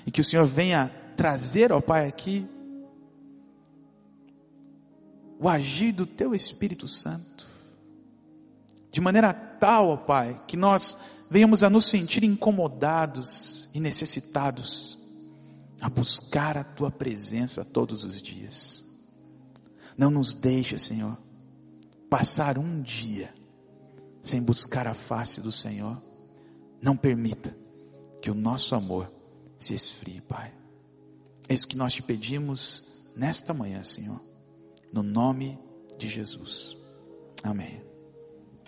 E 0.07 0.11
que 0.11 0.21
o 0.21 0.25
Senhor 0.25 0.47
venha 0.47 0.93
trazer 1.17 1.73
ao 1.73 1.81
Pai 1.81 2.07
aqui 2.07 2.47
o 5.41 5.49
agir 5.49 5.93
do 5.93 6.05
Teu 6.05 6.35
Espírito 6.35 6.87
Santo 6.87 7.34
de 8.95 9.01
maneira 9.01 9.35
tal, 9.35 9.89
ó 9.89 9.97
Pai, 9.97 10.41
que 10.47 10.57
nós 10.57 10.97
venhamos 11.29 11.65
a 11.65 11.69
nos 11.69 11.87
sentir 11.87 12.23
incomodados 12.23 13.69
e 13.75 13.81
necessitados 13.81 14.97
a 15.81 15.89
buscar 15.89 16.57
a 16.57 16.63
Tua 16.63 16.93
presença 16.93 17.65
todos 17.65 18.05
os 18.05 18.23
dias. 18.23 18.85
Não 19.99 20.13
nos 20.13 20.33
deixe, 20.33 20.79
Senhor, 20.79 21.19
passar 22.09 22.57
um 22.57 22.81
dia 22.81 23.35
sem 24.23 24.41
buscar 24.41 24.87
a 24.87 24.95
face 24.95 25.41
do 25.41 25.51
Senhor. 25.51 26.01
Não 26.81 26.97
permita 26.97 27.53
que 28.23 28.31
o 28.31 28.35
nosso 28.35 28.77
amor 28.77 29.13
se 29.59 29.75
esfrie, 29.75 30.21
Pai. 30.21 30.55
É 31.49 31.55
isso 31.55 31.67
que 31.67 31.77
nós 31.77 31.93
te 31.93 32.01
pedimos 32.01 33.11
nesta 33.17 33.53
manhã, 33.53 33.83
Senhor, 33.83 34.21
no 34.93 35.03
nome 35.03 35.59
de 35.99 36.09
Jesus. 36.09 36.77
Amém. 37.43 37.84